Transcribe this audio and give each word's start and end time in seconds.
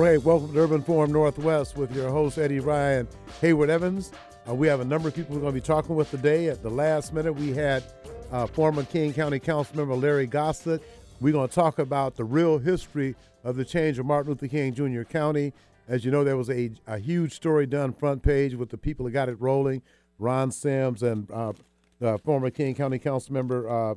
right, 0.00 0.22
welcome 0.22 0.50
to 0.50 0.58
Urban 0.58 0.82
Forum 0.82 1.12
Northwest 1.12 1.76
with 1.76 1.94
your 1.94 2.08
host 2.08 2.38
Eddie 2.38 2.60
Ryan 2.60 3.06
Hayward 3.42 3.68
Evans. 3.68 4.12
Uh, 4.48 4.54
we 4.54 4.66
have 4.66 4.80
a 4.80 4.84
number 4.84 5.08
of 5.08 5.14
people 5.14 5.34
we're 5.34 5.42
going 5.42 5.52
to 5.52 5.60
be 5.60 5.66
talking 5.66 5.94
with 5.94 6.10
today. 6.10 6.48
At 6.48 6.62
the 6.62 6.70
last 6.70 7.12
minute, 7.12 7.34
we 7.34 7.52
had 7.52 7.84
uh, 8.32 8.46
former 8.46 8.82
King 8.84 9.12
County 9.12 9.38
Council 9.38 9.76
member 9.76 9.94
Larry 9.94 10.26
Gossett. 10.26 10.82
We're 11.20 11.34
going 11.34 11.50
to 11.50 11.54
talk 11.54 11.78
about 11.78 12.16
the 12.16 12.24
real 12.24 12.56
history 12.56 13.14
of 13.44 13.56
the 13.56 13.64
change 13.64 13.98
of 13.98 14.06
Martin 14.06 14.30
Luther 14.30 14.48
King 14.48 14.72
Jr. 14.72 15.02
County. 15.02 15.52
As 15.86 16.02
you 16.02 16.10
know, 16.10 16.24
there 16.24 16.38
was 16.38 16.48
a, 16.48 16.70
a 16.86 16.96
huge 16.96 17.34
story 17.34 17.66
done 17.66 17.92
front 17.92 18.22
page 18.22 18.54
with 18.54 18.70
the 18.70 18.78
people 18.78 19.04
that 19.04 19.10
got 19.10 19.28
it 19.28 19.38
rolling, 19.38 19.82
Ron 20.18 20.50
Sims 20.50 21.02
and 21.02 21.30
uh, 21.30 21.52
former 22.24 22.48
King 22.48 22.74
County 22.74 22.98
Council 22.98 23.34
member 23.34 23.68
uh, 23.68 23.94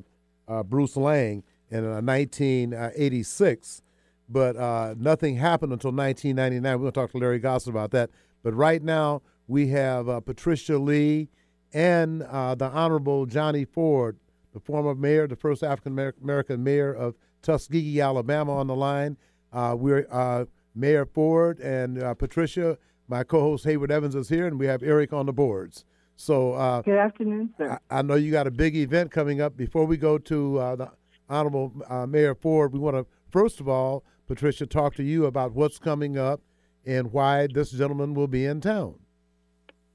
uh, 0.48 0.62
Bruce 0.64 0.98
Laing 0.98 1.42
in 1.70 1.82
1986. 2.04 3.80
But 4.28 4.56
uh, 4.56 4.94
nothing 4.98 5.36
happened 5.36 5.72
until 5.72 5.92
1999. 5.92 6.72
We're 6.72 6.78
going 6.78 6.92
to 6.92 7.00
talk 7.00 7.10
to 7.12 7.18
Larry 7.18 7.38
Gossett 7.38 7.70
about 7.70 7.90
that. 7.90 8.10
But 8.42 8.54
right 8.54 8.82
now, 8.82 9.22
we 9.46 9.68
have 9.68 10.08
uh, 10.08 10.20
Patricia 10.20 10.78
Ly 10.78 11.28
and 11.72 12.22
uh, 12.22 12.54
the 12.54 12.66
Honorable 12.66 13.26
Johnny 13.26 13.64
Ford, 13.64 14.18
the 14.52 14.60
former 14.60 14.94
mayor, 14.94 15.26
the 15.26 15.36
first 15.36 15.62
African 15.62 15.98
American 16.22 16.62
mayor 16.62 16.92
of 16.92 17.16
Tuskegee, 17.42 18.00
Alabama, 18.00 18.56
on 18.56 18.66
the 18.66 18.76
line. 18.76 19.16
Uh, 19.52 19.74
we're 19.78 20.06
uh, 20.10 20.46
Mayor 20.74 21.04
Ford 21.04 21.60
and 21.60 22.02
uh, 22.02 22.14
Patricia. 22.14 22.78
My 23.08 23.22
co-host 23.22 23.64
Hayward 23.64 23.90
Evans 23.90 24.14
is 24.14 24.28
here, 24.28 24.46
and 24.46 24.58
we 24.58 24.66
have 24.66 24.82
Eric 24.82 25.12
on 25.12 25.26
the 25.26 25.32
boards. 25.32 25.84
So, 26.16 26.82
good 26.84 26.96
afternoon, 26.96 27.52
sir. 27.58 27.78
I, 27.90 27.98
I, 27.98 28.02
know 28.02 28.14
you 28.14 28.30
got 28.30 28.46
a 28.46 28.50
big 28.50 28.76
event 28.76 29.10
coming 29.10 29.40
up. 29.40 29.56
Before 29.56 29.84
we 29.84 29.96
go 29.96 30.16
to 30.16 30.54
the 30.78 30.90
Honorable 31.28 31.72
Mayor 32.08 32.34
Ford, 32.34 32.72
we 32.72 32.78
want 32.78 32.96
to 32.96 33.06
first 33.30 33.58
of 33.58 33.68
all 33.68 34.04
Patricia, 34.26 34.66
talk 34.66 34.94
to 34.94 35.02
you 35.02 35.26
about 35.26 35.52
what's 35.52 35.78
coming 35.78 36.16
up 36.16 36.40
and 36.86 37.12
why 37.12 37.46
this 37.46 37.70
gentleman 37.70 38.14
will 38.14 38.26
be 38.26 38.46
in 38.46 38.60
town. 38.60 38.94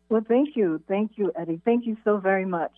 Well, 0.09 0.23
thank 0.27 0.55
you. 0.55 0.81
Thank 0.88 1.11
you, 1.16 1.31
Eddie. 1.39 1.61
Thank 1.66 1.86
you 1.86 1.97
so 2.03 2.17
very 2.17 2.45
much. 2.45 2.71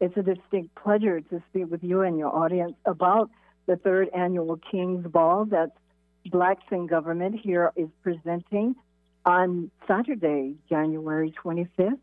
It's 0.00 0.16
a 0.16 0.22
distinct 0.22 0.74
pleasure 0.74 1.20
to 1.20 1.42
speak 1.50 1.70
with 1.70 1.82
you 1.82 2.00
and 2.02 2.18
your 2.18 2.34
audience 2.34 2.74
about 2.86 3.30
the 3.66 3.76
third 3.76 4.08
annual 4.16 4.58
King's 4.70 5.06
Ball 5.06 5.44
that 5.46 5.72
Blacks 6.26 6.64
in 6.70 6.86
Government 6.86 7.38
here 7.38 7.72
is 7.76 7.88
presenting 8.02 8.74
on 9.26 9.70
Saturday, 9.86 10.54
January 10.68 11.34
25th 11.44 11.98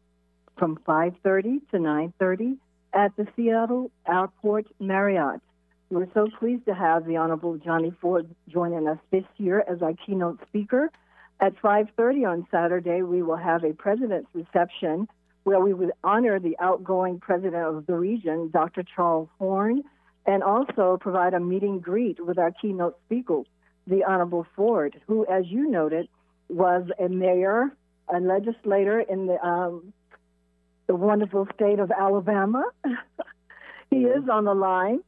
from 0.57 0.77
5.30 0.87 1.59
to 1.71 1.77
9.30 1.77 2.57
at 2.93 3.15
the 3.15 3.27
Seattle 3.35 3.91
Airport 4.07 4.67
Marriott. 4.79 5.41
We're 5.89 6.07
so 6.13 6.27
pleased 6.37 6.65
to 6.65 6.75
have 6.75 7.05
the 7.05 7.15
Honorable 7.15 7.57
Johnny 7.57 7.93
Ford 8.01 8.29
joining 8.49 8.89
us 8.89 8.97
this 9.09 9.23
year 9.37 9.63
as 9.69 9.81
our 9.81 9.93
keynote 10.05 10.39
speaker. 10.47 10.91
At 11.39 11.57
5:30 11.59 12.25
on 12.25 12.47
Saturday, 12.51 13.03
we 13.03 13.21
will 13.21 13.37
have 13.37 13.63
a 13.63 13.71
president's 13.71 14.29
reception 14.33 15.07
where 15.45 15.61
we 15.61 15.73
would 15.73 15.93
honor 16.03 16.39
the 16.39 16.57
outgoing 16.59 17.21
president 17.21 17.63
of 17.63 17.85
the 17.85 17.95
region, 17.95 18.49
Dr. 18.49 18.83
Charles 18.83 19.29
Horn, 19.39 19.81
and 20.25 20.43
also 20.43 20.97
provide 20.99 21.33
a 21.33 21.39
meeting 21.39 21.79
greet 21.79 22.19
with 22.19 22.37
our 22.37 22.51
keynote 22.51 22.97
speaker, 23.05 23.43
the 23.85 24.03
Honorable 24.03 24.45
Ford, 24.57 24.99
who, 25.07 25.25
as 25.27 25.47
you 25.47 25.69
noted, 25.69 26.09
was 26.49 26.83
a 26.99 27.07
mayor, 27.07 27.71
a 28.09 28.19
legislator 28.19 28.99
in 28.99 29.27
the 29.27 29.41
um, 29.45 29.93
the 30.87 30.95
wonderful 30.95 31.47
state 31.53 31.79
of 31.79 31.91
Alabama. 31.91 32.69
he 33.89 34.03
is 34.03 34.27
on 34.27 34.43
the 34.43 34.53
line. 34.53 35.01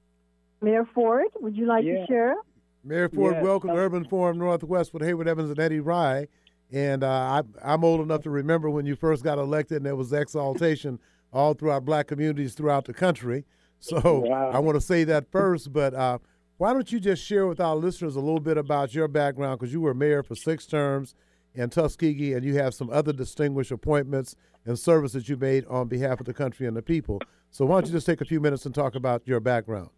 Mayor 0.61 0.85
Ford, 0.93 1.27
would 1.39 1.55
you 1.55 1.65
like 1.65 1.85
yeah. 1.85 1.99
to 1.99 2.07
share? 2.07 2.35
Mayor 2.83 3.09
Ford, 3.09 3.35
yes. 3.35 3.43
welcome 3.43 3.71
to 3.71 3.75
Urban 3.75 4.05
Forum 4.05 4.37
Northwest 4.37 4.93
with 4.93 5.03
Hayward 5.03 5.27
Evans 5.27 5.49
and 5.49 5.59
Eddie 5.59 5.79
Rye. 5.79 6.27
And 6.71 7.03
uh, 7.03 7.43
I, 7.63 7.73
am 7.73 7.83
old 7.83 8.01
enough 8.01 8.21
to 8.23 8.29
remember 8.29 8.69
when 8.69 8.85
you 8.85 8.95
first 8.95 9.23
got 9.23 9.37
elected, 9.37 9.77
and 9.77 9.85
there 9.85 9.95
was 9.95 10.13
exaltation 10.13 10.99
all 11.33 11.53
through 11.53 11.71
our 11.71 11.81
black 11.81 12.07
communities 12.07 12.53
throughout 12.53 12.85
the 12.85 12.93
country. 12.93 13.45
So 13.79 14.25
wow. 14.27 14.51
I 14.51 14.59
want 14.59 14.75
to 14.75 14.81
say 14.81 15.05
that 15.05 15.31
first, 15.31 15.71
but 15.71 15.93
uh, 15.93 16.19
why 16.57 16.73
don't 16.73 16.91
you 16.91 16.99
just 16.99 17.23
share 17.23 17.47
with 17.47 17.61
our 17.61 17.75
listeners 17.75 18.17
a 18.17 18.19
little 18.19 18.41
bit 18.41 18.57
about 18.57 18.93
your 18.93 19.07
background? 19.07 19.59
Because 19.59 19.71
you 19.71 19.79
were 19.79 19.93
mayor 19.93 20.21
for 20.21 20.35
six 20.35 20.65
terms 20.65 21.15
in 21.55 21.69
Tuskegee, 21.69 22.33
and 22.33 22.43
you 22.43 22.55
have 22.57 22.73
some 22.73 22.89
other 22.89 23.13
distinguished 23.13 23.71
appointments 23.71 24.35
and 24.65 24.77
services 24.77 25.29
you 25.29 25.37
made 25.37 25.65
on 25.67 25.87
behalf 25.87 26.19
of 26.19 26.25
the 26.25 26.33
country 26.33 26.67
and 26.67 26.75
the 26.75 26.81
people. 26.81 27.21
So 27.51 27.65
why 27.65 27.75
don't 27.75 27.87
you 27.87 27.93
just 27.93 28.05
take 28.05 28.21
a 28.21 28.25
few 28.25 28.41
minutes 28.41 28.65
and 28.65 28.75
talk 28.75 28.95
about 28.95 29.21
your 29.25 29.39
background? 29.39 29.89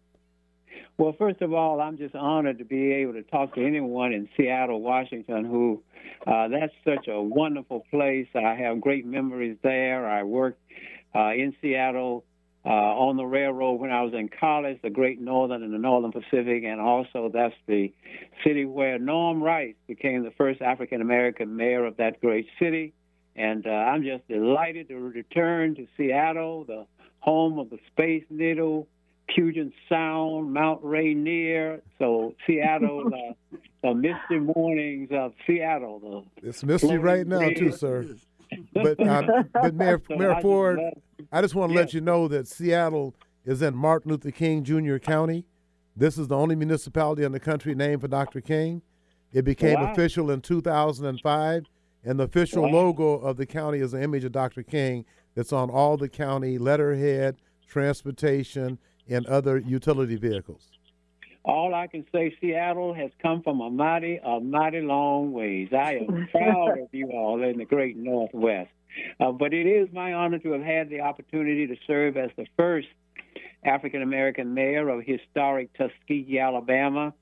Well, 0.98 1.14
first 1.18 1.40
of 1.42 1.52
all, 1.52 1.80
I'm 1.80 1.98
just 1.98 2.14
honored 2.14 2.58
to 2.58 2.64
be 2.64 2.92
able 2.92 3.14
to 3.14 3.22
talk 3.22 3.54
to 3.54 3.66
anyone 3.66 4.12
in 4.12 4.28
Seattle, 4.36 4.80
Washington, 4.80 5.44
who 5.44 5.82
uh, 6.26 6.48
that's 6.48 6.72
such 6.84 7.08
a 7.08 7.20
wonderful 7.20 7.84
place. 7.90 8.28
I 8.34 8.54
have 8.54 8.80
great 8.80 9.06
memories 9.06 9.56
there. 9.62 10.08
I 10.08 10.22
worked 10.22 10.60
uh, 11.14 11.32
in 11.32 11.54
Seattle 11.60 12.24
uh, 12.64 12.68
on 12.68 13.16
the 13.16 13.24
railroad 13.24 13.80
when 13.80 13.90
I 13.90 14.02
was 14.02 14.14
in 14.14 14.28
college, 14.28 14.78
the 14.82 14.90
Great 14.90 15.20
Northern 15.20 15.62
and 15.62 15.74
the 15.74 15.78
Northern 15.78 16.12
Pacific, 16.12 16.62
and 16.64 16.80
also 16.80 17.30
that's 17.32 17.54
the 17.66 17.92
city 18.44 18.64
where 18.64 18.98
Norm 18.98 19.42
Rice 19.42 19.74
became 19.88 20.22
the 20.22 20.30
first 20.32 20.62
African 20.62 21.00
American 21.00 21.56
mayor 21.56 21.84
of 21.84 21.96
that 21.96 22.20
great 22.20 22.46
city. 22.60 22.92
And 23.34 23.66
uh, 23.66 23.70
I'm 23.70 24.04
just 24.04 24.28
delighted 24.28 24.88
to 24.88 24.96
return 24.96 25.74
to 25.76 25.86
Seattle, 25.96 26.64
the 26.64 26.86
home 27.20 27.58
of 27.58 27.70
the 27.70 27.78
Space 27.88 28.24
Needle 28.30 28.86
Puget 29.28 29.72
Sound, 29.88 30.52
Mount 30.52 30.80
Rainier. 30.82 31.80
So 31.98 32.34
Seattle, 32.46 33.06
uh, 33.52 33.56
the 33.82 33.94
misty 33.94 34.38
mornings 34.38 35.08
of 35.12 35.32
Seattle. 35.46 36.26
it's 36.42 36.62
misty 36.62 36.98
right 36.98 37.26
now 37.26 37.48
too, 37.50 37.72
sir. 37.72 38.06
But 38.74 39.00
uh, 39.00 39.44
but 39.54 39.74
Mayor, 39.74 39.98
so 40.06 40.14
Mayor 40.14 40.34
I 40.34 40.42
Ford, 40.42 40.78
just 40.78 41.28
I 41.32 41.40
just 41.40 41.54
want 41.54 41.72
to 41.72 41.78
let 41.78 41.94
you 41.94 42.02
know 42.02 42.28
that 42.28 42.46
Seattle 42.46 43.14
is 43.46 43.62
in 43.62 43.74
Martin 43.74 44.10
Luther 44.10 44.30
King 44.30 44.62
Jr. 44.62 44.98
County. 44.98 45.46
This 45.96 46.18
is 46.18 46.28
the 46.28 46.36
only 46.36 46.54
municipality 46.54 47.22
in 47.24 47.32
the 47.32 47.40
country 47.40 47.74
named 47.74 48.02
for 48.02 48.08
Dr. 48.08 48.42
King. 48.42 48.82
It 49.32 49.46
became 49.46 49.80
wow. 49.80 49.92
official 49.92 50.30
in 50.30 50.42
2005, 50.42 51.64
and 52.04 52.20
the 52.20 52.24
official 52.24 52.64
wow. 52.64 52.70
logo 52.70 53.14
of 53.14 53.38
the 53.38 53.46
county 53.46 53.78
is 53.78 53.94
an 53.94 54.02
image 54.02 54.24
of 54.24 54.32
Dr. 54.32 54.62
King 54.62 55.04
that's 55.34 55.52
on 55.52 55.70
all 55.70 55.96
the 55.96 56.08
county 56.08 56.58
letterhead, 56.58 57.36
transportation, 57.66 58.78
and 59.08 59.26
other 59.26 59.58
utility 59.58 60.16
vehicles? 60.16 60.68
All 61.44 61.74
I 61.74 61.88
can 61.88 62.06
say, 62.12 62.34
Seattle 62.40 62.94
has 62.94 63.10
come 63.20 63.42
from 63.42 63.60
a 63.60 63.68
mighty, 63.68 64.20
a 64.24 64.38
mighty 64.38 64.80
long 64.80 65.32
ways. 65.32 65.70
I 65.72 65.96
am 65.96 66.28
proud 66.32 66.78
of 66.78 66.88
you 66.92 67.10
all 67.10 67.42
in 67.42 67.58
the 67.58 67.64
great 67.64 67.96
Northwest. 67.96 68.70
Uh, 69.18 69.32
but 69.32 69.52
it 69.52 69.66
is 69.66 69.88
my 69.92 70.12
honor 70.12 70.38
to 70.38 70.52
have 70.52 70.62
had 70.62 70.90
the 70.90 71.00
opportunity 71.00 71.66
to 71.66 71.76
serve 71.86 72.16
as 72.16 72.30
the 72.36 72.46
first 72.56 72.88
African 73.64 74.02
American 74.02 74.54
mayor 74.54 74.88
of 74.88 75.04
historic 75.04 75.72
Tuskegee, 75.74 76.38
Alabama. 76.38 77.14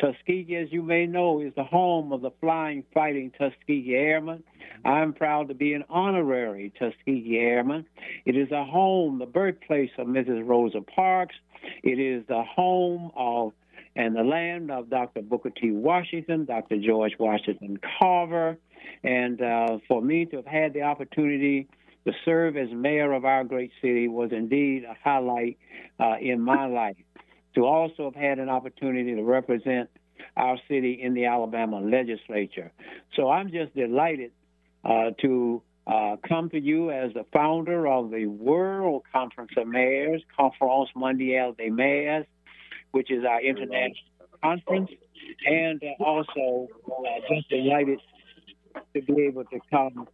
Tuskegee, 0.00 0.56
as 0.56 0.72
you 0.72 0.82
may 0.82 1.06
know, 1.06 1.40
is 1.40 1.52
the 1.56 1.64
home 1.64 2.12
of 2.12 2.20
the 2.20 2.30
flying, 2.40 2.84
fighting 2.92 3.32
Tuskegee 3.38 3.94
Airmen. 3.94 4.42
I'm 4.84 5.12
proud 5.12 5.48
to 5.48 5.54
be 5.54 5.74
an 5.74 5.84
honorary 5.88 6.72
Tuskegee 6.78 7.38
Airman. 7.38 7.86
It 8.24 8.36
is 8.36 8.50
a 8.50 8.64
home, 8.64 9.18
the 9.18 9.26
birthplace 9.26 9.90
of 9.98 10.06
Mrs. 10.06 10.46
Rosa 10.46 10.80
Parks. 10.80 11.36
It 11.82 11.98
is 11.98 12.26
the 12.28 12.42
home 12.42 13.10
of 13.16 13.52
and 13.96 14.16
the 14.16 14.22
land 14.22 14.70
of 14.70 14.90
Dr. 14.90 15.22
Booker 15.22 15.50
T. 15.50 15.70
Washington, 15.70 16.44
Dr. 16.46 16.78
George 16.78 17.12
Washington 17.18 17.78
Carver. 17.98 18.58
And 19.04 19.40
uh, 19.40 19.78
for 19.86 20.02
me 20.02 20.26
to 20.26 20.36
have 20.36 20.46
had 20.46 20.74
the 20.74 20.82
opportunity 20.82 21.68
to 22.06 22.12
serve 22.24 22.56
as 22.56 22.68
mayor 22.72 23.12
of 23.12 23.24
our 23.24 23.44
great 23.44 23.70
city 23.80 24.08
was 24.08 24.30
indeed 24.32 24.84
a 24.84 24.94
highlight 25.02 25.58
uh, 25.98 26.16
in 26.20 26.40
my 26.40 26.66
life. 26.66 26.96
To 27.54 27.64
also 27.64 28.04
have 28.04 28.14
had 28.14 28.38
an 28.38 28.48
opportunity 28.48 29.14
to 29.14 29.22
represent 29.22 29.88
our 30.36 30.56
city 30.68 31.00
in 31.00 31.14
the 31.14 31.26
Alabama 31.26 31.80
legislature. 31.80 32.72
So 33.14 33.30
I'm 33.30 33.50
just 33.50 33.74
delighted 33.74 34.32
uh, 34.84 35.10
to 35.22 35.62
uh, 35.86 36.16
come 36.26 36.50
to 36.50 36.60
you 36.60 36.90
as 36.90 37.12
the 37.12 37.24
founder 37.32 37.86
of 37.86 38.10
the 38.10 38.26
World 38.26 39.02
Conference 39.12 39.52
of 39.56 39.68
Mayors, 39.68 40.22
Conference 40.36 40.90
Mondiale 40.96 41.52
des 41.52 41.70
Maires, 41.70 42.26
which 42.92 43.10
is 43.10 43.24
our 43.24 43.42
international 43.42 43.94
conference, 44.42 44.90
and 45.46 45.82
uh, 45.82 46.04
also 46.04 46.68
uh, 46.86 47.34
just 47.34 47.48
delighted 47.48 47.98
to 48.94 49.02
be 49.02 49.22
able 49.22 49.44
to 49.44 49.58
come 49.70 50.08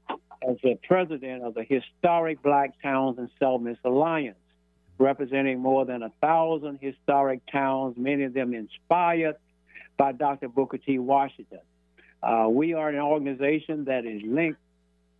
as 0.48 0.56
the 0.62 0.78
president 0.88 1.44
of 1.44 1.54
the 1.54 1.64
Historic 1.64 2.42
Black 2.42 2.80
Towns 2.82 3.18
and 3.18 3.28
Settlements 3.38 3.80
Alliance, 3.84 4.38
representing 5.00 5.58
more 5.60 5.84
than 5.84 6.02
a 6.02 6.12
thousand 6.20 6.78
historic 6.80 7.40
towns, 7.50 7.96
many 7.96 8.24
of 8.24 8.34
them 8.34 8.54
inspired 8.54 9.36
by 9.96 10.12
Dr. 10.12 10.48
Booker 10.48 10.78
T. 10.78 10.98
Washington. 10.98 11.60
Uh, 12.22 12.46
we 12.50 12.74
are 12.74 12.90
an 12.90 13.00
organization 13.00 13.86
that 13.86 14.04
is 14.04 14.22
linked 14.22 14.60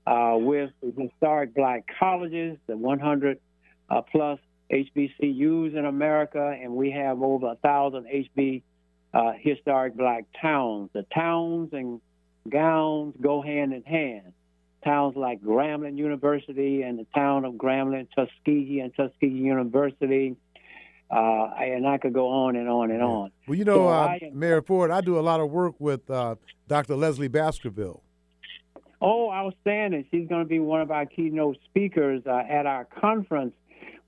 uh, 0.06 0.36
with 0.36 0.70
the 0.82 0.92
historic 0.96 1.54
black 1.54 1.84
colleges, 1.98 2.58
the 2.66 2.76
100 2.76 3.38
uh, 3.88 4.02
plus 4.02 4.38
HBCUs 4.70 5.76
in 5.76 5.84
America, 5.84 6.56
and 6.62 6.72
we 6.72 6.90
have 6.90 7.22
over 7.22 7.52
a 7.52 7.56
thousand 7.56 8.06
HB 8.06 8.62
uh, 9.12 9.32
historic 9.40 9.96
black 9.96 10.24
towns. 10.40 10.90
The 10.92 11.04
towns 11.14 11.70
and 11.72 12.00
gowns 12.48 13.14
go 13.20 13.42
hand 13.42 13.72
in 13.72 13.82
hand. 13.82 14.32
Towns 14.84 15.16
like 15.16 15.42
Grambling 15.42 15.98
University 15.98 16.82
and 16.82 16.98
the 16.98 17.06
town 17.14 17.44
of 17.44 17.54
Grambling, 17.54 18.08
Tuskegee 18.14 18.80
and 18.80 18.94
Tuskegee 18.94 19.28
University, 19.28 20.36
uh, 21.10 21.50
and 21.58 21.86
I 21.86 21.98
could 21.98 22.12
go 22.12 22.28
on 22.28 22.56
and 22.56 22.68
on 22.68 22.90
and 22.90 23.02
on. 23.02 23.30
Well, 23.46 23.58
you 23.58 23.64
know, 23.64 23.76
so 23.76 23.88
uh, 23.88 24.18
am, 24.22 24.38
Mayor 24.38 24.62
Ford, 24.62 24.90
I 24.90 25.00
do 25.00 25.18
a 25.18 25.20
lot 25.20 25.40
of 25.40 25.50
work 25.50 25.74
with 25.78 26.08
uh, 26.10 26.36
Dr. 26.68 26.94
Lezli 26.94 27.30
Baskerville. 27.30 28.02
Oh, 29.02 29.30
outstanding. 29.32 30.06
She's 30.10 30.28
going 30.28 30.44
to 30.44 30.48
be 30.48 30.60
one 30.60 30.82
of 30.82 30.90
our 30.90 31.06
keynote 31.06 31.56
speakers 31.64 32.22
uh, 32.26 32.42
at 32.48 32.66
our 32.66 32.84
conference, 32.84 33.54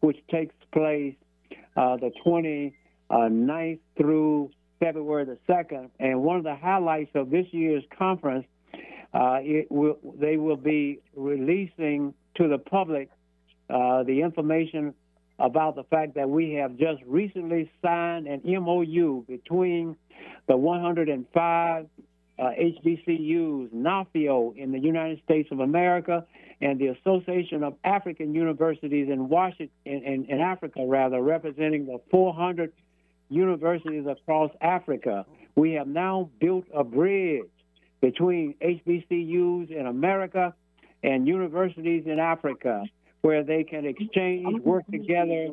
which 0.01 0.19
takes 0.31 0.55
place 0.73 1.15
uh, 1.77 1.97
the 1.97 2.13
29th 2.25 3.79
through 3.97 4.51
February 4.81 5.25
the 5.25 5.39
2nd. 5.49 5.91
And 5.99 6.23
one 6.23 6.37
of 6.37 6.45
the 6.45 6.57
highlights 6.57 7.13
of 7.15 7.31
this 7.31 7.47
year's 7.53 7.85
conference, 7.97 8.47
uh, 9.15 9.39
will, 9.71 9.99
they 10.19 10.37
will 10.37 10.57
be 10.57 11.01
releasing 11.15 12.15
to 12.37 12.49
the 12.49 12.59
public 12.59 13.11
the 13.69 14.21
information 14.23 14.95
about 15.39 15.75
the 15.75 15.85
fact 15.85 16.15
that 16.15 16.29
we 16.29 16.53
have 16.53 16.77
just 16.77 17.03
recently 17.07 17.71
signed 17.83 18.27
an 18.27 18.41
MOU 18.45 19.25
between 19.27 19.97
the 20.47 20.57
105 20.57 21.87
uh, 22.39 22.43
HBCUs, 22.43 23.71
NAFEO 23.75 24.57
in 24.57 24.73
the 24.73 24.79
United 24.79 25.21
States 25.25 25.49
of 25.53 25.61
America, 25.61 26.25
and 26.61 26.79
the 26.79 26.89
Association 26.89 27.65
of 27.65 27.75
African 27.85 28.35
Universities 28.35 29.09
in 29.11 29.29
Washington, 29.29 29.71
in, 29.85 30.03
in, 30.05 30.25
in 30.27 30.41
Africa, 30.41 30.85
rather, 30.87 31.21
representing 31.21 31.87
the 31.87 32.01
400 32.11 32.73
universities 33.29 34.07
across 34.07 34.51
Africa. 34.61 35.27
We 35.57 35.73
have 35.73 35.89
now 35.89 36.31
built 36.41 36.65
a 36.75 36.85
bridge 36.85 37.43
between 38.03 38.55
HBCUs 38.61 39.71
in 39.71 39.87
America 39.87 40.55
and 41.03 41.27
universities 41.27 42.03
in 42.05 42.19
Africa 42.19 42.85
where 43.23 43.43
they 43.43 43.65
can 43.65 43.87
exchange, 43.87 44.61
work 44.63 44.85
together, 44.91 45.49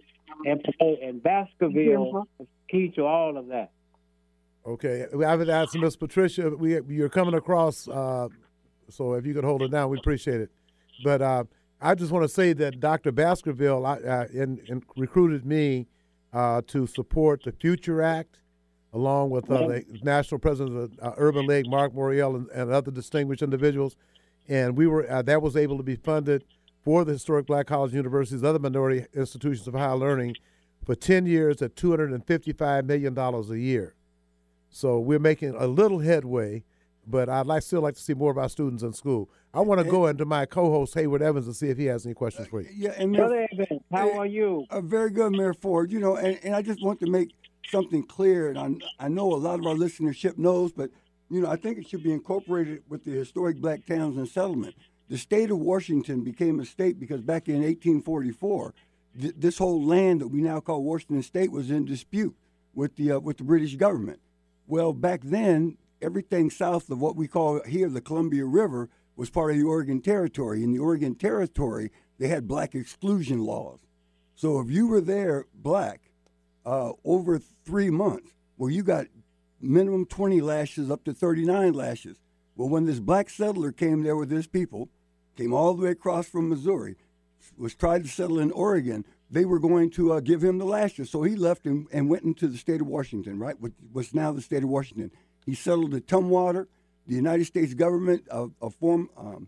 and. 0.45 0.65
And 1.01 1.23
Baskerville 1.23 2.27
is 2.39 2.47
key 2.69 2.89
to 2.95 3.05
all 3.05 3.37
of 3.37 3.47
that. 3.47 3.71
Okay, 4.65 5.05
I 5.25 5.35
would 5.35 5.49
ask 5.49 5.75
Miss 5.75 5.95
Patricia. 5.95 6.49
We 6.49 6.79
you're 6.87 7.09
coming 7.09 7.33
across, 7.33 7.87
uh, 7.87 8.27
so 8.89 9.13
if 9.13 9.25
you 9.25 9.33
could 9.33 9.43
hold 9.43 9.61
it 9.61 9.71
down, 9.71 9.89
we 9.89 9.97
appreciate 9.97 10.41
it. 10.41 10.51
But 11.03 11.21
uh, 11.21 11.43
I 11.81 11.95
just 11.95 12.11
want 12.11 12.23
to 12.23 12.29
say 12.29 12.53
that 12.53 12.79
Dr. 12.79 13.11
Baskerville 13.11 13.85
uh, 13.85 14.25
in, 14.33 14.59
in 14.67 14.83
recruited 14.97 15.45
me 15.45 15.87
uh, 16.33 16.61
to 16.67 16.85
support 16.87 17.43
the 17.43 17.51
Future 17.53 18.01
Act, 18.01 18.39
along 18.93 19.29
with 19.29 19.49
uh, 19.49 19.67
the 19.67 19.85
national 20.03 20.39
president 20.39 20.77
of 20.77 20.99
uh, 21.01 21.13
Urban 21.17 21.45
League, 21.45 21.67
Marc 21.67 21.93
Morial, 21.93 22.35
and, 22.35 22.49
and, 22.49 22.71
other 22.71 22.91
distinguished 22.91 23.41
individuals. 23.41 23.95
And 24.47 24.75
we 24.75 24.87
were 24.87 25.03
that 25.23 25.41
was 25.41 25.55
able 25.55 25.77
to 25.77 25.83
be 25.83 25.95
funded 25.95 26.43
for 26.83 27.05
the 27.05 27.13
historic 27.13 27.45
black 27.45 27.67
college 27.67 27.93
universities, 27.93 28.43
other 28.43 28.59
minority 28.59 29.05
institutions 29.13 29.67
of 29.67 29.75
higher 29.75 29.95
learning, 29.95 30.35
for 30.85 30.95
10 30.95 31.25
years 31.25 31.61
at 31.61 31.75
$255 31.75 32.85
million 32.85 33.17
a 33.17 33.55
year. 33.55 33.93
So 34.69 34.99
we're 34.99 35.19
making 35.19 35.55
a 35.55 35.67
little 35.67 35.99
headway, 35.99 36.63
but 37.05 37.29
I'd 37.29 37.45
like, 37.45 37.63
still 37.63 37.81
like 37.81 37.95
to 37.95 38.01
see 38.01 38.13
more 38.13 38.31
of 38.31 38.37
our 38.37 38.49
students 38.49 38.81
in 38.81 38.93
school. 38.93 39.29
I 39.53 39.61
want 39.61 39.81
to 39.81 39.89
go 39.89 40.07
into 40.07 40.25
my 40.25 40.45
co-host 40.45 40.93
Hayward 40.93 41.21
Evans 41.21 41.47
and 41.47 41.55
see 41.55 41.69
if 41.69 41.77
he 41.77 41.85
has 41.85 42.05
any 42.05 42.13
questions 42.13 42.47
for 42.47 42.61
you. 42.61 42.69
Yeah, 42.71 42.93
and 42.97 43.11
Mayor, 43.11 43.47
Evans, 43.51 43.81
how 43.91 44.17
are 44.17 44.27
you? 44.27 44.65
Uh, 44.69 44.81
very 44.81 45.09
good, 45.09 45.31
Mayor 45.31 45.55
Ford. 45.55 45.91
You 45.91 45.99
know, 45.99 46.15
and, 46.15 46.39
and 46.43 46.55
I 46.55 46.61
just 46.61 46.83
want 46.83 46.99
to 46.99 47.07
make 47.07 47.33
something 47.67 48.03
clear, 48.03 48.49
and 48.49 48.83
I, 48.99 49.05
I 49.05 49.07
know 49.07 49.33
a 49.33 49.35
lot 49.35 49.59
of 49.59 49.65
our 49.65 49.75
listenership 49.75 50.37
knows, 50.37 50.71
but 50.71 50.89
you 51.29 51.41
know, 51.41 51.49
I 51.49 51.55
think 51.55 51.77
it 51.77 51.87
should 51.87 52.03
be 52.03 52.11
incorporated 52.11 52.83
with 52.89 53.03
the 53.03 53.11
historic 53.11 53.57
black 53.57 53.85
towns 53.85 54.17
and 54.17 54.27
settlement 54.27 54.75
the 55.09 55.17
state 55.17 55.49
of 55.49 55.57
Washington 55.57 56.23
became 56.23 56.59
a 56.59 56.65
state 56.65 56.99
because 56.99 57.21
back 57.21 57.47
in 57.49 57.55
1844, 57.55 58.73
th- 59.19 59.33
this 59.35 59.57
whole 59.57 59.83
land 59.83 60.21
that 60.21 60.27
we 60.27 60.41
now 60.41 60.59
call 60.59 60.83
Washington 60.83 61.23
State 61.23 61.51
was 61.51 61.71
in 61.71 61.83
dispute 61.83 62.35
with 62.75 62.95
the 62.95 63.13
uh, 63.13 63.19
with 63.19 63.37
the 63.37 63.43
British 63.43 63.75
government. 63.75 64.19
Well, 64.67 64.93
back 64.93 65.21
then, 65.23 65.77
everything 66.01 66.51
south 66.51 66.89
of 66.91 67.01
what 67.01 67.15
we 67.15 67.27
call 67.27 67.61
here 67.63 67.89
the 67.89 68.01
Columbia 68.01 68.45
River 68.45 68.89
was 69.15 69.31
part 69.31 69.51
of 69.51 69.57
the 69.57 69.63
Oregon 69.63 69.99
Territory. 69.99 70.63
In 70.63 70.71
the 70.71 70.79
Oregon 70.79 71.15
Territory, 71.15 71.91
they 72.19 72.27
had 72.27 72.47
black 72.47 72.75
exclusion 72.75 73.39
laws. 73.39 73.79
So 74.35 74.59
if 74.59 74.69
you 74.69 74.87
were 74.87 75.01
there 75.01 75.47
black 75.53 76.08
uh, 76.69 76.93
over 77.03 77.39
three 77.65 77.89
months, 77.89 78.31
where 78.55 78.69
you 78.69 78.83
got 78.83 79.07
minimum 79.59 80.05
20 80.05 80.39
lashes 80.39 80.91
up 80.91 81.03
to 81.03 81.13
39 81.13 81.73
lashes. 81.73 82.19
Well, 82.55 82.69
when 82.69 82.85
this 82.85 82.99
black 82.99 83.31
settler 83.31 83.71
came 83.71 84.03
there 84.03 84.15
with 84.15 84.29
his 84.29 84.45
people, 84.45 84.89
came 85.35 85.51
all 85.51 85.73
the 85.73 85.85
way 85.85 85.91
across 85.91 86.27
from 86.27 86.47
Missouri, 86.47 86.95
was 87.57 87.73
tried 87.73 88.03
to 88.03 88.09
settle 88.09 88.37
in 88.37 88.51
Oregon. 88.51 89.03
They 89.31 89.45
were 89.45 89.57
going 89.57 89.89
to 89.91 90.13
uh, 90.13 90.19
give 90.19 90.43
him 90.43 90.59
the 90.59 90.65
lashes, 90.65 91.09
so 91.09 91.23
he 91.23 91.35
left 91.35 91.65
and, 91.65 91.87
and 91.91 92.07
went 92.07 92.23
into 92.23 92.47
the 92.47 92.57
state 92.57 92.81
of 92.81 92.87
Washington, 92.87 93.39
right? 93.39 93.59
Which 93.59 93.73
was 93.91 94.13
now 94.13 94.31
the 94.31 94.41
state 94.41 94.61
of 94.61 94.69
Washington. 94.69 95.09
He 95.47 95.55
settled 95.55 95.95
at 95.95 96.05
Tumwater. 96.05 96.67
The 97.07 97.15
United 97.15 97.45
States 97.45 97.73
government 97.73 98.27
uh, 98.29 98.47
form, 98.79 99.09
um, 99.17 99.47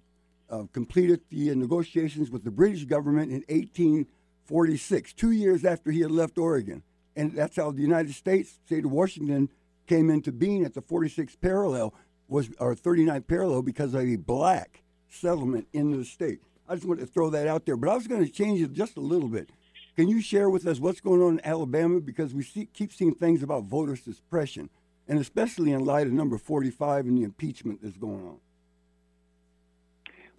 uh, 0.50 0.64
completed 0.74 1.22
the 1.30 1.54
negotiations 1.54 2.32
with 2.32 2.44
the 2.44 2.50
British 2.50 2.86
government 2.86 3.30
in 3.30 3.44
1846, 3.48 5.14
two 5.14 5.30
years 5.30 5.64
after 5.64 5.92
he 5.92 6.00
had 6.00 6.10
left 6.10 6.40
Oregon. 6.40 6.82
And 7.16 7.34
that's 7.34 7.56
how 7.56 7.72
the 7.72 7.82
United 7.82 8.14
States, 8.14 8.60
state 8.66 8.86
of 8.86 8.92
Washington, 8.92 9.50
came 9.88 10.10
into 10.10 10.32
being 10.32 10.64
at 10.64 10.74
the 10.74 10.82
46th 10.82 11.38
parallel, 11.42 11.94
was 12.28 12.50
or 12.60 12.74
39th 12.74 13.28
parallel 13.28 13.62
because 13.62 13.94
of 13.94 14.02
a 14.02 14.16
black 14.16 14.84
settlement 15.10 15.68
in 15.74 15.92
the 15.92 16.06
state. 16.06 16.40
I 16.70 16.76
just 16.76 16.88
wanted 16.88 17.02
to 17.02 17.08
throw 17.08 17.30
that 17.32 17.48
out 17.48 17.66
there, 17.66 17.76
but 17.76 17.90
I 17.90 17.96
was 17.96 18.08
going 18.08 18.24
to 18.26 18.32
change 18.32 18.62
it 18.62 18.72
just 18.72 18.96
a 18.96 19.02
little 19.02 19.28
bit. 19.28 19.50
Can 19.98 20.08
you 20.08 20.22
share 20.22 20.50
with 20.50 20.66
us 20.66 20.80
what's 20.80 21.02
going 21.02 21.22
on 21.22 21.34
in 21.34 21.46
Alabama? 21.46 22.00
Because 22.00 22.34
we 22.34 22.44
see, 22.44 22.70
keep 22.74 22.94
seeing 22.94 23.14
things 23.14 23.44
about 23.44 23.66
voter 23.66 23.98
suppression, 23.98 24.70
and 25.08 25.20
especially 25.20 25.74
in 25.74 25.84
light 25.84 26.08
of 26.08 26.14
number 26.14 26.38
45 26.38 27.08
and 27.08 27.18
the 27.18 27.24
impeachment 27.24 27.82
that's 27.84 27.98
going 27.98 28.26
on. 28.26 28.38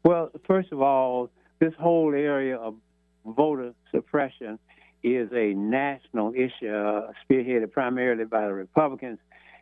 Well, 0.05 0.31
first 0.47 0.73
of 0.73 0.81
all, 0.81 1.29
this 1.59 1.75
whole 1.79 2.15
area 2.15 2.57
of 2.57 2.77
voter 3.25 3.75
suppression 3.91 4.59
is 5.02 5.30
a 5.32 5.54
national 5.54 6.32
issue, 6.35 6.68
uh, 6.68 7.12
spearheaded 7.25 7.73
primarily 7.73 8.25
by 8.25 8.47
the 8.47 8.52
Republicans, 8.52 9.18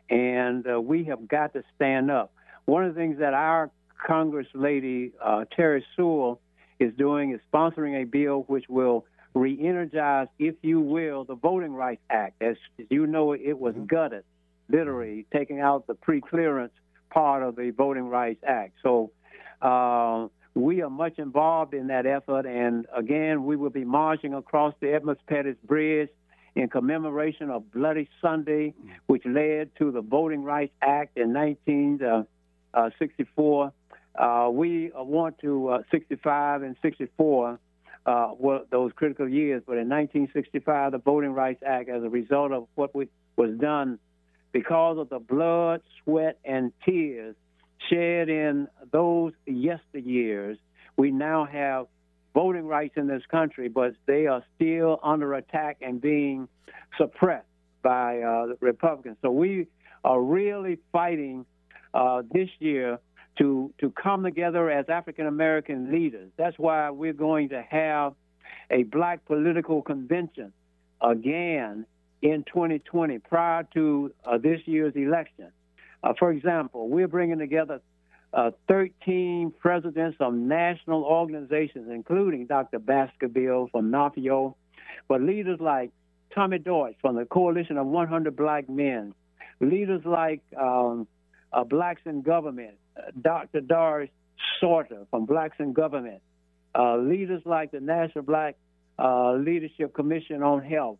and 0.09 0.65
uh, 0.67 0.79
we 0.79 1.03
have 1.05 1.27
got 1.27 1.53
to 1.53 1.63
stand 1.75 2.11
up. 2.11 2.33
One 2.65 2.85
of 2.85 2.93
the 2.93 2.99
things 2.99 3.19
that 3.19 3.33
our 3.33 3.71
Congress 4.05 4.47
lady 4.53 5.11
uh, 5.23 5.45
Terri 5.57 5.83
Sewell 5.95 6.39
is 6.79 6.93
doing 6.97 7.33
is 7.33 7.39
sponsoring 7.53 8.01
a 8.01 8.05
bill 8.05 8.43
which 8.47 8.65
will 8.69 9.05
re-energize, 9.33 10.27
if 10.39 10.55
you 10.61 10.79
will, 10.81 11.23
the 11.23 11.35
Voting 11.35 11.73
Rights 11.73 12.01
Act. 12.09 12.41
As, 12.41 12.57
you 12.89 13.07
know, 13.07 13.33
it 13.33 13.57
was 13.57 13.73
mm-hmm. 13.73 13.85
gutted, 13.85 14.23
literally 14.69 15.25
taking 15.31 15.59
out 15.59 15.87
the 15.87 15.93
pre-clearance 15.93 16.73
part 17.09 17.43
of 17.43 17.55
the 17.55 17.71
Voting 17.71 18.09
Rights 18.09 18.43
Act. 18.45 18.73
So 18.83 19.11
uh, 19.61 20.27
we 20.53 20.81
are 20.81 20.89
much 20.89 21.17
involved 21.17 21.73
in 21.73 21.87
that 21.87 22.05
effort, 22.05 22.45
and 22.45 22.85
again, 22.95 23.45
we 23.45 23.55
will 23.55 23.69
be 23.69 23.85
marching 23.85 24.33
across 24.33 24.73
the 24.81 24.93
Edmunds 24.93 25.21
Pettus 25.27 25.55
Bridge 25.63 26.09
in 26.55 26.67
commemoration 26.67 27.49
of 27.49 27.71
Bloody 27.71 28.09
Sunday, 28.21 28.73
which 29.07 29.23
led 29.25 29.73
to 29.77 29.91
the 29.91 30.01
Voting 30.01 30.43
Rights 30.43 30.73
Act 30.81 31.17
in 31.17 31.31
1964. 31.33 33.65
Uh, 33.65 33.71
uh, 34.21 34.49
we 34.49 34.91
want 34.93 35.39
to 35.39 35.69
uh, 35.69 35.83
65 35.89 36.63
and 36.63 36.75
64 36.81 37.57
uh, 38.05 38.31
were 38.37 38.63
those 38.69 38.91
critical 38.93 39.29
years, 39.29 39.63
but 39.65 39.77
in 39.77 39.87
1965, 39.87 40.91
the 40.91 40.97
Voting 40.97 41.31
Rights 41.31 41.63
Act, 41.65 41.87
as 41.87 42.03
a 42.03 42.09
result 42.09 42.51
of 42.51 42.67
what 42.75 42.93
we, 42.93 43.07
was 43.37 43.57
done 43.57 43.99
because 44.51 44.97
of 44.97 45.07
the 45.07 45.19
blood, 45.19 45.81
sweat, 46.03 46.39
and 46.43 46.73
tears 46.83 47.37
shed 47.89 48.29
in 48.29 48.67
those 48.91 49.33
yesteryears, 49.47 50.57
we 50.97 51.11
now 51.11 51.45
have 51.45 51.87
voting 52.33 52.65
rights 52.65 52.93
in 52.97 53.07
this 53.07 53.23
country, 53.29 53.67
but 53.67 53.93
they 54.05 54.27
are 54.27 54.43
still 54.55 54.99
under 55.03 55.33
attack 55.33 55.77
and 55.81 56.01
being 56.01 56.47
suppressed 56.97 57.45
by 57.81 58.21
uh, 58.21 58.47
Republicans. 58.59 59.17
So 59.21 59.31
we 59.31 59.67
are 60.03 60.21
really 60.21 60.79
fighting 60.91 61.45
uh, 61.93 62.23
this 62.31 62.49
year 62.59 62.99
to 63.37 63.73
to 63.79 63.91
come 63.91 64.23
together 64.23 64.69
as 64.69 64.85
African 64.89 65.27
American 65.27 65.91
leaders. 65.91 66.31
That's 66.37 66.57
why 66.57 66.89
we're 66.89 67.13
going 67.13 67.49
to 67.49 67.61
have 67.61 68.13
a 68.69 68.83
black 68.83 69.25
political 69.25 69.81
convention 69.81 70.53
again 71.01 71.85
in 72.21 72.43
2020 72.43 73.19
prior 73.19 73.67
to 73.73 74.13
uh, 74.25 74.37
this 74.37 74.61
year's 74.65 74.95
election. 74.95 75.51
Uh, 76.03 76.13
for 76.17 76.31
example, 76.31 76.89
we're 76.89 77.07
bringing 77.07 77.39
together 77.39 77.81
uh, 78.33 78.51
13 78.67 79.53
presidents 79.59 80.17
of 80.19 80.33
national 80.33 81.03
organizations, 81.03 81.89
including 81.91 82.45
Dr. 82.45 82.79
Baskerville 82.79 83.67
from 83.71 83.91
NAFEO, 83.91 84.55
but 85.07 85.21
leaders 85.21 85.59
like 85.59 85.91
Tommy 86.33 86.59
Dortch 86.59 86.95
from 87.01 87.15
the 87.15 87.25
Coalition 87.25 87.77
of 87.77 87.87
100 87.87 88.35
Black 88.35 88.69
Men, 88.69 89.13
leaders 89.59 90.01
like 90.05 90.41
um, 90.59 91.07
uh, 91.51 91.63
Blacks 91.63 92.01
in 92.05 92.21
Government, 92.21 92.75
Dr. 93.19 93.61
Doris 93.61 94.09
Sartor 94.59 95.05
from 95.09 95.25
Blacks 95.25 95.57
in 95.59 95.73
Government, 95.73 96.21
uh, 96.73 96.97
leaders 96.97 97.41
like 97.45 97.71
the 97.71 97.81
National 97.81 98.23
Black 98.23 98.55
uh, 98.97 99.33
Leadership 99.33 99.93
Commission 99.93 100.41
on 100.41 100.63
Health 100.63 100.99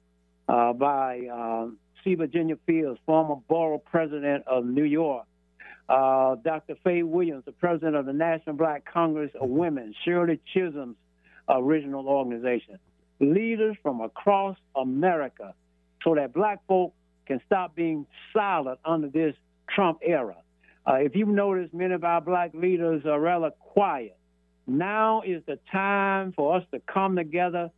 uh, 0.50 0.74
by 0.74 1.28
um, 1.32 1.78
C. 2.04 2.16
Virginia 2.16 2.58
Fields, 2.66 3.00
former 3.06 3.36
borough 3.48 3.78
president 3.78 4.44
of 4.48 4.66
New 4.66 4.84
York, 4.84 5.26
uh, 5.90 6.36
Dr. 6.36 6.76
Faye 6.84 7.04
Williams, 7.04 7.44
the 7.46 7.52
president 7.52 7.96
of 7.96 8.06
the 8.06 8.14
National 8.14 8.56
Black 8.56 8.86
Congress 8.92 9.32
of 9.40 9.50
Women, 9.50 9.94
Shirley 10.06 10.40
Chisholm's 10.54 10.96
original 11.50 12.08
organization, 12.08 12.80
leaders 13.20 13.76
from 13.84 14.02
across 14.02 14.58
America, 14.76 15.54
so 16.04 16.16
that 16.16 16.34
black 16.34 16.60
folk 16.68 16.94
can 17.26 17.42
stop 17.46 17.76
being 17.76 18.06
silent 18.34 18.80
under 18.86 19.10
this 19.10 19.36
Trump 19.70 20.00
era. 20.02 20.38
Uh, 20.88 20.96
if 20.96 21.16
you've 21.16 21.28
noticed, 21.28 21.74
many 21.74 21.94
of 21.94 22.04
our 22.04 22.22
black 22.22 22.52
leaders 22.54 23.06
are 23.06 23.20
rather 23.20 23.52
quiet. 23.52 24.18
Now 24.66 25.22
is 25.22 25.44
the 25.46 25.60
time 25.72 26.34
for 26.36 26.56
us 26.56 26.64
to 26.72 26.82
come 26.92 27.16
together, 27.16 27.70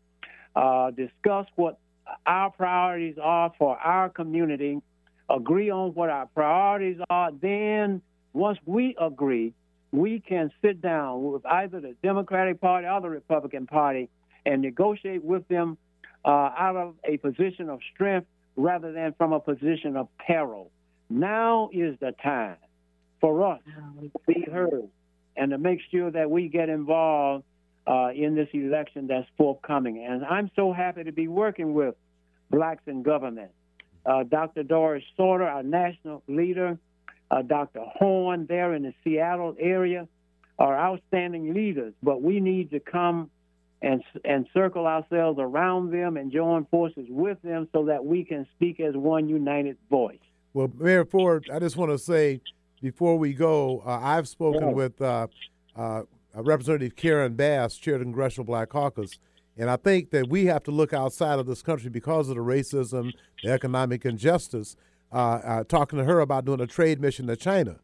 uh, 0.55 0.91
discuss 0.91 1.47
what 1.55 1.79
our 2.25 2.51
priorities 2.51 3.15
are 3.21 3.51
for 3.57 3.77
our 3.77 4.09
community, 4.09 4.81
agree 5.29 5.69
on 5.69 5.93
what 5.93 6.09
our 6.09 6.27
priorities 6.27 6.97
are. 7.09 7.31
Then, 7.31 8.01
once 8.33 8.57
we 8.65 8.95
agree, 8.99 9.53
we 9.91 10.19
can 10.19 10.51
sit 10.61 10.81
down 10.81 11.31
with 11.31 11.45
either 11.45 11.79
the 11.79 11.95
Democratic 12.03 12.59
Party 12.59 12.87
or 12.87 13.01
the 13.01 13.09
Republican 13.09 13.67
Party 13.67 14.09
and 14.45 14.61
negotiate 14.61 15.23
with 15.23 15.47
them 15.47 15.77
uh, 16.25 16.29
out 16.57 16.75
of 16.75 16.95
a 17.07 17.17
position 17.17 17.69
of 17.69 17.79
strength 17.93 18.27
rather 18.55 18.91
than 18.91 19.13
from 19.17 19.33
a 19.33 19.39
position 19.39 19.95
of 19.95 20.07
peril. 20.17 20.71
Now 21.09 21.69
is 21.71 21.97
the 21.99 22.13
time 22.23 22.57
for 23.21 23.45
us 23.45 23.59
to 24.01 24.11
be 24.27 24.45
heard 24.51 24.89
and 25.35 25.51
to 25.51 25.57
make 25.57 25.79
sure 25.91 26.11
that 26.11 26.29
we 26.29 26.49
get 26.49 26.69
involved 26.69 27.43
uh, 27.85 28.09
in 28.15 28.35
this 28.35 28.49
election 28.53 29.07
that's 29.07 29.27
forthcoming. 29.37 30.05
And 30.07 30.23
I'm 30.25 30.49
so 30.55 30.73
happy 30.73 31.03
to 31.03 31.11
be 31.11 31.27
working 31.27 31.73
with 31.73 31.95
blacks 32.49 32.83
in 32.87 33.03
government. 33.03 33.51
Uh, 34.05 34.23
Dr. 34.23 34.63
Doris 34.63 35.03
Sartor, 35.17 35.45
our 35.45 35.63
national 35.63 36.23
leader, 36.27 36.77
uh, 37.31 37.41
Dr. 37.41 37.81
Horn 37.81 38.45
there 38.47 38.73
in 38.73 38.83
the 38.83 38.93
Seattle 39.03 39.55
area 39.59 40.07
are 40.59 40.77
outstanding 40.77 41.53
leaders, 41.53 41.93
but 42.03 42.21
we 42.21 42.39
need 42.39 42.71
to 42.71 42.79
come 42.79 43.29
and 43.81 44.01
and 44.23 44.47
circle 44.53 44.87
ourselves 44.87 45.39
around 45.41 45.91
them 45.91 46.15
and 46.15 46.31
join 46.31 46.65
forces 46.65 47.05
with 47.09 47.41
them 47.41 47.67
so 47.73 47.85
that 47.85 48.05
we 48.05 48.23
can 48.23 48.47
speak 48.55 48.79
as 48.79 48.95
one 48.95 49.27
united 49.27 49.77
voice. 49.89 50.19
Well, 50.53 50.71
Mayor 50.77 51.05
Ford, 51.05 51.49
I 51.51 51.59
just 51.59 51.75
want 51.75 51.91
to 51.91 51.97
say 51.97 52.39
before 52.81 53.17
we 53.17 53.33
go, 53.33 53.81
uh, 53.85 53.99
I've 54.01 54.27
spoken 54.27 54.67
yeah. 54.67 54.73
with 54.73 55.01
uh, 55.01 55.27
uh, 55.75 56.03
Representative 56.41 56.95
Karen 56.95 57.35
Bass, 57.35 57.75
chair 57.75 57.95
of 57.95 57.99
the 57.99 58.05
Congressional 58.05 58.45
Black 58.45 58.69
Caucus, 58.69 59.19
and 59.57 59.69
I 59.69 59.75
think 59.75 60.09
that 60.11 60.29
we 60.29 60.45
have 60.45 60.63
to 60.63 60.71
look 60.71 60.93
outside 60.93 61.37
of 61.37 61.45
this 61.45 61.61
country 61.61 61.89
because 61.89 62.29
of 62.29 62.35
the 62.35 62.41
racism, 62.41 63.11
the 63.43 63.51
economic 63.51 64.05
injustice. 64.05 64.75
Uh, 65.13 65.39
uh, 65.45 65.63
talking 65.65 65.99
to 65.99 66.05
her 66.05 66.21
about 66.21 66.43
doing 66.43 66.59
a 66.59 66.65
trade 66.65 66.99
mission 66.99 67.27
to 67.27 67.35
China. 67.35 67.75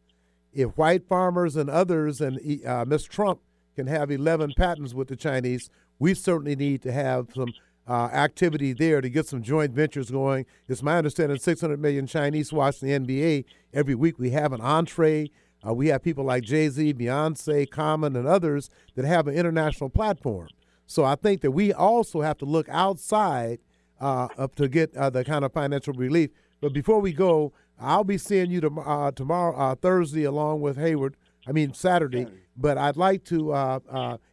If 0.52 0.76
white 0.76 1.06
farmers 1.06 1.54
and 1.54 1.70
others 1.70 2.20
and 2.20 2.40
uh, 2.66 2.84
Ms. 2.84 3.04
Trump 3.04 3.38
can 3.76 3.86
have 3.86 4.10
11 4.10 4.54
patents 4.56 4.94
with 4.94 5.06
the 5.06 5.14
Chinese, 5.14 5.70
we 6.00 6.12
certainly 6.12 6.56
need 6.56 6.82
to 6.82 6.90
have 6.90 7.28
some 7.32 7.52
uh, 7.86 8.06
activity 8.06 8.72
there 8.72 9.00
to 9.00 9.08
get 9.08 9.28
some 9.28 9.44
joint 9.44 9.72
ventures 9.72 10.10
going. 10.10 10.44
It's 10.68 10.82
my 10.82 10.98
understanding 10.98 11.38
600 11.38 11.80
million 11.80 12.08
Chinese 12.08 12.52
watch 12.52 12.80
the 12.80 12.88
NBA 12.88 13.44
every 13.72 13.94
week. 13.94 14.18
We 14.18 14.30
have 14.30 14.52
an 14.52 14.60
entree. 14.60 15.30
Uh, 15.66 15.74
we 15.74 15.88
have 15.88 16.02
people 16.02 16.24
like 16.24 16.42
Jay 16.42 16.68
Z, 16.68 16.94
Beyonce, 16.94 17.70
Common, 17.70 18.16
and 18.16 18.26
others 18.26 18.70
that 18.94 19.04
have 19.04 19.26
an 19.28 19.34
international 19.34 19.90
platform. 19.90 20.48
So 20.86 21.04
I 21.04 21.14
think 21.14 21.42
that 21.42 21.50
we 21.52 21.72
also 21.72 22.20
have 22.20 22.38
to 22.38 22.44
look 22.44 22.68
outside 22.68 23.58
uh, 24.00 24.28
up 24.38 24.54
to 24.56 24.68
get 24.68 24.96
uh, 24.96 25.10
the 25.10 25.24
kind 25.24 25.44
of 25.44 25.52
financial 25.52 25.92
relief. 25.92 26.30
But 26.60 26.72
before 26.72 27.00
we 27.00 27.12
go, 27.12 27.52
I'll 27.78 28.04
be 28.04 28.18
seeing 28.18 28.50
you 28.50 28.60
to, 28.62 28.70
uh, 28.80 29.10
tomorrow, 29.12 29.74
Thursday, 29.74 30.24
along 30.24 30.60
with 30.60 30.76
Hayward. 30.76 31.16
I 31.46 31.52
mean 31.52 31.72
Saturday. 31.74 32.26
But 32.56 32.76
I'd 32.76 32.96
like 32.96 33.24
to 33.24 33.52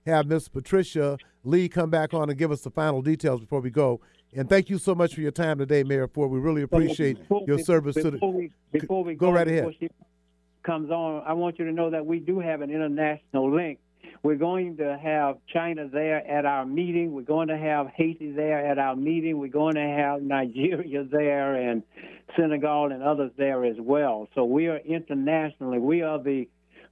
have 0.05 0.27
Miss 0.27 0.49
Patricia 0.49 1.17
Ly 1.43 1.69
come 1.69 1.89
back 1.89 2.13
on 2.13 2.29
and 2.29 2.37
give 2.37 2.51
us 2.51 2.61
the 2.61 2.71
final 2.71 3.01
details 3.01 3.39
before 3.39 3.61
we 3.61 3.69
go. 3.69 4.01
And 4.35 4.49
thank 4.49 4.69
you 4.69 4.77
so 4.77 4.93
much 4.93 5.15
for 5.15 5.21
your 5.21 5.31
time 5.31 5.57
today, 5.57 5.83
Mayor 5.83 6.07
Ford. 6.07 6.29
We 6.29 6.39
really 6.39 6.61
appreciate 6.61 7.19
before, 7.19 7.43
your 7.47 7.59
service 7.59 7.95
to 7.95 8.11
the. 8.11 8.19
We, 8.25 8.51
before 8.71 9.03
we 9.03 9.15
go, 9.15 9.27
go 9.27 9.31
right 9.31 9.47
ahead. 9.47 9.73
Comes 10.67 10.91
on, 10.91 11.23
I 11.25 11.33
want 11.33 11.57
you 11.57 11.65
to 11.65 11.71
know 11.71 11.89
that 11.89 12.05
we 12.05 12.19
do 12.19 12.39
have 12.39 12.61
an 12.61 12.69
international 12.69 13.55
link. 13.55 13.79
We're 14.21 14.35
going 14.35 14.77
to 14.77 14.97
have 15.01 15.37
China 15.51 15.87
there 15.87 16.17
at 16.27 16.45
our 16.45 16.65
meeting. 16.65 17.13
We're 17.13 17.21
going 17.21 17.47
to 17.47 17.57
have 17.57 17.87
Haiti 17.95 18.31
there 18.31 18.65
at 18.65 18.77
our 18.77 18.95
meeting. 18.95 19.39
We're 19.39 19.47
going 19.47 19.75
to 19.75 19.87
have 19.87 20.21
Nigeria 20.21 21.03
there 21.11 21.55
and 21.55 21.83
Senegal 22.35 22.91
and 22.91 23.01
others 23.01 23.31
there 23.37 23.63
as 23.63 23.77
well. 23.79 24.27
So 24.35 24.43
we 24.43 24.67
are 24.67 24.77
internationally. 24.77 25.79
We 25.79 26.01
are 26.01 26.21
the 26.21 26.47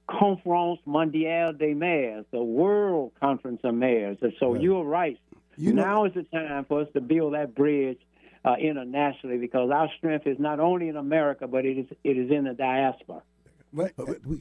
Conférence 0.08 0.78
Mondiale 0.86 1.52
des 1.52 1.74
Maires, 1.74 2.24
the 2.32 2.42
World 2.42 3.12
Conference 3.20 3.60
of 3.64 3.74
Mayors. 3.74 4.18
And 4.22 4.32
so 4.40 4.52
right. 4.52 4.62
you're 4.62 4.84
right. 4.84 5.18
You 5.58 5.72
now 5.72 6.04
is 6.04 6.14
the 6.14 6.22
time 6.22 6.64
for 6.66 6.82
us 6.82 6.88
to 6.94 7.00
build 7.00 7.34
that 7.34 7.54
bridge 7.54 7.98
uh, 8.44 8.54
internationally 8.54 9.38
because 9.38 9.70
our 9.70 9.90
strength 9.98 10.26
is 10.26 10.38
not 10.38 10.60
only 10.60 10.88
in 10.88 10.96
America, 10.96 11.46
but 11.46 11.64
it 11.64 11.78
is 11.78 11.86
it 12.04 12.16
is 12.16 12.30
in 12.30 12.44
the 12.44 12.54
diaspora. 12.54 13.22
But, 13.76 13.92
uh, 13.98 14.14
we, 14.24 14.38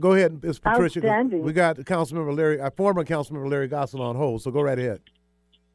go 0.00 0.14
ahead, 0.14 0.42
Ms. 0.42 0.58
Patricia. 0.58 1.00
We 1.30 1.52
got 1.52 1.76
Councilmember 1.76 2.34
Larry, 2.34 2.58
our 2.58 2.70
former 2.70 3.04
Councilmember 3.04 3.50
Larry 3.50 3.68
Gossett 3.68 4.00
on 4.00 4.16
hold, 4.16 4.42
so 4.42 4.50
go 4.50 4.62
right 4.62 4.78
ahead. 4.78 5.02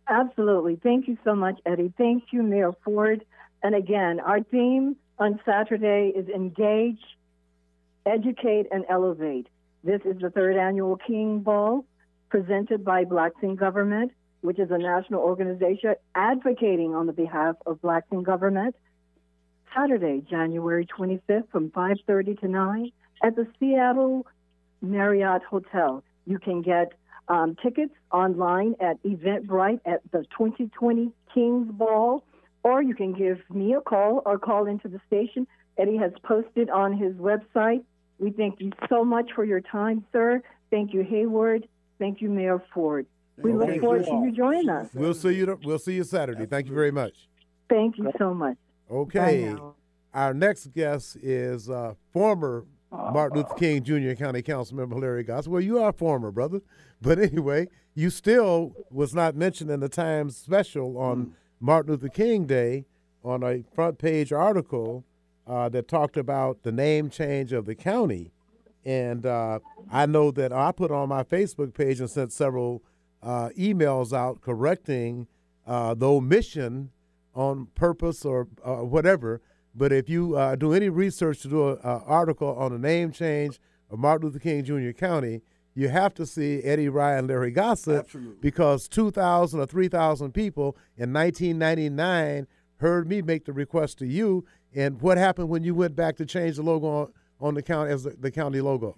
Absolutely. 0.08 0.78
Thank 0.82 1.08
you 1.08 1.18
so 1.24 1.36
much, 1.36 1.60
Eddie. 1.66 1.94
Thank 1.98 2.26
you, 2.32 2.42
Mayor 2.42 2.72
Ford. 2.84 3.24
And 3.64 3.76
again, 3.76 4.20
our 4.20 4.42
theme 4.42 4.96
on 5.20 5.40
Saturday 5.46 6.12
is 6.16 6.28
engage, 6.28 7.00
educate, 8.08 8.66
and 8.72 8.84
elevate. 8.90 9.48
This 9.84 10.02
is 10.04 10.20
the 10.20 10.32
third 10.32 10.58
annual 10.58 10.98
King 10.98 11.40
Ball 11.42 11.86
presented 12.30 12.84
by 12.84 13.06
Blacks 13.06 13.36
in 13.44 13.56
Government, 13.56 14.12
which 14.42 14.58
is 14.58 14.72
a 14.72 14.78
national 14.78 15.22
organization 15.22 15.94
advocating 16.16 16.96
on 16.96 17.06
the 17.06 17.14
behalf 17.14 17.56
of 17.68 17.80
Blacks 17.82 18.08
in 18.12 18.24
Government. 18.24 18.76
Saturday, 19.76 20.24
January 20.30 20.86
25th 20.86 21.50
from 21.52 21.70
5:30 21.72 22.40
to 22.42 22.48
9 22.48 22.92
at 23.24 23.36
the 23.36 23.48
Seattle 23.60 24.26
Marriott 24.82 25.44
Hotel. 25.44 26.04
You 26.26 26.40
can 26.40 26.62
get 26.62 26.94
um, 27.28 27.56
tickets 27.62 27.94
online 28.12 28.76
at 28.80 29.02
Eventbrite 29.04 29.80
at 29.86 30.02
the 30.12 30.24
2020 30.38 31.12
Kings 31.34 31.72
Ball, 31.72 32.24
or 32.64 32.82
you 32.82 32.96
can 32.96 33.14
give 33.14 33.40
me 33.50 33.74
a 33.74 33.82
call 33.82 34.22
or 34.26 34.38
call 34.38 34.66
into 34.66 34.88
the 34.88 35.00
station. 35.08 35.48
Eddie 35.78 35.98
has 35.98 36.12
posted 36.24 36.70
on 36.70 36.98
his 36.98 37.14
website 37.16 37.84
we 38.22 38.30
thank 38.30 38.62
you 38.62 38.72
so 38.88 39.04
much 39.04 39.32
for 39.34 39.44
your 39.44 39.62
time, 39.62 40.06
sir. 40.14 40.44
Thank 40.70 40.94
you, 40.94 41.02
Hayward. 41.02 41.68
Thank 41.98 42.22
you, 42.22 42.30
Mayor 42.30 42.64
Ford. 42.72 43.08
We 43.38 43.52
look 43.52 43.80
forward 43.80 44.06
to 44.06 44.12
you 44.12 44.32
joining 44.32 44.70
us. 44.70 44.90
We'll 44.94 45.16
see 45.16 45.34
you. 45.34 45.60
We'll 45.64 45.80
see 45.80 45.94
you 45.94 46.04
Saturday. 46.04 46.46
Thank 46.46 46.68
you 46.68 46.76
very 46.76 46.92
much. 46.92 47.28
Thank 47.68 47.98
you 47.98 48.12
so 48.20 48.36
much. 48.36 48.58
Okay. 48.92 49.56
Our 50.14 50.34
next 50.34 50.74
guest 50.74 51.16
is 51.22 51.70
uh, 51.70 51.94
former 52.12 52.66
Martin 52.92 53.38
Luther 53.38 53.56
King 53.56 53.84
Jr. 53.84 54.14
County 54.14 54.42
Council 54.42 54.76
member 54.76 54.98
Larry 54.98 55.24
Goss. 55.24 55.48
Well, 55.48 55.62
you 55.62 55.80
are 55.80 55.94
former, 55.94 56.32
brother. 56.32 56.60
But 57.02 57.18
anyway, 57.20 57.68
you 57.96 58.10
still 58.10 58.76
was 58.92 59.16
not 59.16 59.36
mentioned 59.36 59.72
in 59.72 59.80
the 59.80 59.90
Times 59.90 60.36
special 60.36 60.98
on 60.98 61.26
mm. 61.26 61.32
Martin 61.60 61.94
Luther 61.94 62.10
King 62.10 62.46
Day 62.46 62.86
on 63.24 63.44
a 63.44 63.64
front 63.74 63.98
page 63.98 64.34
article 64.34 65.06
uh, 65.48 65.70
that 65.70 65.88
talked 65.88 66.18
about 66.18 66.64
the 66.64 66.72
name 66.72 67.10
change 67.10 67.54
of 67.54 67.66
the 67.66 67.76
county. 67.76 68.32
And 68.84 69.26
uh, 69.26 69.60
I 69.92 70.06
know 70.06 70.32
that 70.32 70.52
I 70.52 70.72
put 70.72 70.92
on 70.92 71.10
my 71.10 71.24
Facebook 71.24 71.74
page 71.74 72.00
and 72.00 72.10
sent 72.10 72.34
several 72.34 72.84
uh, 73.24 73.50
emails 73.58 74.12
out 74.12 74.42
correcting 74.42 75.28
uh, 75.66 75.94
the 75.94 76.10
omission 76.10 76.90
on 77.34 77.68
purpose 77.76 78.26
or 78.26 78.48
uh, 78.64 78.78
whatever. 78.78 79.42
But 79.74 79.92
if 79.92 80.10
you 80.10 80.36
uh, 80.36 80.56
do 80.56 80.74
any 80.74 80.90
research 80.90 81.42
to 81.42 81.48
do 81.48 81.70
an 81.70 81.78
article 81.84 82.56
on 82.56 82.74
the 82.74 82.80
name 82.80 83.12
change 83.12 83.60
of 83.90 84.00
Martin 84.00 84.28
Luther 84.28 84.40
King 84.40 84.64
Jr. 84.64 84.92
County, 84.92 85.42
you 85.74 85.88
have 85.90 86.14
to 86.16 86.26
see 86.26 86.62
Eddie 86.64 86.90
Ryan, 86.90 87.20
and 87.20 87.28
Larry 87.30 87.52
Gossett, 87.52 88.00
Absolutely. 88.00 88.36
because 88.42 88.88
2,000 88.90 89.60
or 89.60 89.66
3,000 89.66 90.34
people 90.34 90.76
in 90.98 91.14
1999 91.14 92.48
heard 92.78 93.08
me 93.08 93.22
make 93.22 93.46
the 93.46 93.54
request 93.54 93.98
to 94.00 94.06
you, 94.06 94.44
and 94.74 95.02
what 95.02 95.18
happened 95.18 95.50
when 95.50 95.64
you 95.64 95.76
went 95.76 95.96
back 95.96 96.18
to 96.18 96.26
change 96.26 96.58
the 96.58 96.64
logo 96.64 96.88
on, 96.88 97.14
on 97.40 97.54
the 97.54 97.62
county 97.62 97.92
as 97.92 98.04
the, 98.04 98.12
the 98.20 98.32
county 98.32 98.60
logo? 98.60 98.98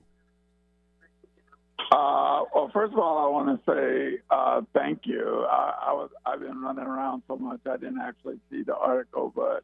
Uh, 1.93 2.45
well, 2.55 2.71
first 2.73 2.91
of 2.91 2.97
all, 2.97 3.19
I 3.19 3.29
want 3.29 3.63
to 3.63 3.71
say 3.71 4.17
uh, 4.31 4.61
thank 4.73 5.01
you. 5.05 5.45
I, 5.47 5.89
I, 5.89 5.93
was 5.93 6.09
I've 6.25 6.39
been 6.39 6.59
running 6.59 6.85
around 6.85 7.21
so 7.27 7.35
much 7.35 7.59
I 7.67 7.77
didn't 7.77 8.01
actually 8.01 8.39
see 8.49 8.63
the 8.63 8.75
article, 8.75 9.31
but 9.35 9.63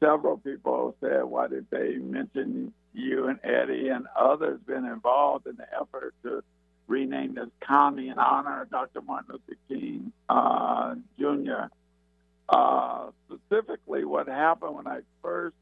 several 0.00 0.38
people 0.38 0.96
said, 1.02 1.24
why 1.24 1.48
did 1.48 1.66
they 1.68 1.96
mention 1.96 2.72
you 2.94 3.28
and 3.28 3.38
Eddie 3.44 3.88
and 3.88 4.06
others 4.18 4.60
been 4.66 4.86
involved 4.86 5.46
in 5.46 5.56
the 5.56 5.66
effort 5.78 6.14
to 6.22 6.42
rename 6.86 7.34
this 7.34 7.50
county 7.60 8.08
in 8.08 8.18
honor 8.18 8.62
of 8.62 8.70
Dr. 8.70 9.02
Martin 9.02 9.34
Luther 9.34 9.60
King 9.68 10.10
uh, 10.30 10.94
Jr. 11.18 11.64
Uh, 12.48 13.08
specifically, 13.26 14.06
what 14.06 14.26
happened 14.26 14.74
when 14.74 14.86
I 14.86 15.00
first 15.22 15.56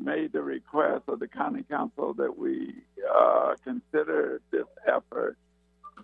made 0.00 0.32
the 0.32 0.42
request 0.42 1.04
of 1.08 1.20
the 1.20 1.28
county 1.28 1.64
council 1.68 2.14
that 2.14 2.38
we 2.38 2.74
uh, 3.14 3.54
consider 3.64 4.40
this 4.50 4.66
effort, 4.86 5.36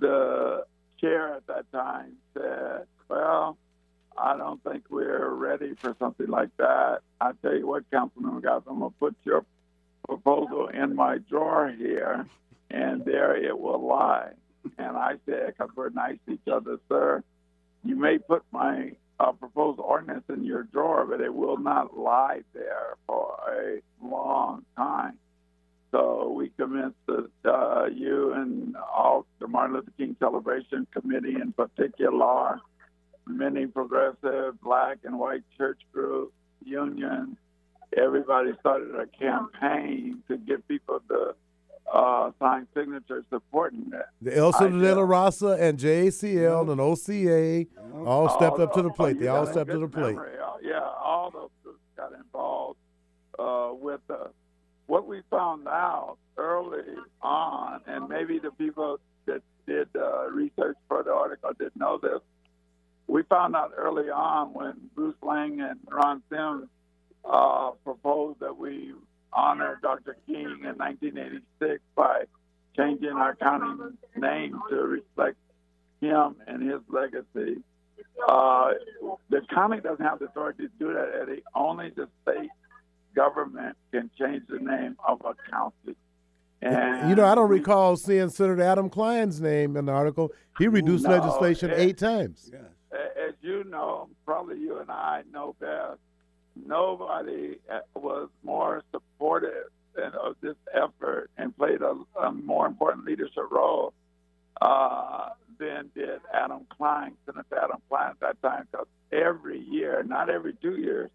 the 0.01 0.65
chair 1.01 1.35
at 1.35 1.47
that 1.47 1.71
time 1.73 2.13
said, 2.35 2.87
well, 3.09 3.57
I 4.17 4.37
don't 4.37 4.63
think 4.63 4.85
we're 4.91 5.31
ready 5.31 5.75
for 5.75 5.97
something 5.99 6.29
like 6.29 6.51
that. 6.59 7.01
I 7.21 7.33
tell 7.43 7.55
you 7.55 7.67
what, 7.67 7.91
Councilman 7.91 8.41
guys, 8.41 8.63
I'm 8.67 8.79
going 8.79 8.93
to 8.93 8.99
put 8.99 9.17
your 9.25 9.45
proposal 10.07 10.69
in 10.69 10.95
my 10.95 11.19
drawer 11.19 11.73
here, 11.77 12.27
and 12.71 13.05
there 13.05 13.37
it 13.37 13.59
will 13.59 13.85
lie. 13.85 14.31
And 14.79 14.97
I 14.97 15.15
said, 15.27 15.49
because 15.49 15.71
we're 15.75 15.91
nice 15.91 16.19
to 16.27 16.35
each 16.35 16.49
other, 16.51 16.79
sir, 16.89 17.23
you 17.85 17.97
may 17.97 18.19
put 18.19 18.43
my 18.51 18.93
uh, 19.21 19.33
proposed 19.33 19.81
ordinance 19.81 20.25
in 20.29 20.45
your 20.45 20.65
drawer, 20.65 21.07
but 21.07 21.21
it 21.21 21.35
will 21.35 21.59
not 21.59 21.97
lie 21.97 22.41
there 22.53 22.97
for 23.07 23.37
a 23.49 23.81
long 24.05 24.65
time. 24.77 25.19
So 25.91 26.35
we 26.37 26.51
commenced 26.59 26.97
the, 27.07 27.31
uh, 27.45 27.87
you 27.87 28.33
and 28.33 28.77
all 28.77 29.27
the 29.39 29.47
Martin 29.47 29.77
Luther 29.77 29.93
King 29.97 30.17
Celebration 30.19 30.87
Committee 30.93 31.37
in 31.41 31.53
particular, 31.53 32.61
many 33.27 33.67
progressive 33.67 34.61
black 34.61 34.99
and 35.05 35.19
white 35.19 35.45
church 35.57 35.79
groups, 35.93 36.33
unions, 36.65 37.37
everybody 37.97 38.53
started 38.61 38.95
a 38.97 39.07
campaign 39.07 40.23
to 40.29 40.37
get 40.37 40.67
people 40.67 41.01
to 41.09 41.35
uh, 41.93 42.31
sign 42.39 42.67
signatures 42.75 43.25
supporting 43.31 43.91
that. 43.91 44.09
The 44.23 44.37
El 44.37 44.53
Ciudadela 44.53 45.07
Raza 45.07 45.61
and 45.61 45.79
JACL 45.79 46.71
and 46.71 46.81
OCA 46.81 47.67
all 48.07 48.29
stepped 48.31 48.59
up 48.59 48.73
to 48.75 48.83
the 48.83 48.91
plate. 48.91 49.21
They 49.21 49.29
all 49.29 49.47
stepped 49.47 49.71
to 49.71 49.79
the 49.79 49.89
plate. 49.89 50.17
Uh, 50.17 50.55
yeah, 50.63 50.81
all 50.81 51.31
those 51.31 51.51
groups 51.63 51.81
got 51.97 52.13
involved 52.13 52.79
uh, 53.39 53.71
with 53.75 54.01
us. 54.11 54.31
What 54.87 55.07
we 55.07 55.23
found 55.31 55.67
out 55.67 56.17
early 56.37 56.83
on, 57.23 57.81
and 57.87 58.09
maybe 58.09 58.39
the 58.39 58.51
people 58.51 58.99
that 59.27 59.43
did 59.67 59.89
uh, 59.97 60.31
research 60.31 60.77
for 60.89 61.03
the 61.03 61.13
article 61.13 61.51
didn't 61.59 61.77
know 61.77 61.99
this, 61.99 62.21
we 63.07 63.23
found 63.25 63.55
out 63.55 63.73
early 63.77 64.11
on 64.11 64.53
when 64.53 64.75
Bruce 64.95 65.15
Laing 65.23 65.61
and 65.61 65.79
Ron 65.91 66.23
Sims 66.31 66.69
uh, 67.25 67.71
proposed 67.85 68.41
that 68.41 68.57
we 68.57 68.93
honor 69.35 69.79
Dr. 69.83 70.17
King 70.27 70.61
in 70.63 70.77
1986 70.77 71.81
by 71.95 72.25
changing 72.77 73.11
our 73.11 73.35
county 73.37 73.95
name 74.17 74.61
to 74.71 74.77
reflect 74.77 75.37
him 76.01 76.37
and 76.47 76.63
his 76.63 76.81
legacy. 76.89 77.61
Uh, 78.29 78.73
the 79.31 79.41
county 79.53 79.81
doesn't 79.81 80.05
have 80.05 80.19
the 80.19 80.27
authority 80.27 80.65
to 80.65 80.73
do 80.79 80.93
that, 80.93 81.11
Eddie. 81.23 81.43
Only 81.55 81.91
the 81.91 82.09
state 82.23 82.51
government 83.15 83.77
can 83.93 84.11
change 84.19 84.43
the 84.49 84.59
name 84.59 84.97
of 85.07 85.21
a 85.25 85.35
county. 85.51 85.97
And 86.63 87.11
you 87.11 87.15
know, 87.15 87.27
I 87.27 87.35
don't 87.35 87.51
recall 87.51 87.97
seeing 87.97 88.31
Senator 88.31 88.63
Adam 88.63 88.89
Kline's 88.89 89.41
name 89.41 89.77
in 89.77 89.85
the 89.85 89.93
article. 89.93 90.33
He 90.59 90.67
reduced 90.67 91.05
No, 91.05 91.11
legislation 91.11 91.71
eight 91.75 91.99
times. 91.99 92.51
As 92.93 93.35
you 93.43 93.65
know, 93.65 94.09
probably 94.25 94.59
you 94.59 94.79
and 94.79 94.91
I 94.91 95.23
know 95.31 95.55
best, 95.61 95.99
nobody 96.57 97.59
uh, 97.73 97.81
was 97.95 98.29
more 98.43 98.83
supportive 98.93 99.71
of 99.97 100.37
this 100.41 100.57
effort 100.73 101.31
and 101.37 101.57
played 101.57 101.81
a, 101.83 101.95
a 102.21 102.33
more 102.33 102.67
important 102.67 103.05
leadership 103.05 103.51
role 103.51 103.93
uh, 104.61 105.31
than 105.59 105.91
did 105.95 106.21
Adam 106.33 106.67
Kline, 106.77 107.13
Senator 107.27 107.59
Adam 107.63 107.81
Kline 107.89 108.11
at 108.11 108.21
that 108.21 108.43
time. 108.43 108.67
Because 108.71 108.87
every 109.13 109.61
year, 109.61 110.03
not 110.03 110.31
every 110.31 110.55
two 110.55 110.77
years, 110.77 111.11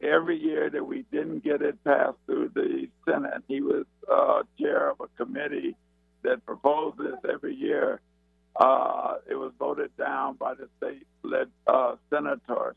every 0.00 0.40
year 0.40 0.70
that 0.70 0.84
we 0.84 1.04
didn't 1.10 1.42
get 1.42 1.62
it 1.62 1.82
passed 1.84 2.16
through 2.26 2.50
the 2.54 2.88
Senate, 3.04 3.42
he 3.48 3.60
was 3.60 3.86
uh, 4.10 4.42
chair 4.58 4.90
of 4.90 5.00
a 5.00 5.08
committee 5.22 5.76
that 6.22 6.44
proposed 6.46 6.98
this 6.98 7.18
every 7.28 7.54
year. 7.54 8.00
Uh, 8.54 9.14
it 9.28 9.34
was 9.34 9.52
voted 9.58 9.94
down 9.96 10.34
by 10.34 10.54
the 10.54 10.68
state 10.78 11.06
led 11.22 11.48
uh, 11.66 11.96
senators. 12.10 12.76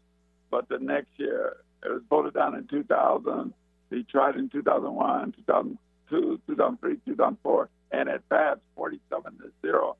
But 0.51 0.67
the 0.67 0.79
next 0.79 1.11
year, 1.17 1.57
it 1.83 1.89
was 1.89 2.01
voted 2.09 2.33
down 2.33 2.55
in 2.55 2.67
2000. 2.67 3.53
He 3.89 4.03
tried 4.03 4.35
in 4.35 4.49
2001, 4.49 5.33
2002, 5.45 6.41
2003, 6.47 6.97
2004, 7.05 7.69
and 7.91 8.09
it 8.09 8.21
passed 8.29 8.59
47 8.75 9.37
to 9.39 9.51
0 9.61 9.95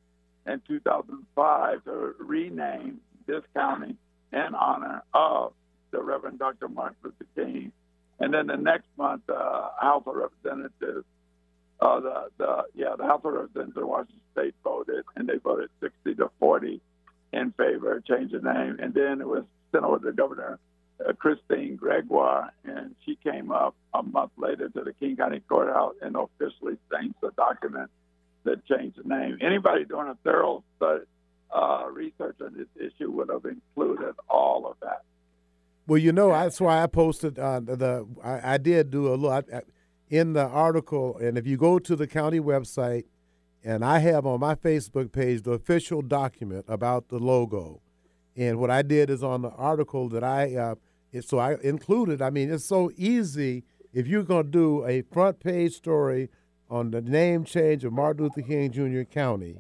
in 0.46 0.62
2005 0.68 1.84
to 1.86 2.16
rename 2.20 3.00
this 3.26 3.44
county 3.56 3.96
in 4.32 4.56
honor 4.56 5.04
of 5.14 5.54
the 5.92 6.02
Reverend 6.02 6.40
Dr. 6.40 6.68
Martin 6.68 6.98
Luther 7.04 7.26
King. 7.36 7.72
And 8.20 8.34
then 8.34 8.48
the 8.48 8.58
next 8.58 8.88
month, 8.98 9.24
uh, 9.30 9.70
House 9.80 10.04
of 10.06 10.16
Representatives, 10.16 11.06
uh, 11.80 12.00
the, 12.02 12.24
the 12.38 12.64
yeah, 12.76 12.96
the 12.98 13.06
House 13.06 13.22
of 13.24 13.34
Representatives 13.34 13.78
in 13.78 13.88
Washington 13.88 14.22
State 14.34 14.56
voted, 14.64 15.06
and 15.16 15.28
they 15.28 15.38
voted 15.38 15.70
60 15.80 16.16
to 16.16 16.30
40 16.40 16.82
in 17.32 17.52
favor 17.54 17.96
of 17.96 18.06
changing 18.06 18.42
the 18.42 18.54
name. 18.54 18.78
And 18.80 18.94
then 18.94 19.22
it 19.22 19.28
was 19.28 19.44
sent 19.72 19.86
over 19.86 20.00
to 20.00 20.06
the 20.08 20.12
Governor 20.12 20.60
uh, 21.08 21.14
Christine 21.14 21.76
Gregoire, 21.76 22.52
and 22.66 22.96
she 23.06 23.18
came 23.24 23.52
up 23.52 23.76
a 23.94 24.04
month 24.04 24.32
later 24.38 24.70
to 24.70 24.84
the 24.84 24.94
King 24.94 25.16
County 25.16 25.42
Courthouse 25.48 25.96
and 26.02 26.16
officially 26.16 26.78
changed 26.92 27.16
the 27.22 27.32
document 27.38 27.90
that 28.44 28.66
changed 28.66 28.98
the 29.04 29.08
name. 29.08 29.38
Anybody 29.42 29.86
doing 29.86 30.08
a 30.08 30.18
thorough 30.24 30.64
study, 30.78 31.04
uh, 31.54 31.86
research 31.92 32.38
on 32.42 32.54
this 32.56 32.68
issue 32.76 33.10
would 33.12 33.30
have 33.30 33.46
included 33.46 34.14
all 34.30 34.68
of 34.70 34.76
that. 34.82 35.04
Well, 35.88 35.98
you 35.98 36.12
know, 36.12 36.30
that's 36.30 36.62
why 36.62 36.84
I 36.84 36.88
posted 36.88 37.40
uh, 37.40 37.60
the. 37.62 38.06
I, 38.24 38.54
I 38.54 38.58
did 38.58 38.92
do 38.92 39.12
a 39.12 39.16
lot 39.16 39.46
in 40.10 40.34
the 40.34 40.46
article, 40.46 41.18
and 41.18 41.38
if 41.38 41.48
you 41.48 41.58
go 41.58 41.80
to 41.80 41.96
the 41.96 42.06
county 42.06 42.40
website, 42.40 43.06
and 43.64 43.84
I 43.84 44.00
have 44.00 44.26
on 44.26 44.40
my 44.40 44.56
Facebook 44.56 45.12
page 45.12 45.42
the 45.42 45.52
official 45.54 46.02
document 46.02 46.66
about 46.68 47.10
the 47.10 47.18
logo, 47.18 47.82
and 48.36 48.60
what 48.60 48.70
I 48.70 48.84
did 48.84 49.10
is 49.10 49.24
on 49.24 49.42
the 49.42 49.50
article 49.50 50.10
that 50.10 50.24
I, 50.24 50.56
uh, 50.56 50.76
it, 51.12 51.28
so 51.28 51.40
I 51.40 51.56
included. 51.62 52.22
I 52.22 52.30
mean, 52.30 52.52
it's 52.52 52.66
so 52.66 52.92
easy 52.96 53.64
if 53.94 54.08
you're 54.08 54.24
going 54.24 54.46
to 54.46 54.52
do 54.52 54.86
a 54.86 55.02
front 55.02 55.40
page 55.40 55.74
story 55.74 56.30
on 56.70 56.92
the 56.92 57.02
name 57.02 57.44
change 57.44 57.84
of 57.84 57.94
Martin 57.94 58.24
Luther 58.24 58.42
King 58.42 58.72
Jr. 58.72 59.02
County, 59.04 59.58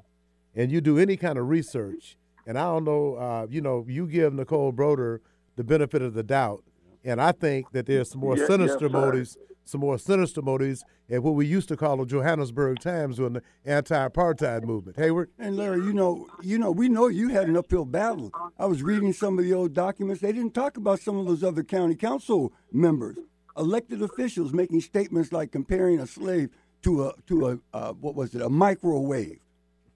and 0.55 0.71
you 0.71 0.81
do 0.81 0.97
any 0.97 1.17
kind 1.17 1.39
of 1.39 1.47
research, 1.47 2.17
and 2.45 2.57
I 2.57 2.63
don't 2.63 2.83
know, 2.83 3.15
uh, 3.15 3.47
you 3.49 3.61
know, 3.61 3.85
you 3.87 4.05
give 4.05 4.33
Nicole 4.33 4.71
Brodeur 4.71 5.21
the 5.55 5.63
benefit 5.63 6.01
of 6.01 6.13
the 6.13 6.23
doubt, 6.23 6.63
and 7.03 7.19
I 7.21 7.31
think 7.31 7.71
that 7.71 7.85
there's 7.87 8.11
some 8.11 8.21
more 8.21 8.37
sinister 8.37 8.89
motives, 8.89 9.37
some 9.69 9.81
more 9.81 9.97
sinister 9.97 10.41
motives, 10.41 10.83
and 11.07 11.23
what 11.23 11.35
we 11.35 11.45
used 11.45 11.67
to 11.69 11.77
call 11.77 11.97
the 11.97 12.05
Johannesburg 12.05 12.79
Times 12.79 13.17
during 13.17 13.33
the 13.33 13.41
anti-apartheid 13.65 14.63
movement. 14.63 14.97
Hayward, 14.97 15.29
And 15.37 15.55
Larry, 15.55 15.79
you 15.79 15.93
know, 15.93 16.27
you 16.41 16.57
know, 16.57 16.71
we 16.71 16.89
know 16.89 17.07
you 17.07 17.29
had 17.29 17.47
an 17.47 17.55
uphill 17.55 17.85
battle. 17.85 18.31
I 18.57 18.65
was 18.65 18.83
reading 18.83 19.13
some 19.13 19.37
of 19.37 19.45
the 19.45 19.53
old 19.53 19.73
documents. 19.73 20.21
They 20.21 20.31
didn't 20.31 20.53
talk 20.53 20.77
about 20.77 20.99
some 20.99 21.17
of 21.17 21.25
those 21.25 21.43
other 21.43 21.63
county 21.63 21.95
council 21.95 22.51
members, 22.71 23.17
elected 23.57 24.01
officials, 24.01 24.53
making 24.53 24.81
statements 24.81 25.31
like 25.31 25.51
comparing 25.51 25.99
a 25.99 26.07
slave 26.07 26.49
to 26.81 27.07
a 27.07 27.13
to 27.27 27.49
a 27.49 27.59
uh, 27.73 27.93
what 27.93 28.15
was 28.15 28.33
it, 28.35 28.41
a 28.41 28.49
microwave. 28.49 29.39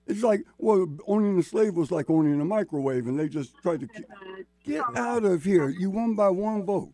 It's 0.05 0.21
like, 0.21 0.41
well, 0.57 0.85
owning 1.07 1.39
a 1.39 1.43
slave 1.43 1.75
was 1.75 1.89
like 1.89 2.09
owning 2.09 2.39
a 2.41 2.45
microwave, 2.45 3.07
and 3.07 3.17
they 3.17 3.29
just 3.29 3.55
tried 3.61 3.79
to 3.79 3.87
get 4.65 4.83
out 4.95 5.23
of 5.23 5.43
here. 5.45 5.69
You 5.69 5.89
won 5.89 6.15
by 6.15 6.29
one 6.29 6.65
vote. 6.65 6.91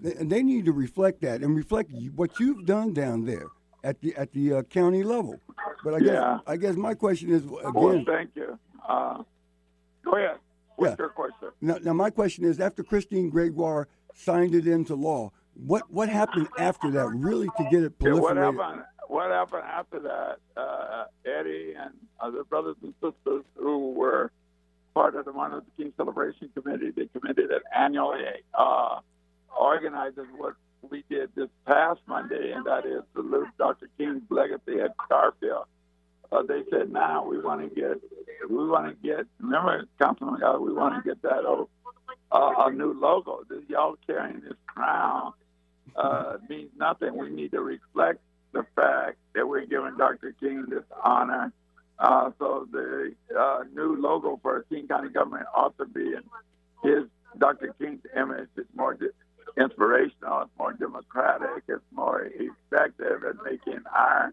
They, 0.00 0.14
and 0.14 0.30
they 0.30 0.42
need 0.42 0.64
to 0.66 0.72
reflect 0.72 1.20
that 1.22 1.42
and 1.42 1.54
reflect 1.54 1.90
what 2.14 2.38
you've 2.40 2.64
done 2.66 2.92
down 2.94 3.24
there 3.24 3.46
at 3.84 4.00
the 4.00 4.14
at 4.16 4.32
the 4.32 4.54
uh, 4.54 4.62
county 4.62 5.02
level. 5.02 5.38
But 5.84 5.94
I 5.94 5.98
guess 6.00 6.08
Yeah. 6.08 6.38
I 6.46 6.56
guess 6.56 6.76
my 6.76 6.94
question 6.94 7.30
is 7.30 7.44
Well, 7.44 7.90
again. 7.90 8.04
thank 8.06 8.30
you. 8.34 8.58
Uh, 8.88 9.22
go 10.04 10.12
ahead. 10.16 10.38
What's 10.76 10.92
Yeah. 10.92 10.96
your 10.98 11.08
question? 11.10 11.48
Now, 11.60 11.76
now, 11.82 11.92
my 11.92 12.10
question 12.10 12.44
is: 12.44 12.58
After 12.60 12.82
Christine 12.82 13.28
Gregoire 13.30 13.88
signed 14.14 14.54
it 14.54 14.66
into 14.66 14.94
law, 14.94 15.30
what 15.54 15.90
what 15.90 16.08
happened 16.08 16.48
after 16.58 16.90
that, 16.92 17.08
really, 17.08 17.48
to 17.58 17.64
get 17.70 17.82
it 17.82 17.92
Yeah, 18.00 18.14
what 18.14 18.36
happened? 18.36 18.84
What 19.08 19.30
happened 19.30 19.64
after 19.64 20.00
that? 20.00 20.38
Uh, 20.56 21.04
Eddie 21.26 21.74
and 21.78 21.92
other 22.20 22.44
brothers 22.44 22.76
and 22.82 22.94
sisters 23.02 23.44
who 23.56 23.90
were 23.92 24.32
part 24.94 25.14
of 25.16 25.26
the 25.26 25.32
Martin 25.32 25.56
Luther 25.58 25.70
King 25.76 25.92
Celebration 25.96 26.48
Committee, 26.54 26.90
they 26.90 27.06
committed 27.08 27.50
that 27.50 27.62
annually 27.76 28.24
uh, 28.54 29.00
organizes 29.58 30.26
what 30.36 30.54
we 30.90 31.04
did 31.08 31.30
this 31.34 31.48
past 31.66 32.00
Monday, 32.06 32.52
and 32.52 32.64
that 32.66 32.84
is 32.86 33.02
salute 33.14 33.48
Dr. 33.58 33.88
King's 33.98 34.22
legacy 34.30 34.80
at 34.80 34.94
Garfield. 35.08 35.66
Uh, 36.30 36.42
they 36.42 36.62
said, 36.70 36.90
now 36.90 37.24
we 37.26 37.38
want 37.38 37.60
to 37.60 37.68
get, 37.74 38.00
we 38.48 38.68
want 38.68 38.86
to 38.88 39.06
get. 39.06 39.26
Remember, 39.38 39.84
Councilman, 40.00 40.40
we 40.62 40.72
want 40.72 40.94
to 40.96 41.08
get 41.08 41.20
that 41.22 41.44
oh, 41.46 41.68
uh, 42.32 42.54
a 42.58 42.72
new 42.72 42.98
logo. 42.98 43.42
This, 43.48 43.60
y'all 43.68 43.96
carrying 44.06 44.40
this 44.40 44.56
crown 44.66 45.32
uh, 45.94 46.38
means 46.48 46.70
nothing. 46.76 47.16
We 47.16 47.28
need 47.30 47.52
to 47.52 47.60
reflect 47.60 48.20
the 48.52 48.64
fact 48.74 49.18
that 49.34 49.46
we're 49.46 49.66
giving 49.66 49.96
Dr. 49.98 50.34
King 50.40 50.66
this 50.68 50.84
honor. 51.04 51.52
Uh, 51.98 52.30
so 52.38 52.66
the 52.72 53.14
uh, 53.38 53.60
new 53.74 54.00
logo 54.00 54.38
for 54.42 54.64
King 54.70 54.88
County 54.88 55.10
government 55.10 55.46
ought 55.54 55.76
to 55.78 55.84
be 55.84 56.14
in 56.14 56.22
his 56.82 57.04
Dr. 57.38 57.74
King's 57.78 58.00
image. 58.16 58.48
It's 58.56 58.68
more 58.74 58.94
inspirational. 59.56 60.42
It's 60.42 60.50
more 60.58 60.72
democratic. 60.72 61.64
It's 61.68 61.82
more 61.92 62.28
effective 62.34 63.24
at 63.24 63.36
making 63.44 63.80
our 63.94 64.32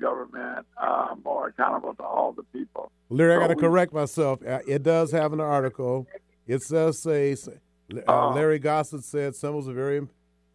government 0.00 0.66
uh, 0.76 1.14
more 1.24 1.48
accountable 1.48 1.94
to 1.94 2.02
all 2.02 2.32
the 2.32 2.42
people. 2.44 2.90
Larry, 3.10 3.34
so 3.34 3.38
I 3.38 3.48
got 3.48 3.54
to 3.54 3.60
correct 3.60 3.92
myself. 3.92 4.40
Uh, 4.46 4.60
it 4.66 4.82
does 4.82 5.12
have 5.12 5.32
an 5.32 5.40
article. 5.40 6.06
It 6.46 6.62
says 6.62 6.98
say 6.98 7.36
uh, 7.94 8.10
uh, 8.10 8.34
Larry 8.34 8.58
Gossett 8.58 9.04
said 9.04 9.34
symbols 9.36 9.68
are 9.68 9.74
very 9.74 10.06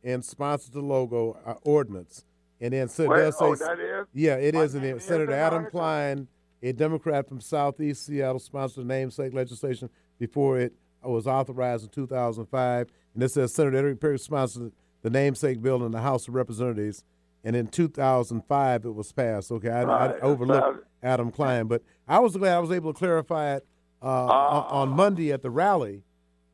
and 0.04 0.24
sponsored 0.24 0.74
the 0.74 0.82
logo 0.82 1.38
uh, 1.46 1.56
ordinance. 1.64 2.24
And 2.62 2.74
then 2.74 2.88
so 2.88 3.08
Wait, 3.08 3.18
does 3.18 3.38
say, 3.38 3.46
oh, 3.46 3.56
that 3.56 3.80
is? 3.80 4.08
yeah, 4.14 4.36
it 4.36 4.56
is. 4.56 4.76
And 4.76 4.84
then 4.84 5.00
Senator 5.00 5.34
Adam 5.34 5.60
article? 5.60 5.80
Kline, 5.80 6.28
a 6.64 6.72
Democrat 6.72 7.28
from 7.28 7.42
Southeast 7.42 8.06
Seattle, 8.06 8.40
sponsored 8.40 8.84
the 8.84 8.88
namesake 8.88 9.34
legislation 9.34 9.90
before 10.18 10.60
it 10.60 10.74
was 11.10 11.28
authorized 11.28 11.84
in 11.84 11.90
2005. 11.90 12.88
And 13.14 13.24
it 13.24 13.30
says 13.30 13.54
Senator 13.54 13.78
Eric 13.78 14.00
Perry 14.02 14.20
sponsored 14.20 14.72
the 15.02 15.10
namesake 15.10 15.62
bill 15.62 15.86
in 15.86 15.92
the 15.92 16.02
House 16.02 16.28
of 16.28 16.34
Representatives. 16.36 17.04
And 17.44 17.56
in 17.56 17.68
2005, 17.68 18.86
it 18.86 18.90
was 18.96 19.12
passed. 19.12 19.52
Okay, 19.52 19.70
I, 19.70 19.84
Right. 19.84 20.16
I 20.16 20.20
overlooked 20.20 20.86
Adam 21.04 21.32
Kline, 21.32 21.68
but 21.68 21.84
I 22.08 22.20
was 22.20 22.36
glad 22.36 22.56
I 22.56 22.60
was 22.60 22.72
able 22.72 22.92
to 22.94 22.98
clarify 22.98 23.56
it 23.56 23.68
uh, 24.02 24.06
on, 24.26 24.90
on 24.90 24.96
Monday 24.96 25.32
at 25.32 25.42
the 25.44 25.52
rally 25.52 26.04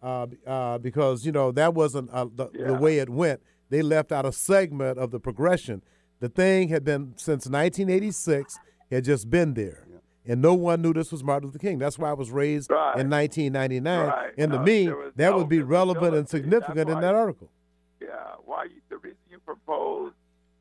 uh, 0.03 0.27
uh, 0.45 0.77
because 0.79 1.25
you 1.25 1.31
know 1.31 1.51
that 1.53 1.73
wasn't 1.73 2.09
uh, 2.11 2.25
the, 2.35 2.49
Yeah. 2.53 2.67
the 2.67 2.73
way 2.73 2.97
it 2.99 3.09
went. 3.09 3.41
They 3.69 3.81
left 3.81 4.11
out 4.11 4.25
a 4.25 4.31
segment 4.33 4.97
of 4.97 5.11
the 5.11 5.19
progression. 5.19 5.81
The 6.19 6.27
thing 6.29 6.67
had 6.69 6.83
been 6.83 7.13
since 7.15 7.47
1986 7.47 8.59
had 8.91 9.05
just 9.05 9.29
been 9.29 9.53
there, 9.53 9.85
and 10.27 10.41
no 10.41 10.53
one 10.53 10.81
knew 10.81 10.93
this 10.93 11.11
was 11.11 11.23
Martin 11.23 11.47
Luther 11.47 11.59
King. 11.59 11.79
That's 11.79 11.97
why 11.97 12.09
I 12.09 12.13
was 12.13 12.31
raised 12.31 12.69
Right. 12.71 12.99
in 12.99 13.09
1999. 13.09 14.07
Right. 14.07 14.33
And 14.37 14.51
to 14.51 14.57
No, 14.57 14.63
me, 14.63 14.85
that 15.15 15.31
no 15.31 15.37
would 15.37 15.49
be 15.49 15.61
relevant 15.61 16.15
and 16.15 16.27
significant 16.29 16.89
in 16.89 16.99
that 17.01 17.15
article. 17.15 17.49
Yeah, 17.99 18.07
why 18.45 18.65
you, 18.65 18.81
the 18.89 18.97
reason 18.97 19.17
you 19.29 19.39
proposed 19.39 20.15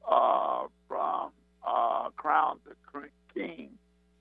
uh, 0.08 0.66
from 0.88 1.30
uh, 1.66 2.08
Crown 2.16 2.58
to 2.66 2.74
King 3.34 3.70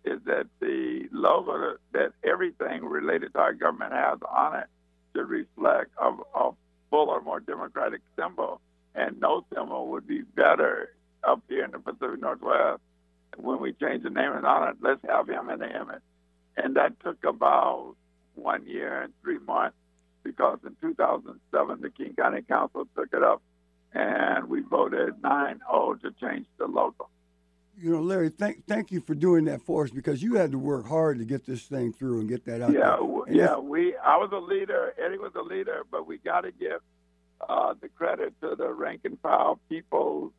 is 0.06 0.20
that 0.26 0.48
the 0.60 1.08
logo 1.12 1.58
that, 1.60 1.78
that 1.94 2.12
everything 2.30 2.86
related 2.86 3.34
to 3.34 3.40
our 3.40 3.54
government 3.54 3.92
has 3.94 4.20
on 4.30 4.56
it 4.56 4.66
should 5.16 5.28
reflect 5.28 5.90
a, 6.02 6.12
a 6.36 6.52
fuller, 6.90 7.22
more 7.22 7.40
democratic 7.40 8.02
symbol, 8.18 8.62
and 8.96 9.20
no 9.20 9.46
symbol 9.54 9.88
would 9.90 10.08
be 10.08 10.22
better 10.22 10.92
up 11.24 11.42
here 11.50 11.66
in 11.66 11.72
the 11.72 11.80
Pacific 11.80 12.20
Northwest. 12.22 12.82
When 13.38 13.60
we 13.62 13.74
change 13.74 14.04
the 14.04 14.10
name 14.10 14.32
and 14.34 14.46
on 14.46 14.70
it, 14.70 14.76
let's 14.82 15.02
have 15.08 15.30
him 15.30 15.50
in 15.50 15.60
the 15.60 15.70
image, 15.70 16.02
and 16.58 16.76
that 16.76 17.00
took 17.04 17.24
about 17.24 17.96
one 18.36 18.66
year 18.66 19.02
and 19.04 19.14
three 19.22 19.40
months 19.40 19.76
because 20.24 20.60
in 20.66 20.76
2007 20.82 21.82
the 21.82 21.90
King 21.90 22.14
County 22.16 22.42
Council 22.42 22.88
took 22.96 23.10
it 23.14 23.24
up 23.24 23.42
and 23.94 24.48
we 24.50 24.62
voted 24.62 25.16
9-0 25.22 26.02
to 26.02 26.12
change 26.22 26.46
the 26.58 26.68
logo. 26.68 27.10
You 27.82 27.92
know, 27.94 28.02
Larry, 28.02 28.30
thank 28.30 28.66
thank 28.66 28.92
you 28.92 29.00
for 29.00 29.16
doing 29.16 29.46
that 29.46 29.62
for 29.62 29.86
us 29.86 29.90
because 29.92 30.22
you 30.22 30.36
had 30.36 30.52
to 30.52 30.60
work 30.60 30.86
hard 30.88 31.18
to 31.20 31.26
get 31.26 31.46
this 31.46 31.64
thing 31.64 31.94
through 31.94 32.20
and 32.20 32.28
get 32.30 32.44
that 32.46 32.62
out 32.62 32.74
Yeah, 32.74 32.98
there. 33.26 33.34
yeah. 33.36 33.58
We 33.58 33.96
I 33.98 34.18
was 34.18 34.30
a 34.34 34.38
leader. 34.40 34.94
Eddie 35.04 35.18
was 35.18 35.32
a 35.36 35.42
leader, 35.42 35.84
but 35.90 36.06
we 36.06 36.18
got 36.18 36.42
to 36.42 36.52
give 36.52 36.82
uh, 37.48 37.74
the 37.82 37.88
credit 37.88 38.34
to 38.42 38.56
the 38.58 38.70
rank 38.74 39.02
and 39.06 39.18
file 39.22 39.60
people 39.70 40.34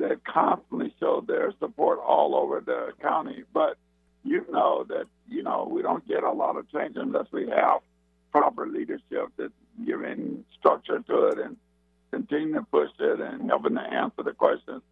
that 0.00 0.24
constantly 0.24 0.92
show 0.98 1.22
their 1.26 1.52
support 1.60 1.98
all 2.06 2.34
over 2.34 2.60
the 2.60 2.88
county. 3.00 3.44
But 3.54 3.76
you 4.24 4.44
know 4.50 4.84
that 4.88 5.04
you 5.28 5.42
know 5.42 5.68
we 5.70 5.82
don't 5.82 6.06
get 6.08 6.24
a 6.24 6.32
lot 6.32 6.56
of 6.56 6.70
change 6.70 6.96
unless 6.96 7.26
we 7.32 7.48
have 7.48 7.80
proper 8.32 8.66
leadership 8.66 9.28
that's 9.38 9.52
giving 9.86 10.44
structure 10.58 11.00
to 11.00 11.26
it 11.28 11.38
and 11.38 11.56
continue 12.12 12.54
to 12.54 12.62
push 12.70 12.90
it 12.98 13.20
and 13.20 13.48
helping 13.48 13.74
to 13.76 13.80
answer 13.80 14.22
the 14.24 14.32
questions. 14.32 14.82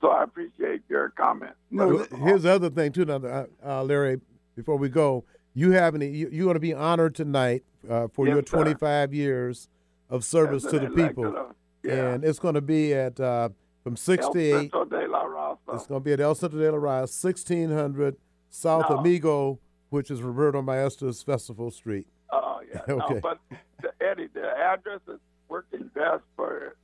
So 0.00 0.08
I 0.08 0.22
appreciate 0.22 0.82
your 0.88 1.10
comment. 1.10 1.52
No, 1.70 2.06
here's 2.16 2.44
the 2.44 2.52
other 2.52 2.70
thing 2.70 2.92
too, 2.92 3.04
now, 3.04 3.16
uh, 3.16 3.46
uh, 3.64 3.82
Larry. 3.82 4.20
Before 4.54 4.76
we 4.76 4.88
go, 4.88 5.24
you 5.54 5.72
have 5.72 5.94
any? 5.94 6.06
You, 6.08 6.28
you're 6.32 6.44
going 6.44 6.54
to 6.54 6.60
be 6.60 6.74
honored 6.74 7.14
tonight 7.14 7.62
uh, 7.88 8.08
for 8.08 8.26
Yes, 8.26 8.34
your 8.34 8.42
sir. 8.46 8.56
25 8.56 9.14
years 9.14 9.68
of 10.10 10.24
service 10.24 10.64
As 10.64 10.70
to 10.72 10.78
the 10.78 10.86
elected 10.86 11.08
people, 11.08 11.36
of- 11.36 11.54
yeah. 11.84 12.10
and 12.14 12.24
it's 12.24 12.38
going 12.38 12.54
to 12.54 12.60
be 12.60 12.92
at 12.94 13.18
uh, 13.20 13.50
from 13.88 13.96
six 13.96 14.24
El 14.24 14.32
to 14.34 14.38
eight. 14.38 14.52
Centro 14.70 14.84
de 14.84 15.08
la 15.08 15.24
Raza. 15.24 15.56
It's 15.74 15.86
going 15.86 16.00
to 16.00 16.04
be 16.04 16.12
at 16.12 16.20
El 16.20 16.34
Centro 16.34 16.58
de 16.60 16.70
la 16.70 16.78
Raza, 16.78 17.08
1600 17.24 18.16
South 18.50 18.84
No. 18.90 18.98
Amigo, 18.98 19.58
which 19.88 20.10
is 20.10 20.20
Roberto 20.22 20.60
Maestas 20.62 21.24
Festival 21.24 21.70
Street. 21.70 22.06
Oh 22.30 22.60
yeah, 22.70 22.80
Okay. 22.88 23.14
no, 23.14 23.20
but 23.22 23.38
the, 23.80 23.90
Eddie, 24.06 24.28
the 24.34 24.46
address 24.46 25.00
is 25.08 25.18
working 25.48 25.90
best 25.94 26.22
for 26.36 26.76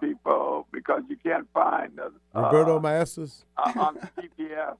people 0.00 0.66
because 0.72 1.02
you 1.08 1.16
can't 1.16 1.48
find 1.52 1.92
the 1.96 2.12
Roberto 2.32 2.76
uh, 2.78 2.80
Maestas. 2.80 3.44
uh, 3.56 3.72
on 3.76 3.94
the 3.96 4.22
GPS. 4.22 4.76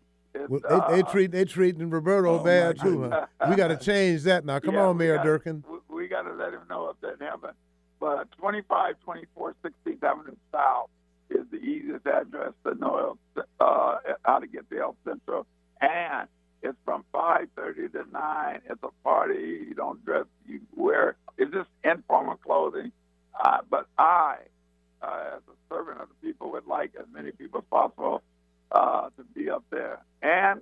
Well, 0.48 0.60
they, 0.88 0.96
they 0.96 1.02
uh, 1.02 1.10
treat 1.10 1.30
they 1.32 1.44
treating 1.44 1.90
Roberto 1.90 2.38
Oh, 2.40 2.44
bad 2.44 2.80
too. 2.80 3.08
Huh? 3.10 3.26
We 3.48 3.56
got 3.56 3.68
to 3.68 3.76
change 3.76 4.22
that 4.24 4.44
now. 4.44 4.58
Come 4.60 4.74
yeah, 4.74 4.86
on, 4.86 4.96
Mayor 4.96 5.16
gotta- 5.16 5.28
Durkin. 5.28 5.64
We, 5.88 5.96
we 6.02 6.08
got 6.08 6.22
to 6.22 6.32
let 6.34 6.52
him 6.52 6.62
know 6.68 6.90
if 6.90 7.00
that 7.02 7.24
happened. 7.24 7.54
But 8.00 8.30
25, 8.38 8.96
24, 9.04 9.54
16th 9.64 10.02
Avenue 10.02 10.34
South 10.52 10.90
is 11.34 11.46
the 11.50 11.58
easiest 11.58 12.06
address 12.06 12.52
to 12.66 12.74
know 12.74 13.18
uh, 13.60 13.96
how 14.22 14.38
to 14.38 14.46
get 14.46 14.68
to 14.70 14.78
El 14.80 14.96
Centro, 15.04 15.46
and 15.80 16.28
it's 16.62 16.78
from 16.84 17.04
5:30 17.12 17.92
to 17.92 18.04
9. 18.10 18.60
It's 18.70 18.82
a 18.82 18.90
party. 19.02 19.66
You 19.68 19.74
don't 19.74 20.04
dress. 20.04 20.24
You 20.46 20.60
wear. 20.74 21.16
It's 21.36 21.52
just 21.52 21.68
informal 21.84 22.36
clothing. 22.36 22.92
Uh, 23.38 23.58
but 23.68 23.86
I, 23.98 24.36
uh, 25.02 25.36
as 25.36 25.42
a 25.48 25.74
servant 25.74 26.00
of 26.00 26.08
the 26.08 26.26
people, 26.26 26.52
would 26.52 26.66
like 26.66 26.92
as 26.98 27.06
many 27.12 27.32
people 27.32 27.58
as 27.60 27.66
possible 27.70 28.22
uh, 28.72 29.10
to 29.16 29.24
be 29.34 29.50
up 29.50 29.64
there. 29.70 30.00
And 30.22 30.60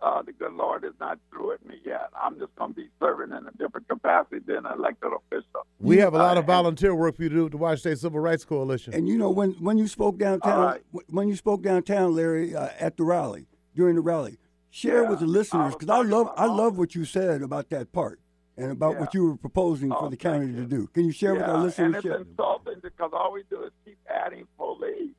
uh, 0.00 0.22
the 0.22 0.32
good 0.32 0.52
Lord 0.52 0.84
is 0.84 0.92
not 1.00 1.18
through 1.30 1.48
with 1.48 1.64
me 1.66 1.76
yet. 1.84 2.08
I'm 2.20 2.38
just 2.38 2.54
going 2.56 2.70
to 2.72 2.76
be 2.76 2.88
serving 3.00 3.36
in 3.36 3.46
a 3.46 3.50
different 3.58 3.88
capacity 3.88 4.38
than 4.46 4.64
an 4.66 4.72
elected 4.78 5.10
official. 5.12 5.66
We 5.80 5.98
have 5.98 6.14
a 6.14 6.18
lot 6.18 6.36
Uh, 6.36 6.40
of 6.40 6.46
volunteer 6.46 6.94
work 6.94 7.16
for 7.16 7.22
you 7.24 7.28
to 7.30 7.34
do 7.34 7.42
with 7.44 7.52
the 7.52 7.58
Washington 7.58 7.96
State 7.96 8.02
Civil 8.02 8.20
Rights 8.20 8.44
Coalition. 8.44 8.94
And 8.94 9.08
you 9.08 9.18
know 9.18 9.30
when 9.30 9.52
when 9.54 9.76
you 9.78 9.88
spoke 9.88 10.18
downtown, 10.18 10.58
All 10.58 10.66
right. 10.66 10.82
wh- 10.92 11.12
when 11.12 11.28
you 11.28 11.36
spoke 11.36 11.62
downtown, 11.62 12.14
Larry, 12.14 12.54
uh, 12.54 12.68
at 12.78 12.96
the 12.96 13.04
rally 13.04 13.46
during 13.74 13.96
the 13.96 14.00
rally, 14.02 14.38
share 14.70 15.02
Yeah, 15.04 15.10
with 15.10 15.20
the 15.20 15.26
listeners 15.26 15.74
because 15.74 15.88
I 15.88 15.96
talking 15.96 16.10
love 16.10 16.32
I 16.36 16.46
love 16.46 16.78
what 16.78 16.94
you 16.94 17.04
said 17.04 17.42
about 17.42 17.68
that 17.70 17.92
part 17.92 18.20
and 18.56 18.70
about 18.72 18.98
what 18.98 19.14
you 19.14 19.24
were 19.26 19.36
proposing 19.36 19.90
for 19.90 20.04
Oh, 20.04 20.08
the 20.08 20.16
thank 20.16 20.20
county 20.42 20.52
to 20.54 20.64
do. 20.64 20.86
Can 20.88 21.04
you 21.06 21.12
share 21.12 21.34
with 21.34 21.42
our 21.42 21.58
listeners? 21.58 21.86
and 21.86 21.96
it's 21.96 22.06
listenership? 22.06 22.30
insulting 22.30 22.80
because 22.82 23.10
all 23.12 23.32
we 23.32 23.42
do 23.50 23.62
is 23.64 23.72
keep 23.84 23.98
adding 24.08 24.46
police. 24.56 25.14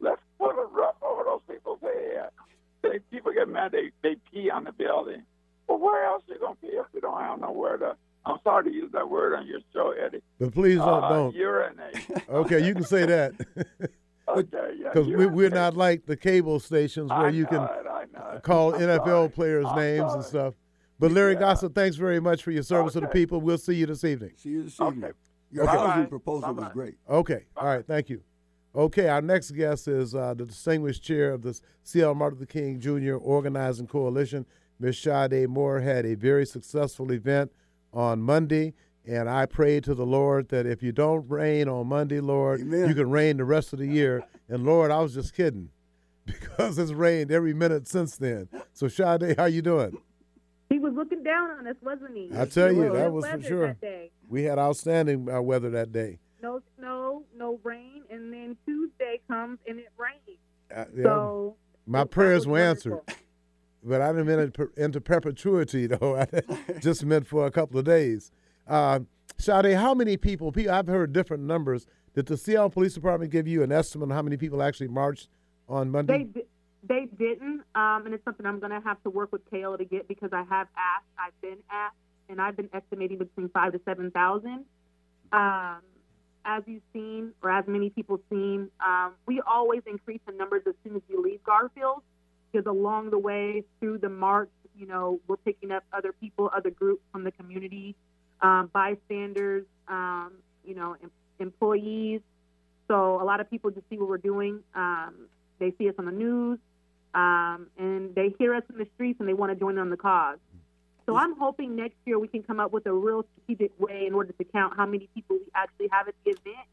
Let's 0.00 0.20
put 0.38 0.50
a 0.56 0.66
roof 0.66 0.94
over 1.02 1.24
those 1.24 1.40
people's 1.48 1.80
head. 1.80 2.30
They, 2.92 2.98
people 3.16 3.32
get 3.32 3.48
mad. 3.48 3.72
They 3.72 3.90
they 4.02 4.16
pee 4.32 4.50
on 4.50 4.64
the 4.64 4.72
building. 4.72 5.22
Well, 5.68 5.78
where 5.78 6.04
else 6.06 6.22
are 6.28 6.34
you 6.34 6.40
gonna 6.40 6.54
pee 6.60 6.68
if 6.68 6.86
you 6.94 7.00
don't 7.00 7.18
have 7.20 7.40
nowhere 7.40 7.76
to? 7.78 7.96
I'm 8.24 8.38
sorry 8.42 8.64
to 8.64 8.72
use 8.72 8.90
that 8.92 9.08
word 9.08 9.34
on 9.34 9.46
your 9.46 9.60
show, 9.72 9.92
Eddie. 9.92 10.20
But 10.40 10.52
please 10.52 10.78
don't. 10.78 11.04
Uh, 11.04 11.08
don't. 11.08 11.34
Urinate. 11.34 12.06
Okay, 12.28 12.66
you 12.66 12.74
can 12.74 12.82
say 12.84 13.06
that 13.06 13.32
okay, 14.28 14.70
yeah. 14.80 14.88
because 14.92 15.06
we, 15.06 15.26
we're 15.26 15.48
not 15.50 15.76
like 15.76 16.06
the 16.06 16.16
cable 16.16 16.58
stations 16.58 17.10
where 17.10 17.26
I 17.26 17.28
you 17.30 17.46
can 17.46 17.62
it, 17.62 17.70
I 18.16 18.38
call 18.40 18.74
I'm 18.74 18.80
NFL 18.80 19.04
sorry. 19.04 19.28
players 19.30 19.66
I'm 19.68 19.76
names 19.76 20.12
and 20.12 20.24
stuff. 20.24 20.54
But 20.98 21.12
Larry 21.12 21.34
Yeah. 21.34 21.40
Gossett, 21.40 21.74
thanks 21.74 21.96
very 21.96 22.20
much 22.20 22.42
for 22.42 22.50
your 22.50 22.62
service 22.62 22.94
to 22.94 23.00
the 23.00 23.06
people. 23.08 23.40
We'll 23.40 23.58
see 23.58 23.74
you 23.74 23.86
this 23.86 24.02
evening. 24.02 24.32
See 24.36 24.48
you 24.50 24.62
this 24.64 24.80
Okay. 24.80 24.96
evening. 24.96 25.12
Your 25.52 25.64
Okay. 25.64 25.72
housing 25.72 25.88
Bye-bye. 25.90 26.06
proposal 26.06 26.48
was 26.54 26.56
Bye-bye. 26.64 26.72
great. 26.72 26.94
Okay, 27.08 27.44
all 27.56 27.66
right, 27.66 27.86
thank 27.86 28.08
you. 28.10 28.22
Okay, 28.76 29.08
our 29.08 29.22
next 29.22 29.52
guest 29.52 29.88
is 29.88 30.14
uh, 30.14 30.34
the 30.34 30.44
distinguished 30.44 31.02
chair 31.02 31.32
of 31.32 31.40
the 31.40 31.58
CL 31.82 32.14
Martin 32.14 32.38
Luther 32.38 32.52
King 32.52 32.78
Jr. 32.78 33.14
Organizing 33.14 33.86
Coalition. 33.86 34.44
Ms. 34.78 34.96
Shaude' 34.96 35.48
Moore 35.48 35.80
had 35.80 36.04
a 36.04 36.14
very 36.14 36.44
successful 36.44 37.10
event 37.10 37.50
on 37.94 38.20
Monday, 38.20 38.74
and 39.06 39.30
I 39.30 39.46
pray 39.46 39.80
to 39.80 39.94
the 39.94 40.04
Lord 40.04 40.50
that 40.50 40.66
if 40.66 40.82
you 40.82 40.92
don't 40.92 41.26
rain 41.26 41.70
on 41.70 41.86
Monday, 41.86 42.20
Lord, 42.20 42.60
Amen. 42.60 42.86
you 42.86 42.94
can 42.94 43.08
rain 43.08 43.38
the 43.38 43.46
rest 43.46 43.72
of 43.72 43.78
the 43.78 43.86
year. 43.86 44.22
And 44.46 44.66
Lord, 44.66 44.90
I 44.90 45.00
was 45.00 45.14
just 45.14 45.34
kidding 45.34 45.70
because 46.26 46.76
it's 46.76 46.92
rained 46.92 47.32
every 47.32 47.54
minute 47.54 47.88
since 47.88 48.18
then. 48.18 48.50
So 48.74 48.88
Shaude', 48.88 49.38
how 49.38 49.46
you 49.46 49.62
doing? 49.62 49.96
He 50.68 50.78
was 50.78 50.92
looking 50.92 51.22
down 51.22 51.50
on 51.50 51.66
us, 51.66 51.76
wasn't 51.80 52.14
he? 52.14 52.30
I 52.36 52.44
tell 52.44 52.70
you, 52.70 52.82
Good 52.82 52.92
that 52.96 53.10
was 53.10 53.26
for 53.26 53.40
sure. 53.40 53.66
That 53.68 53.80
day. 53.80 54.10
We 54.28 54.42
had 54.42 54.58
outstanding 54.58 55.30
uh, 55.30 55.40
weather 55.40 55.70
that 55.70 55.92
day. 55.92 56.18
No 56.42 56.60
snow, 56.76 57.22
no 57.34 57.58
rain, 57.64 57.95
and 58.16 58.32
then 58.32 58.56
Tuesday 58.66 59.20
comes 59.28 59.58
and 59.68 59.78
it 59.78 59.88
rains. 59.96 60.38
Uh, 60.74 60.84
yeah, 60.94 61.02
So 61.04 61.56
my 61.86 62.04
prayers 62.04 62.46
was 62.46 62.58
were 62.58 62.58
answered. 62.58 63.00
but 63.84 64.00
I 64.02 64.08
didn't 64.12 64.26
mean 64.26 64.38
it 64.40 64.54
per- 64.54 64.72
into 64.76 65.00
perpetuity 65.00 65.86
though. 65.92 66.16
I 66.16 66.26
just 66.80 67.04
meant 67.04 67.26
for 67.26 67.46
a 67.46 67.50
couple 67.50 67.78
of 67.78 67.84
days. 67.84 68.30
Uh, 68.66 69.00
Shaude', 69.38 69.74
how 69.76 69.94
many 69.94 70.16
people? 70.16 70.50
People, 70.50 70.72
I've 70.72 70.86
heard 70.88 71.12
different 71.12 71.42
numbers. 71.44 71.86
Did 72.14 72.26
the 72.26 72.36
Seattle 72.36 72.70
Police 72.70 72.94
Department 72.94 73.30
give 73.30 73.46
you 73.46 73.62
an 73.62 73.70
estimate 73.70 74.10
on 74.10 74.16
how 74.16 74.22
many 74.22 74.36
people 74.38 74.62
actually 74.62 74.88
marched 74.88 75.28
on 75.68 75.90
Monday? 75.90 76.26
They 76.34 76.42
they 76.88 77.06
didn't, 77.18 77.62
um, 77.74 78.02
and 78.06 78.14
it's 78.14 78.24
something 78.24 78.46
I'm 78.46 78.60
going 78.60 78.70
to 78.70 78.80
have 78.80 79.02
to 79.02 79.10
work 79.10 79.32
with 79.32 79.48
Kayla 79.50 79.78
to 79.78 79.84
get 79.84 80.06
because 80.08 80.30
I 80.32 80.44
have 80.48 80.68
asked, 80.76 81.06
I've 81.18 81.38
been 81.40 81.58
asked, 81.70 81.96
and 82.28 82.40
I've 82.40 82.56
been 82.56 82.70
estimating 82.72 83.18
between 83.18 83.48
five 83.50 83.72
to 83.72 83.80
seven 83.84 84.10
thousand. 84.12 84.64
Um, 85.32 85.78
as 86.46 86.62
you've 86.66 86.82
seen, 86.92 87.32
or 87.42 87.50
as 87.50 87.64
many 87.66 87.90
people 87.90 88.20
seen, 88.30 88.70
um, 88.84 89.14
we 89.26 89.40
always 89.40 89.82
increase 89.86 90.20
the 90.26 90.32
numbers 90.32 90.62
as 90.66 90.74
soon 90.84 90.96
as 90.96 91.02
we 91.08 91.16
leave 91.16 91.42
Garfield 91.44 92.02
because 92.50 92.66
along 92.66 93.10
the 93.10 93.18
way 93.18 93.64
through 93.80 93.98
the 93.98 94.08
march, 94.08 94.48
you 94.78 94.86
know, 94.86 95.20
we're 95.26 95.36
picking 95.36 95.72
up 95.72 95.82
other 95.92 96.12
people, 96.12 96.50
other 96.56 96.70
groups 96.70 97.02
from 97.10 97.24
the 97.24 97.32
community, 97.32 97.96
um, 98.40 98.70
bystanders, 98.72 99.64
um, 99.88 100.32
you 100.64 100.74
know, 100.74 100.96
em- 101.02 101.10
employees. 101.40 102.20
So 102.88 103.20
a 103.20 103.24
lot 103.24 103.40
of 103.40 103.50
people 103.50 103.70
just 103.70 103.88
see 103.90 103.98
what 103.98 104.08
we're 104.08 104.18
doing. 104.18 104.60
Um, 104.74 105.28
they 105.58 105.72
see 105.78 105.88
us 105.88 105.94
on 105.98 106.04
the 106.04 106.12
news, 106.12 106.58
um, 107.14 107.66
and 107.76 108.14
they 108.14 108.34
hear 108.38 108.54
us 108.54 108.62
in 108.70 108.78
the 108.78 108.86
streets, 108.94 109.18
and 109.18 109.28
they 109.28 109.34
want 109.34 109.50
to 109.52 109.58
join 109.58 109.78
on 109.78 109.90
the 109.90 109.96
cause. 109.96 110.38
So 111.06 111.16
I'm 111.16 111.36
hoping 111.38 111.76
next 111.76 111.96
year 112.04 112.18
we 112.18 112.26
can 112.26 112.42
come 112.42 112.58
up 112.58 112.72
with 112.72 112.86
a 112.86 112.92
real 112.92 113.24
strategic 113.32 113.70
way 113.78 114.06
in 114.06 114.14
order 114.14 114.32
to 114.32 114.44
count 114.44 114.74
how 114.76 114.86
many 114.86 115.08
people 115.14 115.36
we 115.36 115.46
actually 115.54 115.88
have 115.92 116.08
at 116.08 116.14
the 116.24 116.32
event. 116.32 116.66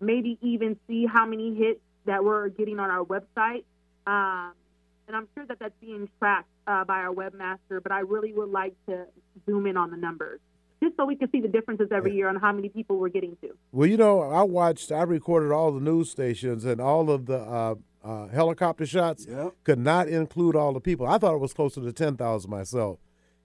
Maybe 0.00 0.38
even 0.40 0.78
see 0.88 1.06
how 1.06 1.26
many 1.26 1.54
hits 1.54 1.80
that 2.06 2.24
we're 2.24 2.48
getting 2.48 2.78
on 2.78 2.90
our 2.90 3.04
website. 3.04 3.64
Um, 4.06 4.52
and 5.06 5.14
I'm 5.16 5.28
sure 5.34 5.44
that 5.46 5.58
that's 5.58 5.74
being 5.80 6.08
tracked 6.18 6.48
uh, 6.66 6.84
by 6.84 7.00
our 7.00 7.14
webmaster. 7.14 7.82
But 7.82 7.92
I 7.92 8.00
really 8.00 8.32
would 8.32 8.48
like 8.50 8.74
to 8.88 9.06
zoom 9.44 9.66
in 9.66 9.76
on 9.76 9.90
the 9.90 9.96
numbers, 9.96 10.40
just 10.82 10.96
so 10.96 11.04
we 11.04 11.16
can 11.16 11.30
see 11.30 11.40
the 11.40 11.48
differences 11.48 11.88
every 11.92 12.14
year 12.14 12.28
on 12.28 12.36
how 12.36 12.52
many 12.52 12.68
people 12.70 12.96
we're 12.98 13.08
getting 13.10 13.36
to. 13.42 13.50
Well, 13.72 13.88
you 13.88 13.96
know, 13.98 14.22
I 14.22 14.42
watched, 14.42 14.90
I 14.90 15.02
recorded 15.02 15.52
all 15.52 15.70
the 15.72 15.80
news 15.80 16.10
stations 16.10 16.64
and 16.64 16.80
all 16.80 17.10
of 17.10 17.26
the 17.26 17.38
uh, 17.38 17.74
uh, 18.02 18.28
helicopter 18.28 18.86
shots 18.86 19.26
Yep. 19.28 19.52
could 19.64 19.78
not 19.78 20.08
include 20.08 20.56
all 20.56 20.72
the 20.72 20.80
people. 20.80 21.06
I 21.06 21.18
thought 21.18 21.34
it 21.34 21.40
was 21.40 21.52
closer 21.52 21.80
to 21.82 21.92
10,000 21.92 22.50
myself. 22.50 22.98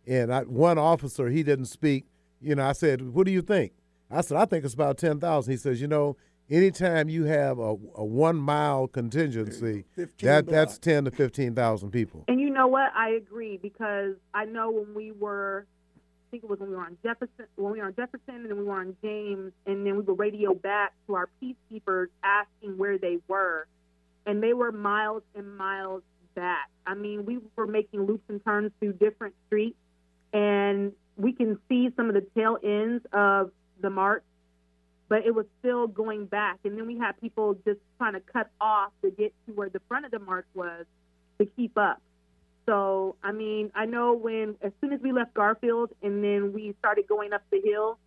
And 0.07 0.33
I, 0.33 0.41
one 0.41 0.77
officer, 0.77 1.29
he 1.29 1.43
didn't 1.43 1.65
speak. 1.65 2.05
You 2.41 2.55
know, 2.55 2.67
I 2.67 2.73
said, 2.73 3.01
What 3.13 3.25
do 3.25 3.31
you 3.31 3.41
think? 3.41 3.73
I 4.09 4.21
said, 4.21 4.37
I 4.37 4.45
think 4.45 4.65
it's 4.65 4.73
about 4.73 4.97
10,000. 4.97 5.51
He 5.51 5.57
says, 5.57 5.79
You 5.79 5.87
know, 5.87 6.17
anytime 6.49 7.09
you 7.09 7.25
have 7.25 7.59
a, 7.59 7.75
a 7.95 8.05
one 8.05 8.35
mile 8.35 8.87
contingency, 8.87 9.85
that 10.21 10.47
that's 10.47 10.77
10 10.77 11.05
to 11.05 11.11
15,000 11.11 11.91
people. 11.91 12.25
And 12.27 12.39
you 12.39 12.49
know 12.49 12.67
what? 12.67 12.91
I 12.95 13.11
agree 13.11 13.57
because 13.57 14.15
I 14.33 14.45
know 14.45 14.69
when 14.69 14.93
we 14.93 15.11
were, 15.11 15.65
I 15.97 16.31
think 16.31 16.43
it 16.43 16.49
was 16.49 16.59
when 16.59 16.69
we 16.69 16.75
were 16.75 16.83
on 16.83 16.97
Jefferson, 17.03 17.45
when 17.55 17.73
we 17.73 17.79
were 17.79 17.85
on 17.85 17.95
Jefferson, 17.95 18.35
and 18.35 18.49
then 18.49 18.57
we 18.57 18.63
were 18.63 18.79
on 18.79 18.95
James, 19.01 19.53
and 19.65 19.85
then 19.85 19.95
we 19.97 20.01
would 20.01 20.19
radio 20.19 20.53
back 20.53 20.93
to 21.07 21.15
our 21.15 21.29
peacekeepers 21.41 22.07
asking 22.23 22.77
where 22.77 22.97
they 22.97 23.19
were, 23.27 23.67
and 24.25 24.43
they 24.43 24.53
were 24.53 24.71
miles 24.71 25.23
and 25.35 25.57
miles 25.57 26.03
back. 26.35 26.69
I 26.85 26.93
mean, 26.93 27.25
we 27.25 27.39
were 27.55 27.67
making 27.67 28.05
loops 28.05 28.23
and 28.29 28.43
turns 28.43 28.71
through 28.79 28.93
different 28.93 29.35
streets, 29.47 29.77
and 30.33 30.93
we 31.17 31.33
can 31.33 31.59
see 31.67 31.89
some 31.95 32.07
of 32.07 32.15
the 32.15 32.25
tail 32.35 32.57
ends 32.63 33.05
of 33.13 33.51
the 33.81 33.89
march, 33.89 34.23
but 35.09 35.25
it 35.25 35.35
was 35.35 35.45
still 35.59 35.87
going 35.87 36.25
back. 36.25 36.59
And 36.63 36.77
then 36.77 36.87
we 36.87 36.97
had 36.97 37.19
people 37.19 37.55
just 37.65 37.79
trying 37.97 38.13
to 38.13 38.21
cut 38.21 38.49
off 38.59 38.91
to 39.03 39.11
get 39.11 39.33
to 39.45 39.53
where 39.53 39.69
the 39.69 39.81
front 39.87 40.05
of 40.05 40.11
the 40.11 40.19
march 40.19 40.45
was 40.53 40.85
to 41.39 41.45
keep 41.45 41.77
up. 41.77 42.01
So, 42.65 43.15
I 43.23 43.31
mean, 43.31 43.71
I 43.75 43.85
know 43.85 44.13
when, 44.13 44.55
as 44.61 44.71
soon 44.79 44.93
as 44.93 45.01
we 45.01 45.11
left 45.11 45.33
Garfield 45.33 45.91
and 46.01 46.23
then 46.23 46.53
we 46.53 46.75
started 46.79 47.07
going 47.07 47.33
up 47.33 47.41
the 47.51 47.59
hill 47.63 47.97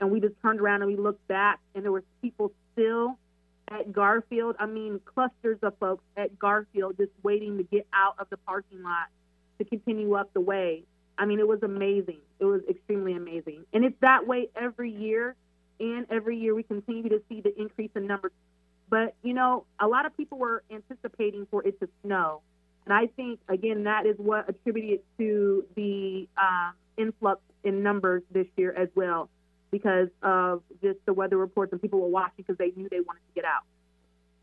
and 0.00 0.10
we 0.10 0.20
just 0.20 0.34
turned 0.40 0.60
around 0.60 0.82
and 0.82 0.90
we 0.90 0.96
looked 0.96 1.26
back 1.28 1.60
and 1.74 1.84
there 1.84 1.92
was 1.92 2.04
people 2.22 2.52
still 2.72 3.18
at 3.68 3.92
Garfield. 3.92 4.56
I 4.58 4.66
mean, 4.66 5.00
clusters 5.04 5.58
of 5.62 5.76
folks 5.78 6.04
at 6.16 6.38
Garfield 6.38 6.96
just 6.96 7.10
waiting 7.22 7.58
to 7.58 7.64
get 7.64 7.86
out 7.92 8.14
of 8.18 8.28
the 8.30 8.36
parking 8.36 8.82
lot 8.82 9.08
to 9.58 9.64
continue 9.64 10.14
up 10.14 10.32
the 10.32 10.40
way. 10.40 10.84
I 11.16 11.26
mean, 11.26 11.38
it 11.38 11.48
was 11.48 11.62
amazing. 11.62 12.18
It 12.40 12.44
was 12.44 12.60
extremely 12.68 13.14
amazing. 13.14 13.64
And 13.72 13.84
it's 13.84 13.98
that 14.00 14.26
way 14.26 14.48
every 14.56 14.90
year. 14.90 15.36
And 15.80 16.06
every 16.10 16.38
year 16.38 16.54
we 16.54 16.62
continue 16.62 17.08
to 17.08 17.20
see 17.28 17.40
the 17.40 17.52
increase 17.60 17.90
in 17.96 18.06
numbers. 18.06 18.32
But, 18.88 19.14
you 19.22 19.34
know, 19.34 19.64
a 19.80 19.88
lot 19.88 20.06
of 20.06 20.16
people 20.16 20.38
were 20.38 20.62
anticipating 20.70 21.46
for 21.50 21.66
it 21.66 21.80
to 21.80 21.88
snow. 22.04 22.42
And 22.84 22.92
I 22.92 23.06
think, 23.16 23.40
again, 23.48 23.84
that 23.84 24.06
is 24.06 24.16
what 24.18 24.48
attributed 24.48 25.00
to 25.18 25.64
the 25.74 26.28
um, 26.36 26.74
influx 26.96 27.40
in 27.64 27.82
numbers 27.82 28.22
this 28.30 28.46
year 28.56 28.72
as 28.72 28.88
well, 28.94 29.30
because 29.70 30.08
of 30.22 30.62
just 30.82 30.98
the 31.06 31.12
weather 31.12 31.38
reports 31.38 31.72
and 31.72 31.80
people 31.80 32.00
were 32.00 32.08
watching 32.08 32.44
because 32.46 32.58
they 32.58 32.72
knew 32.76 32.88
they 32.88 33.00
wanted 33.00 33.20
to 33.20 33.34
get 33.34 33.44
out. 33.44 33.62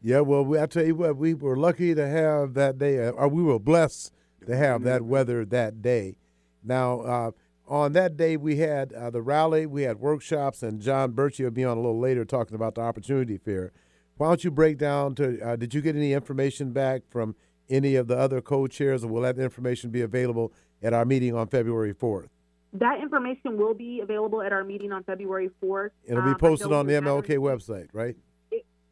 Yeah, 0.01 0.21
well, 0.21 0.43
we, 0.43 0.59
I 0.59 0.65
tell 0.65 0.83
you 0.83 0.95
what, 0.95 1.15
we 1.15 1.35
were 1.35 1.55
lucky 1.55 1.93
to 1.93 2.07
have 2.07 2.55
that 2.55 2.79
day, 2.79 3.07
uh, 3.07 3.11
or 3.11 3.27
we 3.27 3.43
were 3.43 3.59
blessed 3.59 4.11
to 4.47 4.57
have 4.57 4.81
that 4.83 5.03
weather 5.03 5.45
that 5.45 5.81
day. 5.83 6.15
Now, 6.63 7.01
uh, 7.01 7.31
on 7.67 7.93
that 7.93 8.17
day, 8.17 8.37
we 8.37 8.57
had 8.57 8.93
uh, 8.93 9.09
the 9.09 9.21
rally, 9.21 9.65
we 9.65 9.83
had 9.83 9.99
workshops, 9.99 10.61
and 10.61 10.81
Jon 10.81 11.13
Bersche 11.13 11.43
will 11.43 11.51
be 11.51 11.63
on 11.63 11.77
a 11.77 11.81
little 11.81 11.99
later 11.99 12.25
talking 12.25 12.55
about 12.55 12.75
the 12.75 12.81
Opportunity 12.81 13.37
Fair. 13.37 13.71
Why 14.17 14.27
don't 14.27 14.43
you 14.43 14.51
break 14.51 14.77
down 14.77 15.15
to, 15.15 15.39
uh, 15.41 15.55
did 15.55 15.73
you 15.73 15.81
get 15.81 15.95
any 15.95 16.13
information 16.13 16.71
back 16.73 17.03
from 17.09 17.35
any 17.69 17.95
of 17.95 18.07
the 18.07 18.17
other 18.17 18.41
co-chairs, 18.41 19.03
or 19.03 19.07
will 19.07 19.21
that 19.21 19.39
information 19.39 19.89
be 19.89 20.01
available 20.01 20.51
at 20.83 20.93
our 20.93 21.05
meeting 21.05 21.33
on 21.35 21.47
February 21.47 21.93
4th? 21.93 22.27
That 22.73 23.01
information 23.01 23.57
will 23.57 23.73
be 23.73 24.01
available 24.01 24.41
at 24.41 24.51
our 24.53 24.63
meeting 24.63 24.91
on 24.91 25.03
February 25.03 25.49
4th. 25.61 25.91
It'll 26.05 26.23
Um, 26.23 26.33
be 26.33 26.37
posted 26.37 26.69
know 26.69 26.77
on 26.79 26.87
the 26.87 26.93
MLK 26.93 27.37
website, 27.37 27.87
right? 27.93 28.15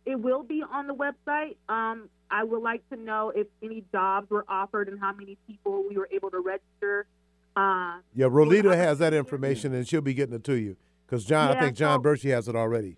It 0.05 0.19
will 0.19 0.43
be 0.43 0.63
on 0.63 0.87
the 0.87 0.95
website. 0.95 1.57
Um, 1.67 2.09
I 2.31 2.43
would 2.43 2.63
like 2.63 2.87
to 2.89 2.95
know 2.95 3.29
if 3.35 3.45
any 3.61 3.83
jobs 3.91 4.29
were 4.31 4.43
offered 4.47 4.87
and 4.87 4.99
how 4.99 5.13
many 5.13 5.37
people 5.45 5.83
we 5.87 5.97
were 5.97 6.09
able 6.11 6.31
to 6.31 6.39
register. 6.39 7.05
Uh, 7.59 7.99
Yeah, 8.13 8.27
Rolita 8.27 8.75
has 8.75 8.99
that 8.99 9.13
information, 9.13 9.73
and 9.73 9.87
she'll 9.87 10.01
be 10.01 10.13
getting 10.13 10.35
it 10.35 10.43
to 10.45 10.55
you. 10.55 10.77
Because 11.05 11.25
John, 11.25 11.57
I 11.57 11.59
think 11.59 11.75
John 11.75 12.01
so- 12.03 12.29
has 12.29 12.47
it 12.47 12.55
already. 12.55 12.97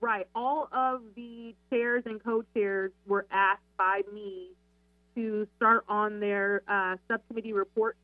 Right. 0.00 0.26
All 0.34 0.68
of 0.72 1.02
the 1.14 1.54
chairs 1.68 2.04
and 2.06 2.22
co-chairs 2.22 2.92
were 3.06 3.26
asked 3.30 3.60
by 3.76 4.00
me 4.12 4.52
to 5.14 5.46
start 5.56 5.84
on 5.88 6.20
their 6.20 6.62
uh, 6.66 6.96
subcommittee 7.06 7.52
reports. 7.52 7.98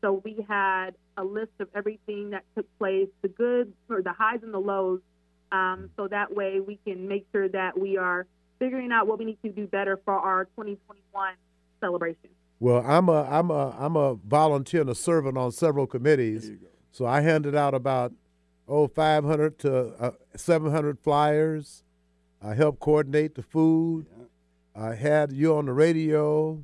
So 0.00 0.22
we 0.24 0.44
had 0.48 0.90
a 1.16 1.24
list 1.24 1.52
of 1.58 1.68
everything 1.74 2.30
that 2.30 2.44
took 2.54 2.66
place, 2.78 3.08
the 3.22 3.28
good 3.28 3.72
or 3.88 4.02
the 4.02 4.12
highs 4.12 4.40
and 4.42 4.54
the 4.54 4.60
lows. 4.60 5.00
Um, 5.50 5.90
so 5.96 6.06
that 6.08 6.32
way 6.34 6.60
we 6.60 6.78
can 6.86 7.08
make 7.08 7.26
sure 7.32 7.48
that 7.48 7.78
we 7.78 7.96
are 7.96 8.26
figuring 8.60 8.92
out 8.92 9.08
what 9.08 9.18
we 9.18 9.24
need 9.24 9.38
to 9.42 9.48
do 9.48 9.66
better 9.66 9.98
for 10.04 10.14
our 10.14 10.44
2021 10.56 11.34
celebration. 11.80 12.30
Well, 12.60 12.82
I'm 12.86 13.08
a 13.08 13.22
I'm 13.30 13.50
a 13.50 13.76
I'm 13.78 13.96
a 13.96 14.14
volunteer 14.14 14.80
and 14.82 14.90
a 14.90 14.94
servant 14.94 15.36
on 15.36 15.52
several 15.52 15.86
committees. 15.86 16.50
So 16.92 17.04
I 17.06 17.20
handed 17.20 17.54
out 17.54 17.74
about 17.74 18.12
oh 18.68 18.86
500 18.86 19.58
to 19.60 19.86
uh, 19.98 20.10
700 20.36 20.98
flyers. 21.00 21.82
I 22.42 22.54
helped 22.54 22.80
coordinate 22.80 23.34
the 23.34 23.42
food. 23.42 24.06
I 24.74 24.94
had 24.94 25.32
you 25.32 25.54
on 25.56 25.66
the 25.66 25.72
radio, 25.72 26.62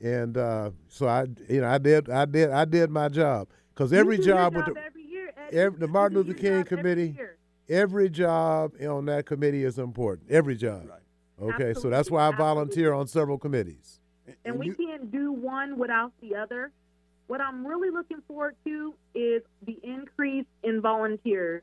and 0.00 0.36
uh, 0.36 0.70
so 0.88 1.06
I 1.08 1.26
you 1.48 1.60
know 1.60 1.68
I 1.68 1.78
did 1.78 2.10
I 2.10 2.24
did 2.24 2.50
I 2.50 2.64
did 2.64 2.90
my 2.90 3.08
job 3.08 3.48
because 3.74 3.92
every 3.92 4.16
You 4.16 4.22
do 4.22 4.28
your 4.28 4.36
job 4.36 4.56
with 4.56 4.66
the 4.66 4.80
every 4.80 5.02
year, 5.02 5.32
every- 5.50 5.78
the 5.78 5.88
Martin 5.88 6.18
Luther 6.18 6.34
King 6.34 6.42
job 6.42 6.52
every 6.52 6.64
Committee, 6.76 7.18
every 7.68 8.08
job 8.10 8.72
on 8.82 9.06
that 9.06 9.26
committee 9.26 9.64
is 9.64 9.78
important. 9.78 10.30
Every 10.30 10.56
job. 10.56 10.86
Right. 10.88 11.54
Okay, 11.54 11.72
so 11.74 11.88
that's 11.88 12.10
why 12.10 12.22
I 12.24 12.28
Absolutely, 12.28 12.44
volunteer 12.54 12.92
on 12.92 13.06
several 13.06 13.38
committees. 13.38 13.99
And 14.44 14.58
we 14.58 14.74
can't 14.74 15.10
do 15.10 15.32
one 15.32 15.78
without 15.78 16.12
the 16.20 16.36
other. 16.36 16.70
What 17.26 17.40
I'm 17.40 17.66
really 17.66 17.90
looking 17.90 18.22
forward 18.26 18.56
to 18.64 18.94
is 19.14 19.42
the 19.64 19.78
increase 19.82 20.46
in 20.62 20.80
volunteers. 20.80 21.62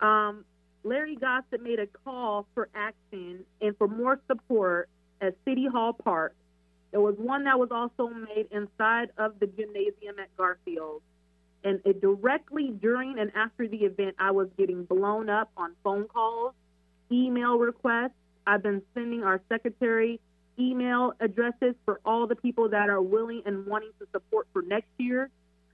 Um, 0.00 0.44
Larry 0.84 1.16
Gossett 1.16 1.62
made 1.62 1.78
a 1.80 1.86
call 2.04 2.46
for 2.54 2.68
action 2.74 3.44
and 3.60 3.76
for 3.76 3.88
more 3.88 4.20
support 4.28 4.88
at 5.20 5.34
City 5.44 5.66
Hall 5.66 5.94
Park. 5.94 6.34
There 6.90 7.00
was 7.00 7.16
one 7.18 7.44
that 7.44 7.58
was 7.58 7.70
also 7.72 8.08
made 8.08 8.46
inside 8.52 9.10
of 9.18 9.40
the 9.40 9.46
gymnasium 9.46 10.18
at 10.20 10.34
Garfield. 10.36 11.02
And 11.64 11.80
it 11.84 12.00
directly 12.00 12.68
during 12.68 13.18
and 13.18 13.32
after 13.34 13.66
the 13.66 13.78
event, 13.78 14.14
I 14.18 14.30
was 14.30 14.48
getting 14.58 14.84
blown 14.84 15.28
up 15.30 15.50
on 15.56 15.72
phone 15.82 16.04
calls, 16.04 16.52
email 17.10 17.58
requests. 17.58 18.12
I've 18.46 18.62
been 18.62 18.82
sending 18.94 19.24
our 19.24 19.40
secretary 19.48 20.20
email 20.58 21.12
addresses 21.20 21.74
for 21.84 22.00
all 22.04 22.26
the 22.26 22.36
people 22.36 22.68
that 22.70 22.88
are 22.88 23.02
willing 23.02 23.42
and 23.46 23.66
wanting 23.66 23.90
to 24.00 24.06
support 24.12 24.46
for 24.52 24.62
next 24.62 24.88
year. 24.98 25.30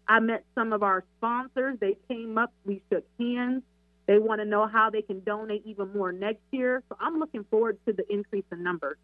I 0.09 0.21
met 0.21 0.45
some 0.55 0.73
of 0.73 0.83
our 0.83 1.05
sponsors. 1.19 1.79
They 1.81 1.97
came 2.09 2.37
up, 2.39 2.53
we 2.65 2.83
shook 2.91 3.05
hands. 3.19 3.63
They 4.07 4.19
want 4.19 4.41
to 4.41 4.45
know 4.45 4.67
how 4.67 4.91
they 4.91 5.03
can 5.03 5.21
donate 5.21 5.63
even 5.65 5.93
more 5.93 6.11
next 6.11 6.43
year. 6.51 6.83
So 6.89 6.97
I'm 6.99 7.21
looking 7.21 7.45
forward 7.45 7.79
to 7.87 7.93
the 7.93 8.05
increase 8.13 8.45
in 8.51 8.63
numbers. 8.63 8.97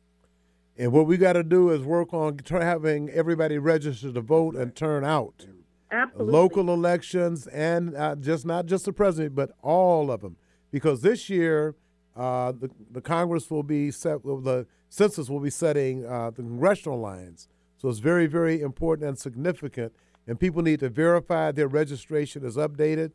And 0.77 0.93
what 0.93 1.07
we 1.07 1.17
got 1.17 1.35
to 1.35 1.45
do 1.45 1.71
is 1.71 1.83
work 1.83 2.13
on 2.13 2.41
having 2.49 3.09
everybody 3.11 3.59
register 3.59 4.13
to 4.13 4.21
vote 4.21 4.57
and 4.57 4.75
turn 4.75 5.05
out. 5.05 5.47
Absolutely. 5.91 6.33
Local 6.33 6.75
elections 6.75 7.47
and 7.47 7.97
uh, 7.97 8.17
just 8.17 8.45
not 8.45 8.67
just 8.67 8.85
the 8.85 8.93
president, 8.93 9.35
but 9.35 9.53
all 9.63 10.11
of 10.11 10.21
them. 10.21 10.37
Because 10.73 11.03
this 11.03 11.31
year, 11.31 11.77
uh, 12.17 12.53
the 12.53 12.71
the 12.91 13.01
Congress 13.01 13.51
will 13.51 13.63
be 13.63 13.91
set. 13.91 14.23
The 14.23 14.67
census 14.89 15.29
will 15.29 15.41
be 15.41 15.51
setting 15.51 16.07
uh, 16.07 16.31
the 16.31 16.43
congressional 16.43 16.99
lines. 16.99 17.49
So 17.77 17.89
it's 17.89 17.99
very 17.99 18.27
very 18.27 18.63
important 18.63 19.09
and 19.09 19.19
significant, 19.19 19.93
and 20.27 20.41
people 20.41 20.63
need 20.63 20.81
to 20.81 20.89
verify 20.89 21.53
their 21.53 21.69
registration 21.69 22.45
is 22.45 22.57
updated. 22.57 23.13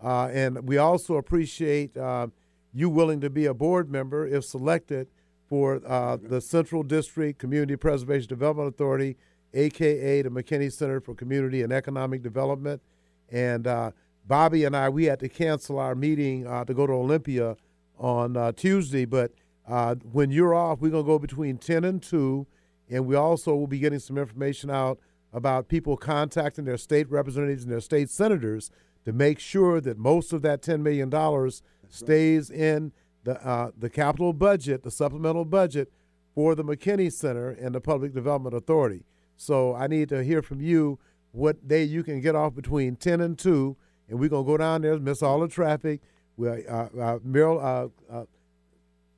Uh, 0.00 0.28
and 0.32 0.68
we 0.68 0.78
also 0.78 1.16
appreciate 1.16 1.96
uh, 1.96 2.28
you 2.72 2.88
willing 2.88 3.20
to 3.22 3.30
be 3.30 3.46
a 3.46 3.54
board 3.54 3.90
member 3.90 4.26
if 4.26 4.44
selected 4.44 5.08
for 5.48 5.80
uh, 5.86 6.16
the 6.16 6.40
Central 6.40 6.82
District 6.82 7.38
Community 7.38 7.76
Preservation 7.76 8.28
Development 8.28 8.68
Authority, 8.68 9.16
aka 9.52 10.22
the 10.22 10.30
McKinney 10.30 10.72
Center 10.72 11.00
for 11.00 11.14
Community 11.14 11.62
and 11.62 11.72
Economic 11.72 12.22
Development. 12.22 12.80
And 13.30 13.66
uh, 13.66 13.90
Bobby 14.26 14.64
and 14.64 14.76
I, 14.76 14.88
we 14.88 15.04
had 15.04 15.20
to 15.20 15.28
cancel 15.28 15.78
our 15.78 15.94
meeting 15.94 16.44
to 16.44 16.74
go 16.74 16.86
to 16.86 16.92
Olympia 16.92 17.56
on 17.98 18.36
uh, 18.36 18.52
Tuesday. 18.52 19.04
But 19.04 19.32
uh, 19.66 19.96
when 20.12 20.30
you're 20.30 20.54
off, 20.54 20.80
we're 20.80 20.90
going 20.90 21.04
to 21.04 21.08
go 21.08 21.18
between 21.18 21.58
10 21.58 21.84
and 21.84 22.02
2. 22.02 22.46
And 22.90 23.06
we 23.06 23.14
also 23.14 23.54
will 23.54 23.66
be 23.66 23.78
getting 23.78 23.98
some 23.98 24.18
information 24.18 24.70
out 24.70 24.98
about 25.32 25.68
people 25.68 25.96
contacting 25.96 26.64
their 26.64 26.76
state 26.76 27.10
representatives 27.10 27.64
and 27.64 27.72
their 27.72 27.80
state 27.80 28.10
senators 28.10 28.70
to 29.04 29.12
make 29.12 29.38
sure 29.38 29.80
that 29.80 29.98
most 29.98 30.32
of 30.32 30.42
that 30.42 30.62
$10 30.62 30.80
million 30.80 31.10
stays 31.88 32.50
in 32.50 32.92
the, 33.24 33.44
uh, 33.46 33.70
the 33.76 33.90
capital 33.90 34.32
budget, 34.32 34.82
the 34.82 34.90
supplemental 34.90 35.44
budget 35.44 35.90
for 36.34 36.54
the 36.54 36.64
McKinney 36.64 37.12
Center 37.12 37.50
and 37.50 37.74
the 37.74 37.80
Public 37.80 38.12
Development 38.12 38.54
Authority. 38.54 39.04
So 39.36 39.74
I 39.74 39.86
need 39.86 40.08
to 40.10 40.22
hear 40.22 40.42
from 40.42 40.60
you 40.60 40.98
what 41.32 41.66
day 41.66 41.82
you 41.82 42.02
can 42.02 42.20
get 42.20 42.34
off 42.34 42.54
between 42.54 42.96
10 42.96 43.20
and 43.20 43.38
2, 43.38 43.76
and 44.08 44.18
we're 44.18 44.28
going 44.28 44.44
to 44.44 44.50
go 44.50 44.56
down 44.56 44.82
there, 44.82 44.98
miss 44.98 45.22
all 45.22 45.40
the 45.40 45.48
traffic. 45.48 46.00
We, 46.36 46.48
uh, 46.48 46.52
uh, 46.52 47.18
Meryl, 47.18 47.62
uh, 47.62 48.12
uh, 48.12 48.24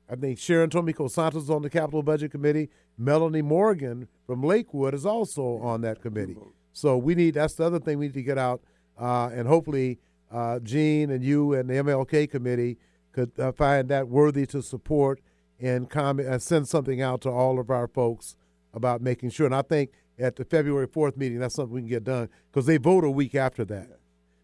I 0.09 0.15
think 0.15 0.39
Sharon 0.39 0.69
Tomiko 0.69 1.09
Santos 1.09 1.43
is 1.43 1.49
on 1.49 1.61
the 1.61 1.69
Capital 1.69 2.03
Budget 2.03 2.31
Committee. 2.31 2.69
Melanie 2.97 3.41
Morgan 3.41 4.07
from 4.25 4.43
Lakewood 4.43 4.93
is 4.93 5.05
also 5.05 5.57
on 5.57 5.81
that 5.81 6.01
committee. 6.01 6.37
So 6.73 6.97
we 6.97 7.15
need, 7.15 7.35
that's 7.35 7.55
the 7.55 7.65
other 7.65 7.79
thing 7.79 7.99
we 7.99 8.07
need 8.07 8.13
to 8.13 8.23
get 8.23 8.37
out, 8.37 8.61
uh, 8.99 9.29
and 9.33 9.47
hopefully 9.47 9.99
uh, 10.31 10.59
Gene 10.59 11.09
and 11.09 11.23
you 11.23 11.53
and 11.53 11.69
the 11.69 11.75
MLK 11.75 12.29
committee 12.29 12.77
could 13.11 13.31
uh, 13.39 13.51
find 13.51 13.89
that 13.89 14.07
worthy 14.07 14.45
to 14.47 14.61
support 14.61 15.19
and 15.59 15.89
comment, 15.89 16.27
uh, 16.27 16.39
send 16.39 16.67
something 16.67 17.01
out 17.01 17.21
to 17.21 17.29
all 17.29 17.59
of 17.59 17.69
our 17.69 17.87
folks 17.87 18.35
about 18.73 19.01
making 19.01 19.31
sure. 19.31 19.45
And 19.45 19.55
I 19.55 19.63
think 19.63 19.91
at 20.19 20.35
the 20.35 20.45
February 20.45 20.87
4th 20.87 21.17
meeting, 21.17 21.39
that's 21.39 21.55
something 21.55 21.73
we 21.73 21.81
can 21.81 21.89
get 21.89 22.03
done 22.03 22.29
because 22.51 22.65
they 22.65 22.77
vote 22.77 23.03
a 23.03 23.09
week 23.09 23.35
after 23.35 23.65
that. 23.65 23.96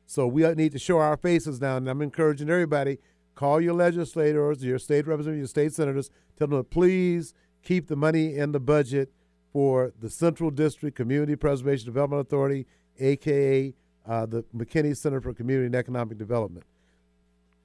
So 0.06 0.28
we 0.28 0.44
need 0.54 0.72
to 0.74 0.80
show 0.80 1.00
our 1.00 1.18
faces 1.18 1.62
now. 1.62 1.78
And 1.78 1.88
I'm 1.90 2.02
encouraging 2.02 2.50
everybody 2.50 3.00
call 3.36 3.60
your 3.60 3.74
legislators, 3.74 4.64
your 4.64 4.80
state 4.80 5.08
representatives, 5.08 5.40
your 5.40 5.48
state 5.48 5.74
senators, 5.74 6.10
tell 6.38 6.48
them 6.48 6.60
to 6.60 6.64
please 6.64 7.34
keep 7.64 7.88
the 7.88 7.96
money 7.96 8.36
in 8.36 8.52
the 8.52 8.60
budget 8.60 9.12
for 9.52 9.94
the 10.00 10.10
Central 10.10 10.52
District 10.52 10.96
Community 10.96 11.36
Preservation 11.36 11.86
Development 11.86 12.22
Authority, 12.22 12.66
aka 13.00 13.74
uh, 14.06 14.26
the 14.26 14.44
McKinney 14.56 14.96
Center 14.96 15.22
for 15.22 15.34
Community 15.34 15.68
and 15.68 15.76
Economic 15.76 16.18
Development. 16.18 16.66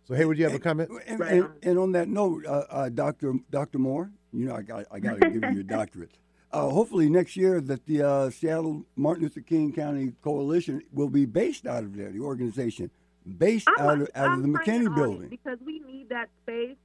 So, 0.05 0.15
Hayward, 0.15 0.39
you 0.39 0.45
have 0.45 0.55
a 0.55 0.59
comment? 0.59 0.91
And, 1.07 1.21
and, 1.21 1.49
and 1.63 1.79
on 1.79 1.93
that 1.93 2.09
note, 2.09 2.47
uh, 2.47 2.65
uh, 2.71 2.89
Doctor 2.89 3.35
Doctor 3.51 3.79
Moore, 3.79 4.11
you 4.33 4.47
know 4.47 4.55
I 4.55 4.63
got 4.63 4.85
I 4.91 5.01
got 5.01 5.21
to 5.21 5.31
give 5.31 5.43
you 5.43 5.51
your 5.51 5.63
doctorate. 5.65 6.17
Uh, 6.51 6.69
hopefully 6.71 7.11
next 7.11 7.37
year 7.37 7.61
that 7.61 7.85
the 7.87 8.03
uh, 8.03 8.31
Seattle 8.31 8.85
Martin 8.97 9.25
Luther 9.25 9.41
King 9.43 9.73
County 9.73 10.13
Coalition 10.23 10.83
will 10.93 11.11
be 11.11 11.27
based 11.27 11.67
out 11.67 11.85
of 11.85 11.95
there, 11.97 12.11
the 12.11 12.21
organization 12.21 12.91
based 13.37 13.69
I'm, 13.79 13.87
out 13.87 14.01
of 14.01 14.09
out 14.15 14.29
I'm 14.31 14.33
of 14.39 14.43
the 14.43 14.49
McKinney 14.59 14.95
building. 14.95 15.29
because 15.29 15.59
we 15.65 15.81
need 15.81 16.09
that 16.09 16.31
space. 16.43 16.77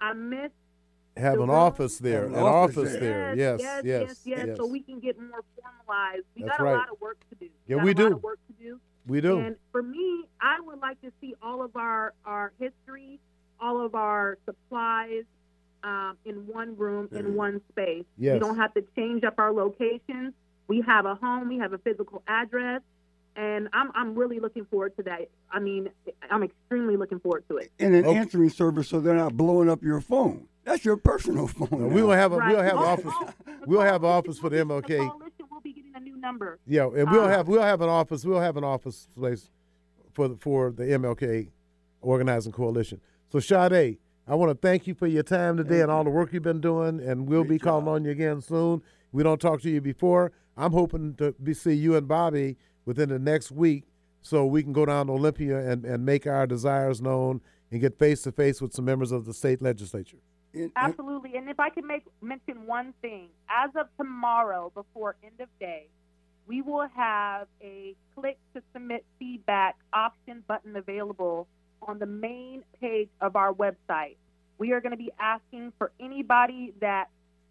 I 0.00 0.14
miss 0.14 0.50
Have 1.18 1.38
an 1.40 1.50
office 1.50 1.98
there, 1.98 2.24
an 2.24 2.34
an 2.34 2.40
office 2.42 2.78
office 2.78 2.92
there. 2.92 3.34
there. 3.34 3.36
Yes, 3.36 3.60
yes, 3.60 3.82
yes, 3.84 4.20
yes, 4.24 4.46
yes, 4.46 4.56
So 4.56 4.66
we 4.66 4.80
can 4.80 5.00
get 5.00 5.18
more 5.18 5.44
formalized. 5.60 6.24
We 6.34 6.42
That's 6.44 6.56
got 6.56 6.60
a 6.60 6.64
right. 6.64 6.76
lot 6.76 6.88
of 6.90 7.00
work 7.00 7.18
to 7.28 7.34
do. 7.36 7.48
Yeah, 7.66 7.76
got 7.76 7.84
we 7.84 7.90
a 7.90 7.94
do. 7.94 8.02
Lot 8.04 8.12
of 8.12 8.22
work 8.22 8.38
to 8.46 8.64
do. 8.64 8.80
We 9.06 9.20
do. 9.20 9.38
And 9.38 9.56
for 9.70 9.82
me, 9.82 10.24
I 10.40 10.60
would 10.60 10.80
like 10.80 10.98
to 11.02 11.12
see 11.20 11.34
all 11.42 11.62
of 11.62 11.76
our 11.76 12.14
our 12.24 12.52
history, 12.58 13.20
all 13.60 13.84
of 13.84 13.94
our 13.94 14.38
supplies, 14.46 15.24
um, 15.84 16.16
in 16.24 16.46
one 16.46 16.76
room, 16.76 17.08
in 17.12 17.34
one 17.36 17.60
space. 17.70 18.04
Yes. 18.18 18.34
We 18.34 18.38
don't 18.40 18.56
have 18.56 18.72
to 18.74 18.82
change 18.96 19.22
up 19.22 19.34
our 19.38 19.52
locations. 19.52 20.32
We 20.66 20.80
have 20.80 21.04
a 21.06 21.14
home. 21.14 21.48
We 21.48 21.58
have 21.58 21.72
a 21.74 21.78
physical 21.78 22.22
address. 22.26 22.80
And 23.36 23.68
I'm, 23.72 23.90
I'm 23.94 24.14
really 24.14 24.38
looking 24.40 24.64
forward 24.64 24.96
to 24.96 25.02
that. 25.04 25.28
I 25.52 25.58
mean, 25.60 25.90
I'm 26.30 26.42
extremely 26.44 26.96
looking 26.96 27.18
forward 27.20 27.44
to 27.50 27.56
it. 27.58 27.70
and 27.80 27.94
an 27.94 28.06
Okay. 28.06 28.16
answering 28.18 28.48
service 28.48 28.88
so 28.88 29.00
they're 29.00 29.14
not 29.14 29.36
blowing 29.36 29.68
up 29.68 29.82
your 29.82 30.00
phone. 30.00 30.46
That's 30.64 30.84
your 30.84 30.96
personal 30.96 31.46
phone. 31.56 31.68
No, 31.72 31.86
we 31.88 32.02
will 32.02 32.12
have 32.12 32.32
a 32.32 32.36
Right. 32.38 32.54
we'll 32.54 32.62
have 32.62 32.76
Oh, 32.76 32.84
office. 32.84 33.12
oh, 33.14 33.30
We'll 33.66 33.80
have 33.80 34.04
office 34.04 34.38
for 34.38 34.48
the 34.50 34.64
will 34.64 34.80
MLK. 34.80 34.86
The 34.88 34.96
coalition 35.08 35.46
will 35.50 35.60
be 35.62 35.72
getting 35.72 35.92
a 35.96 36.00
new 36.00 36.16
number. 36.16 36.58
Yeah, 36.66 36.84
and 36.86 37.10
we'll 37.10 37.24
Uh, 37.24 37.28
have 37.28 37.48
we'll 37.48 37.62
have 37.62 37.80
an 37.82 37.88
office. 37.88 38.24
We'll 38.24 38.40
have 38.40 38.56
an 38.56 38.64
office 38.64 39.08
place 39.16 39.50
for 40.12 40.28
the, 40.28 40.36
for 40.36 40.70
the 40.70 40.84
MLK 40.84 41.48
organizing 42.02 42.52
coalition. 42.52 43.00
So 43.30 43.38
Shaude', 43.38 43.98
I 44.26 44.34
want 44.36 44.50
to 44.50 44.66
thank 44.66 44.86
you 44.86 44.94
for 44.94 45.06
your 45.06 45.22
time 45.22 45.56
today 45.58 45.82
and 45.82 45.90
all 45.90 46.02
the 46.02 46.10
work 46.10 46.32
you've 46.32 46.42
been 46.42 46.60
doing, 46.60 47.00
and 47.00 47.26
we'll 47.28 47.42
be 47.42 47.48
Great 47.58 47.62
calling 47.62 47.84
job. 47.84 47.94
on 47.94 48.04
you 48.04 48.10
again 48.10 48.40
soon. 48.40 48.82
We 49.12 49.22
don't 49.22 49.40
talk 49.40 49.60
to 49.62 49.70
you 49.70 49.80
before. 49.80 50.32
I'm 50.56 50.72
hoping 50.72 51.14
to 51.16 51.32
be, 51.42 51.52
see 51.52 51.74
you 51.74 51.94
and 51.96 52.08
Bobby 52.08 52.56
within 52.86 53.10
the 53.10 53.18
next 53.18 53.50
week, 53.52 53.84
so 54.22 54.46
we 54.46 54.62
can 54.62 54.72
go 54.72 54.86
down 54.86 55.08
to 55.08 55.12
Olympia 55.12 55.58
and, 55.70 55.84
and 55.84 56.06
make 56.06 56.26
our 56.26 56.46
desires 56.46 57.02
known 57.02 57.42
and 57.70 57.80
get 57.80 57.98
face 57.98 58.22
to 58.22 58.32
face 58.32 58.62
with 58.62 58.72
some 58.72 58.86
members 58.86 59.12
of 59.12 59.26
the 59.26 59.34
state 59.34 59.60
legislature. 59.60 60.16
And- 60.54 60.62
and- 60.62 60.72
Absolutely. 60.76 61.36
And 61.36 61.50
if 61.50 61.60
I 61.60 61.68
can 61.68 61.86
make 61.86 62.04
mention 62.22 62.66
one 62.66 62.94
thing, 63.02 63.28
as 63.50 63.70
of 63.76 63.88
tomorrow, 63.98 64.70
before 64.74 65.16
end 65.22 65.40
of 65.40 65.48
day, 65.60 65.88
we 66.46 66.62
will 66.62 66.88
have 66.96 67.46
a 67.62 67.94
click 68.14 68.38
to 68.54 68.62
submit 68.72 69.04
feedback 69.18 69.76
option 69.92 70.44
button 70.46 70.76
available 70.76 71.46
on 71.86 71.98
the 71.98 72.06
main 72.06 72.62
page 72.80 73.08
of 73.20 73.36
our 73.36 73.52
website. 73.52 74.16
We 74.58 74.72
are 74.72 74.80
going 74.80 74.92
to 74.92 74.98
be 74.98 75.10
asking 75.18 75.72
for 75.78 75.90
anybody 76.00 76.74
that 76.80 77.08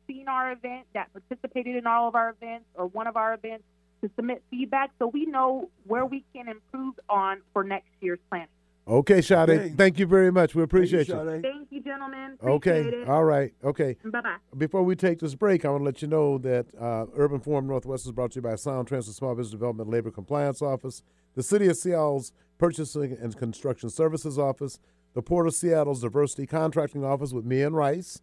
seen 0.07 0.27
our 0.27 0.51
event, 0.51 0.85
that 0.93 1.09
participated 1.13 1.75
in 1.75 1.87
all 1.87 2.07
of 2.07 2.15
our 2.15 2.29
events 2.29 2.65
or 2.75 2.87
one 2.87 3.07
of 3.07 3.15
our 3.15 3.33
events 3.33 3.63
to 4.01 4.09
submit 4.15 4.43
feedback 4.49 4.91
so 4.99 5.07
we 5.07 5.25
know 5.25 5.69
where 5.85 6.05
we 6.05 6.23
can 6.33 6.47
improve 6.47 6.95
on 7.09 7.41
for 7.53 7.63
next 7.63 7.89
year's 8.01 8.19
planning. 8.29 8.47
Okay, 8.85 9.19
Shaude', 9.19 9.49
Okay. 9.49 9.73
thank 9.77 9.97
you 9.97 10.05
very 10.05 10.31
much. 10.31 10.55
We 10.55 10.63
appreciate 10.63 11.07
you. 11.07 11.13
Shaude'. 11.15 11.41
Thank 11.41 11.71
you, 11.71 11.81
gentlemen. 11.81 12.37
Okay, 12.43 12.81
it. 12.81 13.07
all 13.07 13.23
right, 13.23 13.53
okay. 13.63 13.95
Bye 14.03 14.21
bye. 14.21 14.35
Before 14.57 14.83
we 14.83 14.95
take 14.95 15.19
this 15.19 15.35
break, 15.35 15.63
I 15.63 15.69
want 15.69 15.81
to 15.81 15.85
let 15.85 16.01
you 16.01 16.09
know 16.09 16.37
that 16.39 16.65
uh, 16.79 17.05
Urban 17.15 17.39
Forum 17.39 17.67
Northwest 17.67 18.05
is 18.05 18.11
brought 18.11 18.31
to 18.31 18.35
you 18.37 18.41
by 18.41 18.55
Sound 18.55 18.89
Transit 18.89 19.15
Small 19.15 19.35
Business 19.35 19.51
Development 19.51 19.89
Labor 19.89 20.11
Compliance 20.11 20.61
Office, 20.61 21.01
the 21.35 21.43
City 21.43 21.67
of 21.67 21.77
Seattle's 21.77 22.33
Purchasing 22.57 23.17
and 23.21 23.35
Construction 23.37 23.89
Services 23.89 24.37
Office, 24.37 24.79
the 25.13 25.21
Port 25.21 25.47
of 25.47 25.53
Seattle's 25.53 26.01
Diversity 26.01 26.45
Contracting 26.45 27.05
Office 27.05 27.31
with 27.31 27.45
Mian 27.45 27.73
Rice, 27.73 28.21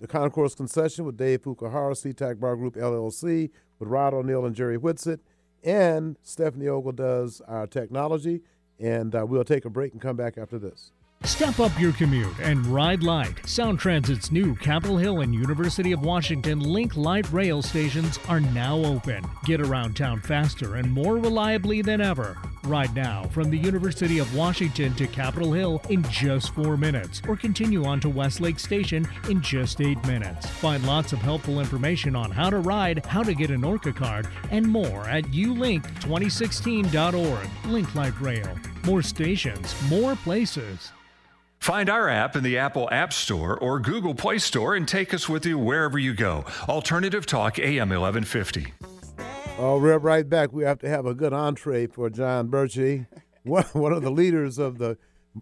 the 0.00 0.08
Concourse 0.08 0.54
Concession 0.56 1.04
with 1.04 1.16
Dave 1.16 1.42
Fukuhara, 1.42 1.92
SeaTac 1.92 2.40
Bar 2.40 2.56
Group 2.56 2.74
LLC 2.74 3.50
with 3.78 3.88
Rod 3.88 4.12
O'Neill 4.14 4.44
and 4.44 4.56
Jerry 4.56 4.76
Whitsett, 4.76 5.20
and 5.62 6.16
Stephanie 6.22 6.68
Ogle 6.68 6.92
does 6.92 7.40
our 7.46 7.66
technology. 7.66 8.40
And 8.80 9.14
uh, 9.14 9.26
we'll 9.28 9.44
take 9.44 9.66
a 9.66 9.70
break 9.70 9.92
and 9.92 10.00
come 10.00 10.16
back 10.16 10.38
after 10.38 10.58
this. 10.58 10.92
Step 11.40 11.60
up 11.60 11.78
your 11.78 11.92
commute 11.92 12.38
and 12.40 12.66
ride 12.66 13.02
light. 13.02 13.46
Sound 13.46 13.78
Transit's 13.78 14.32
new 14.32 14.54
Capitol 14.56 14.98
Hill 14.98 15.20
and 15.20 15.34
University 15.34 15.92
of 15.92 16.02
Washington 16.02 16.60
Link 16.60 16.96
Light 16.96 17.30
rail 17.32 17.62
stations 17.62 18.18
are 18.28 18.40
now 18.40 18.76
open. 18.76 19.24
Get 19.44 19.60
around 19.60 19.96
town 19.96 20.20
faster 20.20 20.76
and 20.76 20.92
more 20.92 21.16
reliably 21.16 21.82
than 21.82 22.00
ever. 22.00 22.36
Ride 22.64 22.94
now 22.94 23.24
from 23.28 23.50
the 23.50 23.56
University 23.56 24.18
of 24.18 24.34
Washington 24.34 24.94
to 24.96 25.06
Capitol 25.06 25.52
Hill 25.52 25.80
in 25.88 26.02
just 26.10 26.52
four 26.54 26.76
minutes, 26.76 27.22
or 27.28 27.36
continue 27.36 27.84
on 27.84 28.00
to 28.00 28.08
Westlake 28.08 28.58
Station 28.58 29.08
in 29.28 29.40
just 29.40 29.80
eight 29.80 30.04
minutes. 30.06 30.46
Find 30.46 30.84
lots 30.86 31.12
of 31.12 31.20
helpful 31.20 31.60
information 31.60 32.16
on 32.16 32.30
how 32.30 32.50
to 32.50 32.58
ride, 32.58 33.06
how 33.06 33.22
to 33.22 33.34
get 33.34 33.50
an 33.50 33.64
ORCA 33.64 33.92
card, 33.92 34.28
and 34.50 34.66
more 34.66 35.08
at 35.08 35.24
ulink2016.org. 35.24 37.48
Link 37.66 37.94
Light 37.94 38.20
Rail. 38.20 38.58
More 38.84 39.02
stations, 39.02 39.74
more 39.88 40.16
places. 40.16 40.92
Find 41.60 41.90
our 41.90 42.08
app 42.08 42.36
in 42.36 42.42
the 42.42 42.56
Apple 42.56 42.88
App 42.90 43.12
Store 43.12 43.58
or 43.58 43.80
Google 43.80 44.14
Play 44.14 44.38
Store 44.38 44.74
and 44.74 44.88
take 44.88 45.12
us 45.12 45.28
with 45.28 45.44
you 45.44 45.58
wherever 45.58 45.98
you 45.98 46.14
go. 46.14 46.46
Alternative 46.70 47.26
Talk 47.26 47.58
AM 47.58 47.90
1150. 47.90 48.72
Oh, 49.58 49.78
we're 49.78 49.98
right 49.98 50.26
back. 50.26 50.54
We 50.54 50.64
have 50.64 50.78
to 50.78 50.88
have 50.88 51.04
a 51.04 51.12
good 51.12 51.34
entree 51.34 51.86
for 51.86 52.08
Jon 52.08 52.48
Bersche, 52.48 53.06
one, 53.42 53.64
one 53.74 53.92
of 53.92 54.00
the 54.00 54.10
leaders 54.10 54.56
of 54.56 54.78
the 54.78 54.96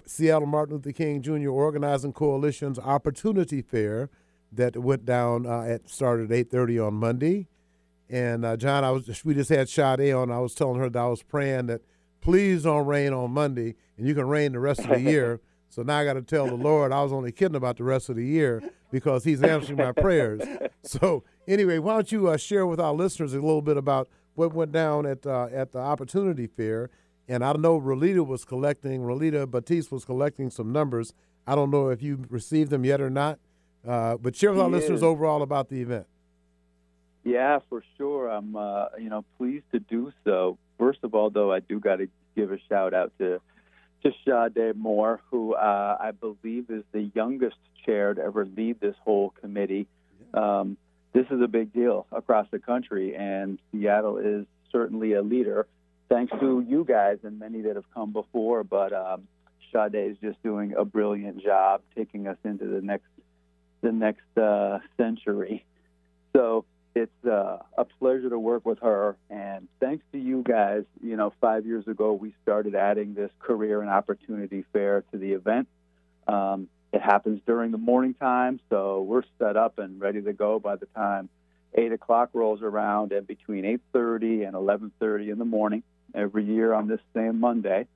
Seattle 0.06 0.48
Martin 0.48 0.74
Luther 0.74 0.90
King 0.90 1.22
Jr. 1.22 1.50
Organizing 1.50 2.12
Coalition's 2.12 2.80
Opportunity 2.80 3.62
Fair 3.62 4.10
that 4.50 4.76
went 4.76 5.04
down 5.04 5.46
uh, 5.46 5.60
at 5.60 5.88
started 5.88 6.32
at 6.32 6.36
eight 6.36 6.50
thirty 6.50 6.80
on 6.80 6.94
Monday. 6.94 7.46
And 8.10 8.44
uh, 8.44 8.56
Jon, 8.56 8.82
I 8.82 8.90
was 8.90 9.06
just, 9.06 9.24
we 9.24 9.34
just 9.34 9.50
had 9.50 9.68
Shaude' 9.68 10.20
on. 10.20 10.32
I 10.32 10.40
was 10.40 10.54
telling 10.54 10.80
her 10.80 10.90
that 10.90 10.98
I 10.98 11.06
was 11.06 11.22
praying 11.22 11.66
that 11.66 11.82
please 12.20 12.64
don't 12.64 12.86
rain 12.86 13.12
on 13.12 13.30
Monday, 13.30 13.76
and 13.96 14.08
you 14.08 14.16
can 14.16 14.26
rain 14.26 14.50
the 14.50 14.58
rest 14.58 14.80
of 14.80 14.88
the 14.88 15.00
year 15.00 15.40
So 15.68 15.82
now 15.82 15.98
I 15.98 16.04
got 16.04 16.14
to 16.14 16.22
tell 16.22 16.46
the 16.46 16.54
Lord 16.54 16.92
I 16.92 17.02
was 17.02 17.12
only 17.12 17.32
kidding 17.32 17.56
about 17.56 17.76
the 17.76 17.84
rest 17.84 18.08
of 18.08 18.16
the 18.16 18.24
year 18.24 18.62
because 18.90 19.24
He's 19.24 19.42
answering 19.42 19.78
my 19.78 19.92
prayers. 19.92 20.42
So 20.84 21.24
anyway, 21.46 21.78
why 21.80 21.94
don't 21.94 22.10
you 22.10 22.28
uh, 22.28 22.38
share 22.38 22.64
with 22.64 22.80
our 22.80 22.94
listeners 22.94 23.34
a 23.34 23.40
little 23.40 23.60
bit 23.60 23.76
about 23.76 24.08
what 24.36 24.54
went 24.54 24.72
down 24.72 25.04
at 25.04 25.26
uh, 25.26 25.48
at 25.52 25.72
the 25.72 25.80
Opportunity 25.80 26.46
Fair? 26.46 26.88
And 27.26 27.44
I 27.44 27.52
know 27.52 27.78
Relita 27.78 28.26
was 28.26 28.46
collecting, 28.46 29.02
Relita 29.02 29.50
Batiste 29.50 29.92
was 29.92 30.06
collecting 30.06 30.48
some 30.50 30.72
numbers. 30.72 31.12
I 31.46 31.54
don't 31.54 31.70
know 31.70 31.88
if 31.90 32.02
you 32.02 32.24
received 32.30 32.70
them 32.70 32.84
yet 32.86 33.02
or 33.02 33.10
not, 33.10 33.38
uh, 33.86 34.16
but 34.16 34.34
share 34.34 34.50
with 34.52 34.60
our 34.60 34.70
listeners 34.70 35.02
overall 35.02 35.42
about 35.42 35.68
the 35.68 35.82
event. 35.82 36.06
Yeah, 37.24 37.58
for 37.68 37.82
sure. 37.98 38.28
I'm, 38.28 38.56
uh, 38.56 38.86
you 38.98 39.10
know, 39.10 39.24
pleased 39.36 39.64
to 39.72 39.80
do 39.80 40.12
so. 40.24 40.56
First 40.78 41.00
of 41.02 41.14
all, 41.14 41.28
though, 41.28 41.52
I 41.52 41.60
do 41.60 41.78
got 41.80 41.96
to 41.96 42.08
give 42.34 42.50
a 42.52 42.58
shout 42.68 42.94
out 42.94 43.12
to 43.18 43.40
to 44.02 44.12
Shaude' 44.24 44.76
Moore, 44.76 45.20
who 45.30 45.54
uh, 45.54 45.96
I 46.00 46.12
believe 46.12 46.70
is 46.70 46.84
the 46.92 47.10
youngest 47.14 47.56
chair 47.84 48.14
to 48.14 48.22
ever 48.22 48.44
lead 48.44 48.80
this 48.80 48.94
whole 49.04 49.30
committee. 49.30 49.86
Um, 50.34 50.76
this 51.12 51.26
is 51.30 51.40
a 51.40 51.48
big 51.48 51.72
deal 51.72 52.06
across 52.12 52.46
the 52.50 52.58
country, 52.58 53.16
and 53.16 53.58
Seattle 53.72 54.18
is 54.18 54.46
certainly 54.70 55.14
a 55.14 55.22
leader, 55.22 55.66
thanks 56.08 56.32
to 56.40 56.64
you 56.66 56.84
guys 56.84 57.18
and 57.22 57.38
many 57.38 57.62
that 57.62 57.76
have 57.76 57.90
come 57.94 58.12
before. 58.12 58.62
But 58.62 58.92
um, 58.92 59.26
Shaude' 59.72 60.10
is 60.10 60.16
just 60.22 60.42
doing 60.42 60.74
a 60.76 60.84
brilliant 60.84 61.42
job 61.42 61.82
taking 61.96 62.26
us 62.26 62.36
into 62.44 62.66
the 62.66 62.80
next 62.80 63.06
the 63.80 63.92
next 63.92 64.36
uh, 64.36 64.80
century. 64.96 65.64
So 66.34 66.64
it's 66.94 67.24
uh, 67.24 67.58
a 67.76 67.84
pleasure 67.84 68.30
to 68.30 68.38
work 68.38 68.64
with 68.64 68.80
her. 68.80 69.16
And 69.30 69.68
thanks 69.80 70.04
to 70.12 70.18
you 70.18 70.42
guys, 70.42 70.84
you 71.02 71.16
know, 71.16 71.32
five 71.40 71.66
years 71.66 71.86
ago, 71.86 72.12
we 72.12 72.34
started 72.42 72.74
adding 72.74 73.14
this 73.14 73.30
career 73.38 73.80
and 73.80 73.90
opportunity 73.90 74.64
fair 74.72 75.04
to 75.12 75.18
the 75.18 75.32
event. 75.32 75.68
Um, 76.26 76.68
it 76.92 77.00
happens 77.02 77.40
during 77.46 77.70
the 77.70 77.78
morning 77.78 78.14
time, 78.14 78.60
so 78.70 79.02
we're 79.02 79.22
set 79.38 79.56
up 79.56 79.78
and 79.78 80.00
ready 80.00 80.22
to 80.22 80.32
go 80.32 80.58
by 80.58 80.76
the 80.76 80.86
time 80.86 81.28
8 81.74 81.92
o'clock 81.92 82.30
rolls 82.32 82.62
around 82.62 83.12
and 83.12 83.26
between 83.26 83.64
8.30 83.94 84.46
and 84.46 84.54
11.30 84.54 85.32
in 85.32 85.38
the 85.38 85.44
morning 85.44 85.82
every 86.14 86.44
year 86.44 86.72
on 86.72 86.88
this 86.88 87.00
same 87.14 87.40
Monday. 87.40 87.86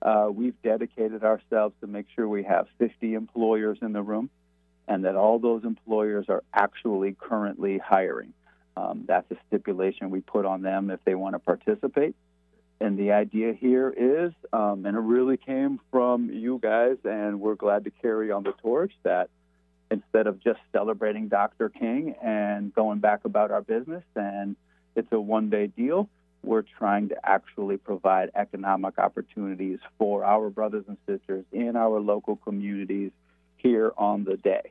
Uh, 0.00 0.28
we've 0.32 0.60
dedicated 0.62 1.24
ourselves 1.24 1.74
to 1.80 1.86
make 1.86 2.06
sure 2.14 2.26
we 2.26 2.44
have 2.44 2.68
50 2.78 3.14
employers 3.14 3.78
in 3.82 3.92
the 3.92 4.02
room 4.02 4.30
and 4.86 5.04
that 5.04 5.16
all 5.16 5.38
those 5.38 5.64
employers 5.64 6.26
are 6.28 6.42
actually 6.54 7.14
currently 7.18 7.78
hiring. 7.78 8.32
Um, 8.78 9.04
that's 9.08 9.28
a 9.32 9.36
stipulation 9.48 10.10
we 10.10 10.20
put 10.20 10.44
on 10.44 10.62
them 10.62 10.90
if 10.90 11.00
they 11.04 11.14
want 11.14 11.34
to 11.34 11.40
participate. 11.40 12.14
And 12.80 12.96
the 12.96 13.10
idea 13.10 13.52
here 13.54 13.90
is, 13.90 14.32
um, 14.52 14.86
and 14.86 14.96
it 14.96 15.00
really 15.00 15.36
came 15.36 15.80
from 15.90 16.30
you 16.30 16.60
guys, 16.62 16.96
and 17.04 17.40
we're 17.40 17.56
glad 17.56 17.84
to 17.84 17.90
carry 17.90 18.30
on 18.30 18.44
the 18.44 18.52
torch 18.52 18.92
that 19.02 19.30
instead 19.90 20.28
of 20.28 20.38
just 20.40 20.60
celebrating 20.72 21.26
Dr. 21.26 21.70
King 21.70 22.14
and 22.22 22.72
going 22.72 23.00
back 23.00 23.24
about 23.24 23.50
our 23.50 23.62
business 23.62 24.04
and 24.14 24.54
it's 24.94 25.10
a 25.10 25.20
one 25.20 25.50
day 25.50 25.66
deal, 25.66 26.08
we're 26.44 26.62
trying 26.62 27.08
to 27.08 27.16
actually 27.24 27.78
provide 27.78 28.30
economic 28.36 28.98
opportunities 28.98 29.80
for 29.98 30.24
our 30.24 30.50
brothers 30.50 30.84
and 30.86 30.98
sisters 31.06 31.44
in 31.50 31.74
our 31.74 31.98
local 31.98 32.36
communities 32.36 33.10
here 33.56 33.92
on 33.96 34.24
the 34.24 34.36
day. 34.36 34.70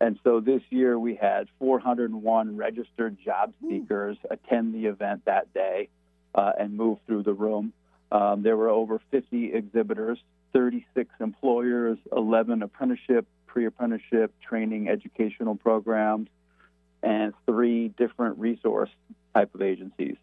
And 0.00 0.18
so 0.24 0.40
this 0.40 0.62
year 0.70 0.98
we 0.98 1.14
had 1.14 1.48
401 1.58 2.56
registered 2.56 3.16
job 3.24 3.52
seekers 3.60 4.16
attend 4.30 4.74
the 4.74 4.86
event 4.86 5.24
that 5.26 5.52
day 5.54 5.88
uh, 6.34 6.52
and 6.58 6.76
move 6.76 6.98
through 7.06 7.22
the 7.22 7.32
room. 7.32 7.72
Um, 8.10 8.42
there 8.42 8.56
were 8.56 8.68
over 8.68 9.00
50 9.10 9.52
exhibitors, 9.52 10.18
36 10.52 11.10
employers, 11.20 11.98
11 12.14 12.62
apprenticeship, 12.62 13.26
pre 13.46 13.66
apprenticeship, 13.66 14.32
training, 14.46 14.88
educational 14.88 15.54
programs, 15.54 16.28
and 17.02 17.32
three 17.46 17.88
different 17.88 18.38
resource 18.38 18.90
type 19.34 19.54
of 19.54 19.62
agencies. 19.62 20.16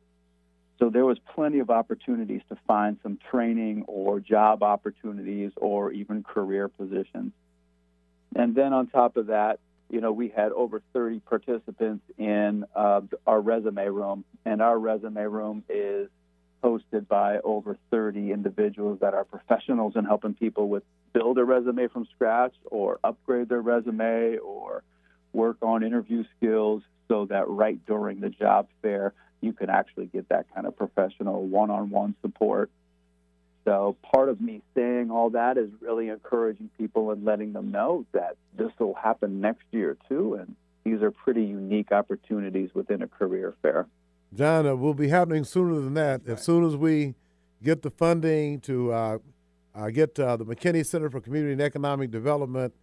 So 0.80 0.90
there 0.90 1.06
was 1.06 1.20
plenty 1.36 1.60
of 1.60 1.70
opportunities 1.70 2.42
to 2.50 2.58
find 2.68 2.98
some 3.04 3.20
training 3.30 3.84
or 3.88 4.20
job 4.20 4.64
opportunities 4.64 5.52
or 5.58 5.92
even 5.92 6.24
career 6.24 6.68
positions. 6.68 7.34
And 8.36 8.56
then 8.56 8.74
on 8.74 8.88
top 8.88 9.18
of 9.18 9.28
that, 9.28 9.60
you 9.90 10.00
know, 10.00 10.12
we 10.12 10.30
had 10.30 10.52
over 10.54 10.82
30 10.94 11.20
participants 11.20 12.04
in 12.18 12.66
uh, 12.76 13.02
our 13.28 13.42
resume 13.42 13.88
room, 13.88 14.24
and 14.46 14.62
our 14.62 14.80
resume 14.80 15.24
room 15.24 15.64
is 15.70 16.10
hosted 16.64 17.08
by 17.08 17.40
over 17.40 17.78
30 17.90 18.32
individuals 18.32 19.00
that 19.02 19.14
are 19.14 19.26
professionals 19.26 19.94
in 19.96 20.06
helping 20.06 20.34
people 20.34 20.70
with 20.70 20.84
build 21.14 21.38
a 21.38 21.44
resume 21.44 21.88
from 21.88 22.08
scratch 22.16 22.54
or 22.66 23.00
upgrade 23.04 23.50
their 23.50 23.62
resume 23.62 24.38
or 24.38 24.84
work 25.34 25.58
on 25.62 25.84
interview 25.84 26.24
skills 26.38 26.84
so 27.08 27.26
that 27.26 27.48
right 27.50 27.84
during 27.86 28.20
the 28.20 28.30
job 28.30 28.68
fair 28.82 29.14
you 29.42 29.54
can 29.54 29.70
actually 29.70 30.06
get 30.06 30.30
that 30.30 30.46
kind 30.54 30.68
of 30.68 30.78
professional 30.78 31.44
one-on-one 31.46 32.16
support 32.22 32.70
so 33.64 33.96
part 34.14 34.30
of 34.30 34.42
me 34.42 34.62
saying 34.76 35.12
all 35.12 35.30
that 35.32 35.58
is 35.58 35.70
really 35.80 36.10
encouraging 36.10 36.70
people 36.78 37.12
and 37.12 37.24
letting 37.24 37.54
them 37.54 37.72
know 37.72 38.06
that 38.14 38.38
this 38.58 38.72
will 38.80 38.96
happen 38.96 39.40
next 39.40 39.64
year 39.72 39.98
too, 40.10 40.36
and 40.36 40.56
these 40.84 41.02
are 41.02 41.12
pretty 41.12 41.44
unique 41.44 41.92
opportunities 41.92 42.72
within 42.74 43.02
a 43.02 43.08
career 43.08 43.54
fair. 43.62 43.88
Jon, 44.34 44.66
uh, 44.66 44.76
will 44.76 44.94
be 44.94 45.10
happening 45.10 45.44
sooner 45.44 45.76
than 45.76 45.94
that. 45.96 46.22
As 46.26 46.44
soon 46.44 46.66
as 46.66 46.76
we 46.76 47.16
get 47.62 47.82
the 47.82 47.92
funding 47.92 48.60
to 48.62 48.92
uh, 48.92 49.18
uh, 49.76 49.90
get 49.90 50.18
uh, 50.20 50.38
the 50.38 50.46
McKinney 50.46 50.86
Center 50.86 51.10
for 51.10 51.20
Community 51.22 51.54
and 51.54 51.62
Economic 51.62 52.12
Development, 52.12 52.74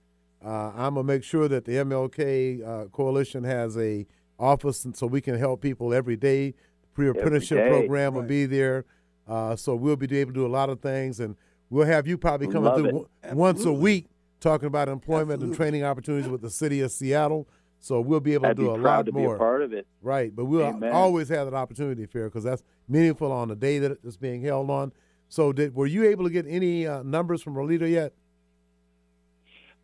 uh, 0.45 0.73
I'm 0.77 0.95
gonna 0.95 1.05
make 1.05 1.25
sure 1.25 1.49
that 1.49 1.65
the 1.65 1.73
MLK 1.73 2.67
uh, 2.67 2.85
Coalition 2.89 3.45
has 3.45 3.77
a 3.77 4.07
office, 4.39 4.85
and 4.85 4.97
so 4.97 5.07
we 5.07 5.21
can 5.21 5.37
help 5.37 5.61
people 5.61 5.93
every 5.93 6.17
day. 6.17 6.51
The 6.51 6.89
pre-apprenticeship 6.95 7.69
program 7.69 8.15
right. 8.15 8.21
will 8.21 8.29
be 8.29 8.47
there. 8.47 8.85
Uh, 9.29 9.55
so 9.55 9.75
we'll 9.77 9.97
be 9.97 10.07
able 10.19 10.33
to 10.33 10.41
do 10.41 10.47
a 10.47 10.49
lot 10.49 10.71
of 10.71 10.81
things, 10.81 11.21
and 11.21 11.37
we'll 11.71 11.87
have 11.87 12.07
you 12.07 12.17
probably 12.17 12.47
coming 12.47 12.65
Love 12.65 12.77
through 12.77 12.87
w- 12.87 13.07
once 13.33 13.65
a 13.65 13.73
week 13.73 14.07
talking 14.41 14.67
about 14.67 14.89
employment 14.89 15.33
Absolutely. 15.33 15.49
and 15.49 15.57
training 15.57 15.85
opportunities 15.85 16.31
with 16.31 16.41
the 16.41 16.51
city 16.51 16.81
of 16.81 16.91
Seattle. 16.91 17.49
So 17.81 18.01
we'll 18.01 18.21
be 18.21 18.35
able 18.35 18.47
I'd 18.47 18.57
to 18.57 18.63
do 18.63 18.71
a 18.71 18.77
lot 18.77 19.07
to 19.07 19.13
more. 19.13 19.29
Be 19.29 19.35
a 19.35 19.39
part 19.39 19.63
of 19.63 19.73
it, 19.73 19.87
right? 20.03 20.35
But 20.35 20.47
we'll 20.47 20.65
Amen. 20.67 20.93
always 20.93 21.29
have 21.29 21.47
that 21.51 21.57
opportunity 21.57 22.07
fair 22.07 22.25
because 22.25 22.43
that's 22.45 22.63
meaningful 22.89 23.31
on 23.31 23.49
the 23.49 23.57
day 23.57 23.79
that 23.79 23.99
it's 24.03 24.17
being 24.17 24.43
held 24.43 24.71
on. 24.71 24.93
So, 25.29 25.53
did 25.53 25.75
were 25.75 25.87
you 25.87 26.05
able 26.05 26.25
to 26.25 26.31
get 26.31 26.47
any 26.49 26.87
uh, 26.87 27.03
numbers 27.03 27.43
from 27.43 27.55
Relita 27.55 27.89
yet? 27.89 28.15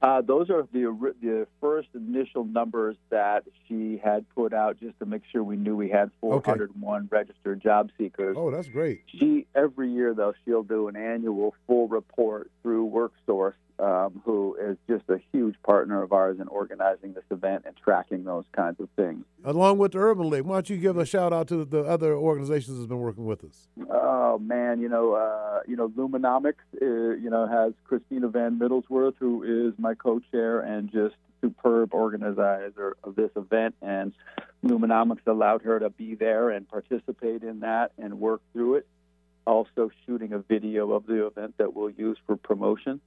Uh, 0.04 0.20
those 0.20 0.50
are 0.50 0.68
the 0.70 1.14
the 1.22 1.46
first 1.62 1.88
initial 1.94 2.44
numbers 2.44 2.94
that 3.08 3.44
she 3.66 3.98
had 4.04 4.28
put 4.34 4.52
out 4.52 4.78
just 4.78 4.98
to 4.98 5.06
make 5.06 5.22
sure 5.32 5.42
we 5.42 5.56
knew 5.56 5.74
we 5.74 5.88
had 5.88 6.10
401 6.20 6.68
okay. 7.00 7.08
registered 7.10 7.62
job 7.62 7.88
seekers. 7.96 8.36
Oh, 8.38 8.50
that's 8.50 8.68
great. 8.68 9.04
She 9.06 9.46
every 9.54 9.90
year 9.90 10.12
though 10.12 10.34
she'll 10.44 10.62
do 10.62 10.88
an 10.88 10.96
annual 10.96 11.54
full 11.66 11.88
report 11.88 12.50
through 12.62 12.90
WorkSource 12.90 13.54
um, 13.78 14.22
who 14.24 14.56
is 14.60 14.76
just 14.88 15.04
a 15.08 15.20
huge 15.32 15.56
partner 15.64 16.02
of 16.02 16.12
ours 16.12 16.38
in 16.40 16.48
organizing 16.48 17.12
this 17.12 17.24
event 17.30 17.64
and 17.66 17.76
tracking 17.76 18.24
those 18.24 18.44
kinds 18.52 18.78
of 18.80 18.88
things. 18.96 19.24
Along 19.44 19.78
with 19.78 19.92
the 19.92 19.98
Urban 19.98 20.30
League, 20.30 20.42
why 20.42 20.56
don't 20.56 20.70
you 20.70 20.76
give 20.76 20.96
a 20.96 21.04
shout 21.04 21.32
out 21.32 21.48
to 21.48 21.64
the 21.64 21.80
other 21.80 22.14
organizations 22.14 22.78
that's 22.78 22.88
been 22.88 23.00
working 23.00 23.24
with 23.24 23.44
us? 23.44 23.68
Oh 23.90 24.38
man, 24.38 24.80
you 24.80 24.88
know, 24.88 25.14
uh, 25.14 25.60
you 25.66 25.76
know, 25.76 25.88
Lumenomics, 25.88 26.54
uh, 26.80 27.16
you 27.16 27.30
know, 27.30 27.46
has 27.46 27.72
Christina 27.84 28.28
Van 28.28 28.58
Middlesworth, 28.58 29.14
who 29.18 29.42
is 29.42 29.74
my 29.78 29.94
co-chair 29.94 30.60
and 30.60 30.90
just 30.90 31.16
superb 31.40 31.92
organizer 31.92 32.96
of 33.02 33.16
this 33.16 33.30
event, 33.36 33.74
and 33.82 34.12
Lumenomics 34.64 35.26
allowed 35.26 35.62
her 35.62 35.78
to 35.80 35.90
be 35.90 36.14
there 36.14 36.50
and 36.50 36.66
participate 36.68 37.42
in 37.42 37.60
that 37.60 37.92
and 37.98 38.18
work 38.20 38.40
through 38.52 38.76
it. 38.76 38.86
Also, 39.46 39.90
shooting 40.06 40.32
a 40.32 40.38
video 40.38 40.92
of 40.92 41.06
the 41.06 41.26
event 41.26 41.54
that 41.58 41.74
we'll 41.74 41.90
use 41.90 42.16
for 42.26 42.36
promotion 42.36 43.00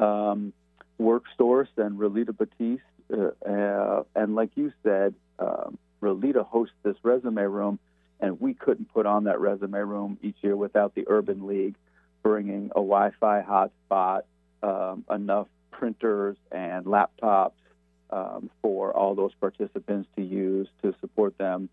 um, 0.00 0.52
WorkSource 1.00 1.68
and 1.76 1.98
Relita 1.98 2.36
Batiste. 2.36 2.82
Uh, 3.12 3.48
uh, 3.48 4.02
and 4.14 4.34
like 4.34 4.50
you 4.54 4.72
said, 4.82 5.14
um, 5.38 5.78
Relita 6.02 6.44
hosts 6.44 6.74
this 6.82 6.96
resume 7.02 7.42
room, 7.42 7.78
and 8.20 8.40
we 8.40 8.54
couldn't 8.54 8.92
put 8.92 9.06
on 9.06 9.24
that 9.24 9.40
resume 9.40 9.78
room 9.78 10.18
each 10.22 10.36
year 10.42 10.56
without 10.56 10.94
the 10.94 11.04
Urban 11.08 11.46
League 11.46 11.74
bringing 12.22 12.66
a 12.76 12.80
Wi-Fi 12.80 13.42
hotspot, 13.42 14.22
um, 14.62 15.04
enough 15.10 15.48
printers 15.70 16.36
and 16.52 16.84
laptops 16.84 17.52
um, 18.10 18.50
for 18.60 18.94
all 18.94 19.14
those 19.14 19.32
participants 19.40 20.08
to 20.16 20.22
use 20.22 20.68
to 20.82 20.94
support 21.00 21.36
them. 21.38 21.68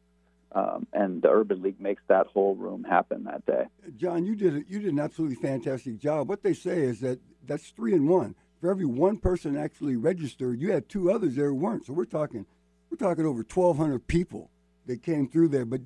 Um, 0.54 0.88
and 0.94 1.22
the 1.22 1.30
Urban 1.30 1.62
League 1.62 1.80
makes 1.80 2.02
that 2.08 2.28
whole 2.28 2.56
room 2.56 2.84
happen 2.84 3.26
that 3.26 3.46
day. 3.46 3.66
Jon, 3.98 4.26
you 4.26 4.36
did 4.36 4.66
you 4.70 4.80
did 4.80 4.94
an 4.94 5.00
absolutely 5.00 5.36
fantastic 5.36 6.00
job. 6.00 6.30
What 6.30 6.42
they 6.42 6.54
say 6.54 6.82
is 6.82 7.02
that 7.02 7.20
that's 7.46 7.70
three 7.72 7.94
and 7.94 8.08
one. 8.08 8.36
For 8.62 8.72
every 8.72 8.86
one 8.86 9.18
person 9.18 9.56
actually 9.56 9.96
registered, 9.96 10.60
you 10.60 10.72
had 10.72 10.90
two 10.90 11.12
others 11.12 11.36
there 11.36 11.50
who 11.50 11.56
weren't. 11.56 11.86
So 11.86 11.94
we're 11.94 12.06
talking, 12.06 12.46
we're 12.90 12.98
talking 12.98 13.26
over 13.26 13.44
1,200 13.44 14.08
people 14.08 14.50
that 14.88 15.04
came 15.04 15.28
through 15.28 15.50
there. 15.50 15.66
But 15.66 15.82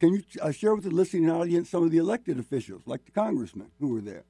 can 0.00 0.14
you 0.14 0.22
uh, 0.42 0.50
share 0.50 0.74
with 0.74 0.84
the 0.84 0.90
listening 0.90 1.30
audience 1.30 1.70
some 1.70 1.84
of 1.84 1.92
the 1.92 1.98
elected 1.98 2.38
officials, 2.38 2.82
like 2.84 3.04
the 3.04 3.12
congressmen 3.12 3.70
who 3.78 3.88
were 3.88 4.00
there? 4.00 4.24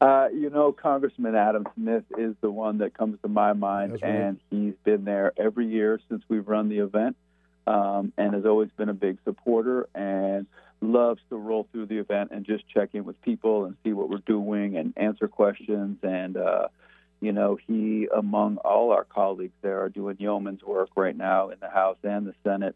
Uh, 0.00 0.28
you 0.34 0.50
know, 0.50 0.72
Congressman 0.72 1.36
Adam 1.36 1.64
Smith 1.76 2.02
is 2.18 2.34
the 2.40 2.50
one 2.50 2.78
that 2.78 2.92
comes 2.92 3.20
to 3.22 3.28
my 3.28 3.52
mind, 3.52 3.92
That's 3.92 4.02
right. 4.02 4.10
and 4.10 4.40
he's 4.50 4.74
been 4.82 5.04
there 5.04 5.32
every 5.36 5.68
year 5.68 6.00
since 6.08 6.24
we've 6.28 6.48
run 6.48 6.68
the 6.68 6.78
event, 6.78 7.16
um, 7.66 8.12
and 8.16 8.34
has 8.34 8.44
always 8.44 8.70
been 8.76 8.88
a 8.88 8.94
big 8.94 9.18
supporter 9.24 9.88
and 9.94 10.46
loves 10.80 11.20
to 11.30 11.36
roll 11.36 11.68
through 11.72 11.86
the 11.86 11.98
event 11.98 12.30
and 12.32 12.44
just 12.44 12.68
check 12.68 12.90
in 12.92 13.04
with 13.04 13.20
people 13.22 13.64
and 13.64 13.76
see 13.84 13.92
what 13.92 14.08
we're 14.08 14.18
doing 14.18 14.76
and 14.76 14.92
answer 14.96 15.28
questions. 15.28 15.98
And 16.02 16.36
uh, 16.36 16.68
you 17.20 17.32
know, 17.32 17.56
he 17.66 18.08
among 18.14 18.56
all 18.58 18.90
our 18.90 19.04
colleagues 19.04 19.54
there 19.62 19.80
are 19.82 19.88
doing 19.88 20.16
yeoman's 20.18 20.62
work 20.62 20.90
right 20.96 21.16
now 21.16 21.50
in 21.50 21.58
the 21.60 21.70
House 21.70 21.98
and 22.02 22.26
the 22.26 22.34
Senate. 22.42 22.74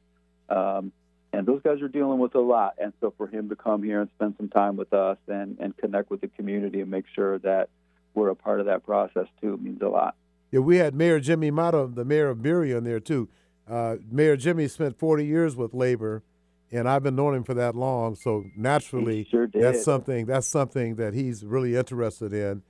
Um, 0.49 0.93
and 1.33 1.47
those 1.47 1.61
guys 1.63 1.83
are 1.83 1.89
dealing 1.89 2.19
with 2.19 2.35
a 2.35 2.41
lot. 2.41 2.75
And 2.79 2.93
so 3.01 3.13
for 3.17 3.27
him 3.27 3.49
to 3.49 3.57
come 3.57 3.83
here 3.83 4.01
and 4.01 4.09
spend 4.15 4.37
some 4.39 4.49
time 4.49 4.77
with 4.77 4.93
us 4.95 5.19
and, 5.27 5.59
and 5.61 5.77
connect 5.77 6.11
with 6.11 6.21
the 6.21 6.29
community 6.29 6.81
and 6.81 6.91
make 6.91 7.05
sure 7.15 7.39
that 7.41 7.69
we're 8.15 8.31
a 8.31 8.37
part 8.37 8.61
of 8.61 8.67
that 8.67 8.87
process 8.87 9.27
too 9.41 9.59
means 9.59 9.83
a 9.83 9.89
lot. 9.89 10.15
Yeah, 10.51 10.61
we 10.61 10.77
had 10.77 10.95
Mayor 10.95 11.21
Jimmy 11.21 11.51
Matta, 11.51 11.91
the 11.93 12.05
mayor 12.05 12.31
of 12.31 12.39
Burien, 12.39 12.79
on 12.79 12.85
there 12.85 13.01
too. 13.01 13.29
Uh, 13.69 13.97
mayor 14.11 14.37
Jimmy 14.37 14.69
spent 14.69 14.99
40 14.99 15.27
years 15.27 15.57
with 15.57 15.75
labor, 15.75 16.23
and 16.71 16.89
I've 16.89 17.03
been 17.03 17.17
knowing 17.17 17.37
him 17.37 17.45
for 17.45 17.55
that 17.55 17.75
long. 17.75 18.15
So 18.15 18.45
naturally, 18.57 19.27
sure 19.31 19.49
that's 19.53 19.85
something 19.85 20.27
that's 20.27 20.47
something 20.47 20.97
that 20.97 21.15
he's 21.15 21.45
really 21.45 21.77
interested 21.77 22.33
in, 22.33 22.63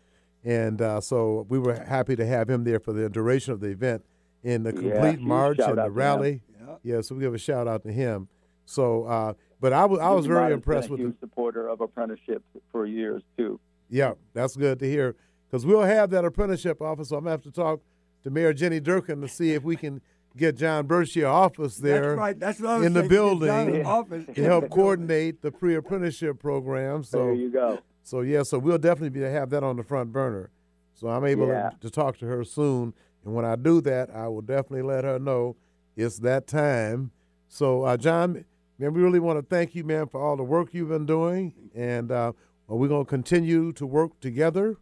and 0.45 0.81
uh, 0.81 1.01
so 1.01 1.47
we 1.49 1.59
were 1.59 1.75
happy 1.75 2.17
to 2.17 2.27
have 2.27 2.49
him 2.49 2.65
there 2.65 2.81
for 2.81 2.93
the 2.93 3.09
duration 3.11 3.53
of 3.53 3.61
the 3.61 3.69
event 3.69 4.05
in 4.43 4.63
the 4.63 4.73
complete 4.73 5.19
huge 5.19 5.21
march 5.21 5.59
and 5.59 5.79
the 5.79 5.91
rally. 5.91 6.41
Yeah. 6.51 6.77
Yeah, 6.83 7.01
so 7.01 7.15
we 7.15 7.23
give 7.23 7.35
a 7.35 7.39
shout 7.39 7.67
out 7.69 7.83
to 7.85 7.93
him. 7.93 8.29
So, 8.65 9.05
uh, 9.05 9.35
but 9.61 9.73
I 9.73 9.85
was 9.85 10.01
I 10.01 10.11
was 10.11 10.25
Jimmy 10.25 10.35
very 10.35 10.45
Matta's 10.47 10.55
impressed 10.55 10.89
been 10.89 10.99
with 10.99 11.07
a 11.09 11.13
the 11.13 11.19
supporter 11.21 11.69
of 11.69 11.81
apprenticeships 11.81 12.45
for 12.73 12.87
years 12.87 13.23
too. 13.37 13.61
Yeah, 13.89 14.15
that's 14.35 14.57
good 14.57 14.79
to 14.81 14.87
hear. 14.87 15.17
Because 15.49 15.65
we'll 15.65 15.83
have 15.83 16.11
that 16.11 16.25
apprenticeship 16.25 16.83
office. 16.83 17.11
So 17.11 17.17
I'm 17.17 17.25
going 17.25 17.39
to 17.39 17.45
have 17.45 17.55
to 17.55 17.61
talk 17.61 17.81
to 18.25 18.31
Mayor 18.31 18.53
Jenny 18.53 18.81
Durkin 18.81 19.21
to 19.21 19.29
see 19.29 19.53
if 19.53 19.63
we 19.63 19.77
can 19.77 20.01
get 20.37 20.57
Jon 20.57 20.87
Bersche 20.87 21.29
office 21.29 21.77
there 21.77 22.03
That's 22.11 22.19
right. 22.19 22.39
That's 22.39 22.61
what 22.61 22.71
I 22.71 22.77
was 22.79 22.87
in 22.87 22.93
the 22.93 23.01
saying. 23.01 23.09
Get 23.11 23.17
Jon 23.17 23.39
building 23.39 23.75
in 23.81 23.87
office. 23.87 24.27
to 24.35 24.43
help 24.43 24.71
coordinate 24.71 25.43
the 25.43 25.51
pre-apprenticeship 25.51 26.39
program. 26.39 27.03
there 27.11 27.33
you 27.33 27.51
go. 27.51 27.79
so 28.03 28.21
yeah, 28.21 28.43
so 28.43 28.59
we'll 28.59 28.79
definitely 28.79 29.11
be 29.11 29.21
to 29.21 29.31
have 29.31 29.51
that 29.51 29.63
on 29.63 29.77
the 29.77 29.83
front 29.83 30.13
burner. 30.13 30.51
So 30.95 31.09
I'm 31.09 31.25
able 31.25 31.49
Yeah. 31.49 31.71
to, 31.71 31.77
to 31.81 31.91
talk 31.91 32.19
to 32.19 32.27
her 32.27 32.45
soon, 32.45 32.95
and 33.25 33.35
when 33.35 33.45
I 33.45 33.57
do 33.57 33.81
that, 33.83 34.11
I 34.15 34.29
will 34.29 34.43
definitely 34.43 34.83
let 34.83 35.05
her 35.05 35.19
know 35.19 35.57
it's 35.97 36.19
that 36.21 36.47
time. 36.47 37.11
So, 37.49 37.83
uh, 37.85 37.97
Jon, 37.97 38.45
man, 38.79 38.93
we 38.95 39.03
really 39.03 39.21
want 39.21 39.39
to 39.39 39.43
thank 39.55 39.75
you, 39.75 39.85
man, 39.85 40.09
for 40.09 40.21
all 40.21 40.37
the 40.37 40.43
work 40.45 40.73
you've 40.73 40.89
been 40.89 41.07
doing, 41.07 41.53
and 41.75 42.11
uh, 42.11 42.33
well, 42.67 42.79
we're 42.79 42.89
going 42.89 43.05
to 43.05 43.09
continue 43.09 43.73
to 43.73 43.87
work 43.87 44.19
together. 44.21 44.77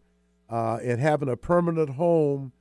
Uh, 0.51 0.79
and 0.83 1.01
having 1.01 1.29
a 1.29 1.37
permanent 1.37 1.91
home 1.91 2.53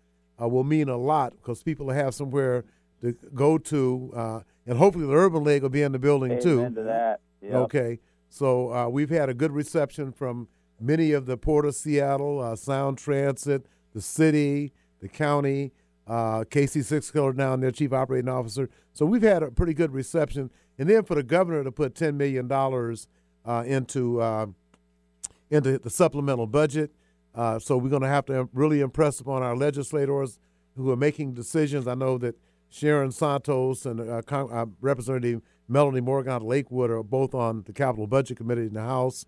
uh, 0.41 0.47
will 0.47 0.63
mean 0.63 0.87
a 0.87 0.95
lot 0.97 1.33
because 1.35 1.61
people 1.61 1.89
have 1.89 2.15
somewhere 2.15 2.63
to 3.03 3.13
go 3.35 3.57
to, 3.59 4.11
uh, 4.15 4.39
and 4.65 4.77
hopefully 4.77 5.05
the 5.05 5.13
Urban 5.13 5.43
League 5.43 5.61
will 5.61 5.69
be 5.69 5.83
in 5.83 5.91
the 5.91 5.99
building 5.99 6.41
too. 6.41 6.61
Amen 6.61 6.75
to 6.75 6.83
that. 6.83 7.19
Yep. 7.41 7.53
Okay, 7.53 7.99
so 8.29 8.73
uh, 8.73 8.89
we've 8.89 9.09
had 9.09 9.29
a 9.29 9.33
good 9.33 9.51
reception 9.51 10.11
from 10.11 10.47
many 10.79 11.11
of 11.11 11.25
the 11.25 11.37
Port 11.37 11.65
of 11.65 11.75
Seattle, 11.75 12.39
uh, 12.39 12.55
Sound 12.55 12.97
Transit, 12.97 13.65
the 13.93 14.01
city, 14.01 14.73
the 15.01 15.09
county, 15.09 15.71
uh, 16.07 16.45
Casey 16.49 16.79
Sixkiller 16.79 17.35
down 17.35 17.59
there, 17.59 17.71
chief 17.71 17.93
operating 17.93 18.29
officer. 18.29 18.69
So 18.93 19.05
we've 19.05 19.21
had 19.21 19.43
a 19.43 19.51
pretty 19.51 19.73
good 19.73 19.93
reception. 19.93 20.49
And 20.79 20.89
then 20.89 21.03
for 21.03 21.15
the 21.15 21.23
governor 21.23 21.63
to 21.63 21.71
put 21.71 21.93
ten 21.93 22.17
million 22.17 22.47
dollars 22.47 23.07
uh, 23.45 23.63
into 23.65 24.21
uh, 24.21 24.47
into 25.51 25.77
the 25.77 25.89
supplemental 25.89 26.47
budget, 26.47 26.91
uh, 27.35 27.59
so 27.59 27.77
we're 27.77 27.89
going 27.89 28.01
to 28.01 28.07
have 28.07 28.25
to 28.25 28.49
really 28.53 28.81
impress 28.81 29.19
upon 29.19 29.43
our 29.43 29.55
legislators 29.55 30.39
who 30.75 30.89
are 30.89 30.95
making 30.95 31.33
decisions. 31.33 31.87
I 31.87 31.93
know 31.93 32.17
that 32.17 32.35
Sharon 32.73 33.11
Santos 33.11 33.85
and 33.85 33.99
uh, 33.99 34.23
Con- 34.23 34.51
uh, 34.51 34.65
Representative 34.81 35.41
Melanie 35.67 36.01
Morgan 36.01 36.33
of 36.33 36.41
Lakewood 36.41 36.89
are 36.89 37.03
both 37.03 37.35
on 37.35 37.61
the 37.67 37.71
Capital 37.71 38.07
Budget 38.07 38.37
Committee 38.37 38.63
in 38.63 38.73
the 38.73 38.81
House, 38.81 39.27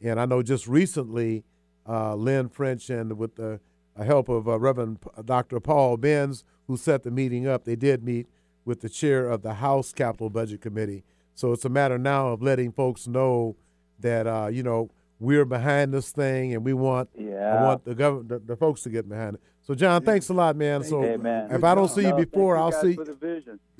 and 0.00 0.20
I 0.20 0.26
know 0.26 0.42
just 0.42 0.68
recently 0.68 1.42
uh, 1.88 2.14
Lynn 2.14 2.48
French 2.48 2.90
and 2.90 3.18
with 3.18 3.34
the 3.34 3.58
uh, 3.98 4.04
help 4.04 4.28
of 4.28 4.46
uh, 4.48 4.60
Reverend 4.60 4.98
Dr. 5.24 5.58
Paul 5.58 5.96
Benz, 5.96 6.44
who 6.68 6.76
set 6.76 7.02
the 7.02 7.10
meeting 7.10 7.48
up, 7.48 7.64
they 7.64 7.74
did 7.74 8.04
meet 8.04 8.28
with 8.64 8.80
the 8.80 8.88
chair 8.88 9.28
of 9.28 9.42
the 9.42 9.54
House 9.54 9.92
Capital 9.92 10.30
Budget 10.30 10.60
Committee. 10.60 11.02
So 11.34 11.52
it's 11.52 11.64
a 11.64 11.68
matter 11.68 11.98
now 11.98 12.28
of 12.28 12.42
letting 12.42 12.70
folks 12.70 13.08
know 13.08 13.56
that 13.98 14.28
uh, 14.28 14.50
you 14.52 14.62
know 14.62 14.90
we're 15.18 15.44
behind 15.44 15.92
this 15.92 16.12
thing, 16.12 16.54
and 16.54 16.64
we 16.64 16.72
want 16.72 17.08
I 17.58 17.64
want 17.64 17.84
the 17.84 17.96
government, 17.96 18.28
the, 18.28 18.38
the 18.38 18.56
folks 18.56 18.82
to 18.82 18.90
get 18.90 19.08
behind 19.08 19.34
it. 19.34 19.40
So, 19.66 19.74
Jon, 19.74 20.02
thanks 20.02 20.28
a 20.28 20.34
lot, 20.34 20.56
man. 20.56 20.84
So, 20.84 21.02
you. 21.02 21.12
Amen. 21.12 21.50
if 21.50 21.64
I 21.64 21.74
don't 21.74 21.88
see 21.88 22.02
you 22.02 22.10
No, 22.10 22.16
before, 22.16 22.58
I'll 22.58 22.72
see. 22.72 22.98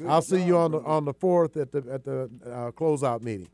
I'll 0.08 0.22
see 0.22 0.42
you 0.42 0.56
on 0.56 0.72
the 0.72 0.78
on 0.78 1.04
the 1.04 1.12
fourth 1.12 1.56
at 1.58 1.72
the 1.72 1.84
at 1.90 2.04
the 2.04 2.30
uh, 2.44 2.70
closeout 2.70 3.22
meeting. 3.22 3.48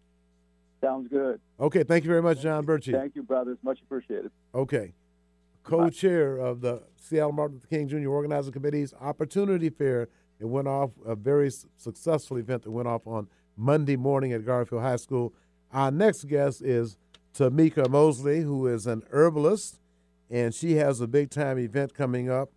Sounds 0.80 1.08
good. 1.08 1.40
Okay, 1.58 1.82
thank 1.82 2.04
you 2.04 2.08
very 2.08 2.22
much, 2.22 2.40
Jon 2.40 2.64
Bersche. 2.64 2.92
Thank 2.92 3.16
you, 3.16 3.22
brothers. 3.22 3.58
Much 3.62 3.80
appreciated. 3.82 4.30
Okay, 4.54 4.94
co-chair 5.64 6.36
of 6.36 6.60
the 6.60 6.82
Seattle 6.96 7.32
Martin 7.32 7.56
Luther 7.56 7.66
King 7.66 7.88
Jr. 7.88 8.08
Organizing 8.08 8.52
Committee's 8.52 8.94
Opportunity 9.00 9.68
Fair. 9.68 10.08
It 10.38 10.46
went 10.46 10.68
off 10.68 10.90
a 11.04 11.14
very 11.14 11.50
successful 11.76 12.38
event 12.38 12.62
that 12.62 12.70
went 12.70 12.88
off 12.88 13.06
on 13.06 13.28
Monday 13.56 13.96
morning 13.96 14.32
at 14.32 14.46
Garfield 14.46 14.82
High 14.82 14.96
School. 14.96 15.34
Our 15.72 15.90
next 15.90 16.24
guest 16.24 16.62
is 16.62 16.96
Tamika 17.34 17.88
Moseley, 17.90 18.40
who 18.40 18.66
is 18.66 18.86
an 18.86 19.02
herbalist, 19.10 19.80
and 20.30 20.54
she 20.54 20.74
has 20.76 21.00
a 21.00 21.06
big 21.06 21.30
time 21.30 21.58
event 21.58 21.92
coming 21.94 22.30
up 22.30 22.50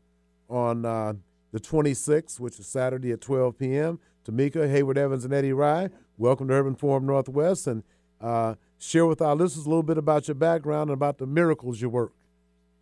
on 0.49 0.85
uh, 0.85 1.13
the 1.51 1.59
26th, 1.59 2.39
which 2.39 2.59
is 2.59 2.67
Saturday 2.67 3.11
at 3.11 3.21
12 3.21 3.57
p.m. 3.57 3.99
Tamika, 4.25 4.69
Hayward 4.69 4.97
Evans, 4.97 5.25
and 5.25 5.33
Eddie 5.33 5.51
Rye, 5.53 5.89
welcome 6.17 6.47
to 6.47 6.53
Urban 6.53 6.75
Forum 6.75 7.05
Northwest, 7.05 7.67
and 7.67 7.83
uh, 8.21 8.55
share 8.77 9.05
with 9.05 9.21
our 9.21 9.35
listeners 9.35 9.65
a 9.65 9.69
little 9.69 9.83
bit 9.83 9.97
about 9.97 10.27
your 10.27 10.35
background 10.35 10.89
and 10.89 10.93
about 10.93 11.17
the 11.17 11.25
miracles 11.25 11.81
you 11.81 11.89
work. 11.89 12.13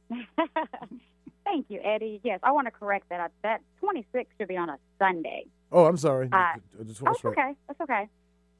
Thank 1.43 1.65
you, 1.69 1.81
Eddie. 1.83 2.21
Yes, 2.23 2.39
I 2.43 2.51
want 2.51 2.67
to 2.67 2.71
correct 2.71 3.09
that. 3.09 3.31
That 3.43 3.61
26 3.79 4.29
should 4.37 4.47
be 4.47 4.57
on 4.57 4.69
a 4.69 4.77
Sunday. 4.99 5.45
Oh, 5.71 5.85
I'm 5.85 5.97
sorry. 5.97 6.29
Uh, 6.31 6.53
just 6.85 7.01
Oh, 7.05 7.11
it's 7.11 7.25
okay. 7.25 7.55
That's 7.67 7.81
okay. 7.81 8.07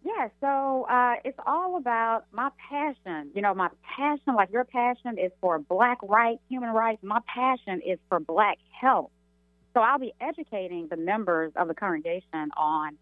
Yeah, 0.04 0.30
so 0.40 0.86
uh, 0.90 1.16
it's 1.24 1.38
all 1.46 1.78
about 1.78 2.26
my 2.32 2.50
passion. 2.70 3.32
You 3.36 3.42
know, 3.42 3.54
my 3.54 3.70
passion, 3.98 4.36
like 4.36 4.52
your 4.52 4.66
passion, 4.66 5.18
is 5.20 5.32
for 5.40 5.60
black 5.60 6.00
rights, 6.02 6.42
human 6.50 6.72
rights. 6.72 7.04
My 7.04 7.20
passion 7.28 7.82
is 7.86 8.00
for 8.10 8.20
black 8.20 8.58
health. 8.80 9.12
So 9.74 9.80
I'll 9.80 10.00
be 10.00 10.14
educating 10.20 10.88
the 10.90 10.98
members 10.98 11.54
of 11.56 11.68
the 11.68 11.76
congregation 11.76 12.50
on 12.58 12.98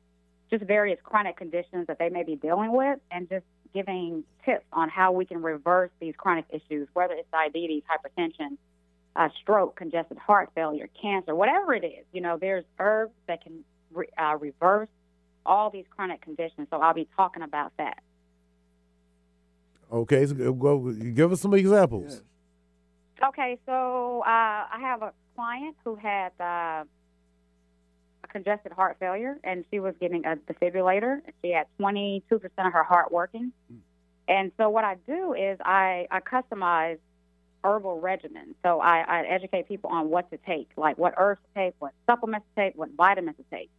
just 0.51 0.63
various 0.65 0.99
chronic 1.03 1.37
conditions 1.37 1.87
that 1.87 1.99
they 1.99 2.09
may 2.09 2.23
be 2.23 2.35
dealing 2.35 2.73
with 2.73 2.99
and 3.11 3.29
just 3.29 3.45
giving 3.73 4.23
tips 4.45 4.65
on 4.73 4.89
how 4.89 5.11
we 5.11 5.25
can 5.25 5.41
reverse 5.41 5.91
these 6.01 6.13
chronic 6.17 6.45
issues, 6.49 6.87
whether 6.93 7.13
it's 7.13 7.29
diabetes, 7.31 7.83
hypertension, 7.89 8.57
uh, 9.15 9.29
stroke, 9.41 9.75
congested 9.75 10.17
heart 10.17 10.49
failure, 10.53 10.89
cancer, 11.01 11.33
whatever 11.33 11.73
it 11.73 11.85
is. 11.85 12.05
You 12.11 12.21
know, 12.21 12.37
there's 12.39 12.65
herbs 12.79 13.13
that 13.27 13.43
can 13.43 13.63
re- 13.91 14.09
uh, 14.17 14.37
reverse 14.37 14.89
all 15.45 15.69
these 15.69 15.85
chronic 15.89 16.21
conditions. 16.21 16.67
So 16.71 16.77
I'll 16.77 16.93
be 16.93 17.07
talking 17.15 17.43
about 17.43 17.73
that. 17.77 18.01
Okay, 19.91 20.25
so 20.25 20.53
go, 20.53 20.91
give 20.91 21.31
us 21.31 21.41
some 21.41 21.53
examples. 21.55 22.21
Okay, 23.23 23.59
so 23.65 24.21
uh, 24.21 24.27
I 24.27 24.77
have 24.79 25.01
a 25.01 25.13
client 25.35 25.75
who 25.83 25.95
had 25.95 26.31
uh, 26.39 26.83
a 28.23 28.27
congested 28.29 28.71
heart 28.71 28.97
failure, 28.99 29.37
and 29.43 29.65
she 29.71 29.79
was 29.79 29.95
getting 29.99 30.25
a 30.25 30.35
defibrillator. 30.35 31.21
She 31.41 31.51
had 31.51 31.65
22% 31.79 32.21
of 32.33 32.73
her 32.73 32.83
heart 32.83 33.11
working. 33.11 33.51
And 34.27 34.51
so 34.57 34.69
what 34.69 34.85
I 34.85 34.95
do 35.07 35.33
is 35.33 35.57
I, 35.65 36.07
I 36.11 36.19
customize 36.19 36.99
herbal 37.63 37.99
regimen. 37.99 38.55
So 38.63 38.79
I, 38.79 38.99
I 38.99 39.21
educate 39.23 39.67
people 39.67 39.89
on 39.89 40.09
what 40.09 40.29
to 40.31 40.37
take, 40.37 40.69
like 40.77 40.97
what 40.97 41.15
herbs 41.17 41.41
to 41.41 41.61
take, 41.61 41.73
what 41.79 41.93
supplements 42.07 42.45
to 42.55 42.61
take, 42.61 42.77
what 42.77 42.89
vitamins 42.95 43.37
to 43.37 43.43
take. 43.51 43.69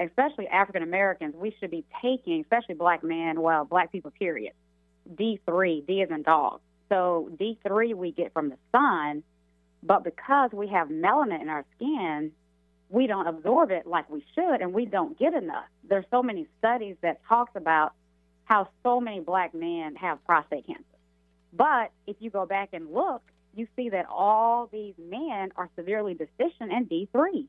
Especially 0.00 0.48
African 0.48 0.82
Americans, 0.82 1.34
we 1.36 1.54
should 1.60 1.70
be 1.70 1.84
taking, 2.00 2.40
especially 2.40 2.74
black 2.74 3.04
men, 3.04 3.40
well, 3.42 3.64
black 3.66 3.92
people, 3.92 4.10
period, 4.10 4.54
D3, 5.14 5.86
D 5.86 6.00
is 6.00 6.10
in 6.10 6.22
dog. 6.22 6.60
So 6.88 7.30
D3 7.38 7.94
we 7.94 8.10
get 8.10 8.32
from 8.32 8.48
the 8.48 8.56
sun, 8.72 9.22
but 9.82 10.02
because 10.02 10.50
we 10.52 10.68
have 10.68 10.88
melanin 10.88 11.42
in 11.42 11.48
our 11.48 11.64
skin, 11.76 12.32
we 12.88 13.06
don't 13.06 13.26
absorb 13.26 13.70
it 13.70 13.86
like 13.86 14.10
we 14.10 14.24
should, 14.34 14.60
and 14.60 14.72
we 14.72 14.86
don't 14.86 15.18
get 15.18 15.34
enough. 15.34 15.66
There's 15.88 16.04
so 16.10 16.22
many 16.22 16.48
studies 16.58 16.96
that 17.02 17.20
talks 17.28 17.52
about 17.54 17.92
how 18.44 18.68
so 18.82 19.00
many 19.00 19.20
black 19.20 19.54
men 19.54 19.94
have 19.96 20.24
prostate 20.24 20.66
cancer. 20.66 20.84
But 21.52 21.92
if 22.06 22.16
you 22.20 22.30
go 22.30 22.46
back 22.46 22.70
and 22.72 22.92
look, 22.92 23.22
you 23.54 23.68
see 23.76 23.90
that 23.90 24.06
all 24.08 24.68
these 24.72 24.94
men 24.98 25.52
are 25.56 25.68
severely 25.76 26.14
deficient 26.14 26.72
in 26.72 26.86
D3. 26.86 27.46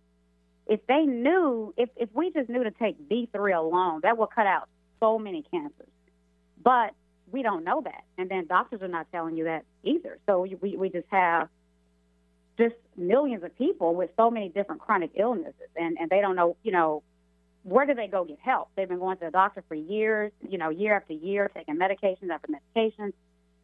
If 0.71 0.87
they 0.87 1.01
knew, 1.01 1.73
if, 1.75 1.89
if 1.97 2.07
we 2.13 2.31
just 2.31 2.47
knew 2.47 2.63
to 2.63 2.71
take 2.71 3.09
D3 3.09 3.57
alone, 3.57 3.99
that 4.03 4.17
would 4.17 4.29
cut 4.33 4.47
out 4.47 4.69
so 5.01 5.19
many 5.19 5.43
cancers. 5.51 5.89
But 6.63 6.91
we 7.29 7.43
don't 7.43 7.65
know 7.65 7.81
that, 7.81 8.05
and 8.17 8.31
then 8.31 8.47
doctors 8.47 8.81
are 8.81 8.87
not 8.87 9.07
telling 9.11 9.35
you 9.35 9.43
that 9.43 9.65
either. 9.83 10.17
So 10.25 10.47
we 10.61 10.77
we 10.77 10.89
just 10.89 11.07
have 11.09 11.49
just 12.57 12.75
millions 12.95 13.43
of 13.43 13.57
people 13.57 13.95
with 13.95 14.11
so 14.15 14.31
many 14.31 14.47
different 14.47 14.79
chronic 14.79 15.11
illnesses, 15.15 15.69
and 15.75 15.97
and 15.99 16.09
they 16.09 16.21
don't 16.21 16.37
know, 16.37 16.55
you 16.63 16.71
know, 16.71 17.03
where 17.63 17.85
do 17.85 17.93
they 17.93 18.07
go 18.07 18.23
get 18.23 18.39
help? 18.39 18.69
They've 18.77 18.87
been 18.87 18.99
going 18.99 19.17
to 19.17 19.25
the 19.25 19.31
doctor 19.31 19.65
for 19.67 19.75
years, 19.75 20.31
you 20.47 20.57
know, 20.57 20.69
year 20.69 20.95
after 20.95 21.11
year, 21.11 21.51
taking 21.53 21.77
medications 21.77 22.29
after 22.31 22.47
medications, 22.47 23.11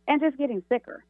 and 0.10 0.20
just 0.20 0.38
getting 0.38 0.62
sicker. 0.68 1.06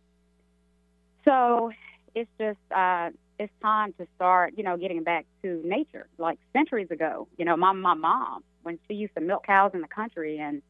So 1.26 1.72
it's 2.14 2.30
just 2.40 2.60
uh, 2.70 3.10
it's 3.40 3.54
time 3.62 3.94
to 4.00 4.08
start, 4.16 4.54
you 4.58 4.64
know, 4.64 4.78
getting 4.78 5.04
back 5.04 5.26
to 5.44 5.62
nature. 5.64 6.08
Like 6.18 6.40
centuries 6.54 6.90
ago, 6.92 7.28
you 7.38 7.46
know, 7.46 7.56
my 7.56 7.72
my 7.74 7.94
mom 7.94 8.44
when 8.64 8.80
she 8.88 8.96
used 8.96 9.16
to 9.16 9.22
milk 9.22 9.46
cows 9.46 9.72
in 9.74 9.82
the 9.82 9.88
country, 9.88 10.40
and 10.40 10.62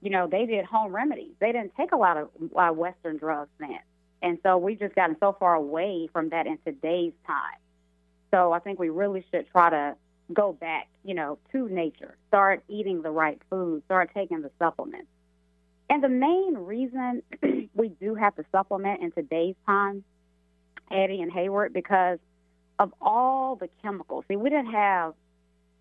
you 0.00 0.10
know, 0.10 0.26
they 0.26 0.46
did 0.46 0.64
home 0.64 0.94
remedies. 0.94 1.32
They 1.40 1.52
didn't 1.52 1.72
take 1.76 1.92
a 1.92 1.96
lot 1.96 2.16
of 2.16 2.28
uh, 2.56 2.70
Western 2.70 3.18
drugs 3.18 3.50
then, 3.58 3.80
and 4.22 4.38
so 4.42 4.58
we've 4.58 4.78
just 4.78 4.94
gotten 4.94 5.16
so 5.20 5.36
far 5.38 5.54
away 5.54 6.08
from 6.12 6.30
that 6.30 6.46
in 6.46 6.58
today's 6.64 7.12
time. 7.26 7.58
So 8.30 8.52
I 8.52 8.60
think 8.60 8.78
we 8.78 8.90
really 8.90 9.24
should 9.30 9.46
try 9.50 9.70
to 9.70 9.96
go 10.32 10.52
back, 10.52 10.88
you 11.04 11.14
know, 11.14 11.38
to 11.52 11.68
nature. 11.68 12.16
Start 12.28 12.62
eating 12.68 13.02
the 13.02 13.10
right 13.10 13.40
food. 13.50 13.82
Start 13.86 14.10
taking 14.14 14.42
the 14.42 14.50
supplements. 14.58 15.08
And 15.88 16.02
the 16.02 16.08
main 16.08 16.54
reason 16.56 17.22
we 17.74 17.88
do 17.88 18.14
have 18.14 18.36
to 18.36 18.44
supplement 18.52 19.02
in 19.02 19.10
today's 19.10 19.56
time, 19.66 20.04
Eddie 20.90 21.20
and 21.20 21.32
Hayward, 21.32 21.72
because 21.72 22.18
of 22.78 22.92
all 23.00 23.56
the 23.56 23.68
chemicals. 23.82 24.24
See, 24.28 24.36
we 24.36 24.50
didn't 24.50 24.72
have 24.72 25.14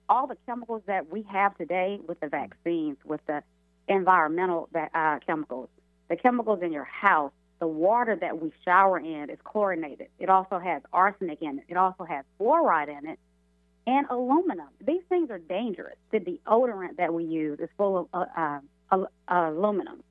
all 0.09 0.27
the 0.27 0.37
chemicals 0.45 0.81
that 0.87 1.11
we 1.11 1.23
have 1.23 1.57
today 1.57 1.99
with 2.07 2.19
the 2.19 2.27
vaccines, 2.27 2.97
with 3.05 3.21
the 3.27 3.43
environmental 3.87 4.69
uh, 4.75 5.19
chemicals, 5.25 5.69
the 6.09 6.15
chemicals 6.15 6.59
in 6.61 6.71
your 6.71 6.83
house, 6.83 7.31
the 7.59 7.67
water 7.67 8.15
that 8.15 8.41
we 8.41 8.51
shower 8.63 8.99
in 8.99 9.29
is 9.29 9.37
chlorinated. 9.43 10.07
It 10.17 10.29
also 10.29 10.59
has 10.59 10.81
arsenic 10.93 11.41
in 11.41 11.59
it. 11.59 11.65
It 11.67 11.77
also 11.77 12.03
has 12.05 12.25
fluoride 12.39 12.89
in 12.89 13.07
it 13.07 13.19
and 13.85 14.07
aluminum. 14.09 14.67
These 14.85 15.01
things 15.09 15.29
are 15.29 15.39
dangerous. 15.39 15.97
The 16.11 16.19
deodorant 16.19 16.97
that 16.97 17.13
we 17.13 17.23
use 17.25 17.59
is 17.59 17.69
full 17.77 17.97
of 17.97 18.07
uh, 18.13 18.59
uh, 18.91 18.97
uh, 18.97 19.05
aluminum. 19.27 20.03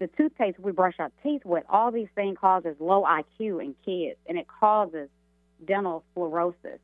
The 0.00 0.08
toothpaste 0.16 0.58
we 0.58 0.72
brush 0.72 0.94
our 0.98 1.12
teeth 1.22 1.42
with, 1.44 1.64
all 1.68 1.92
these 1.92 2.08
things 2.14 2.36
causes 2.40 2.74
low 2.80 3.04
IQ 3.04 3.62
in 3.62 3.74
kids, 3.84 4.18
and 4.26 4.38
it 4.38 4.46
causes 4.48 5.08
dental 5.66 6.04
fluorosis. 6.16 6.78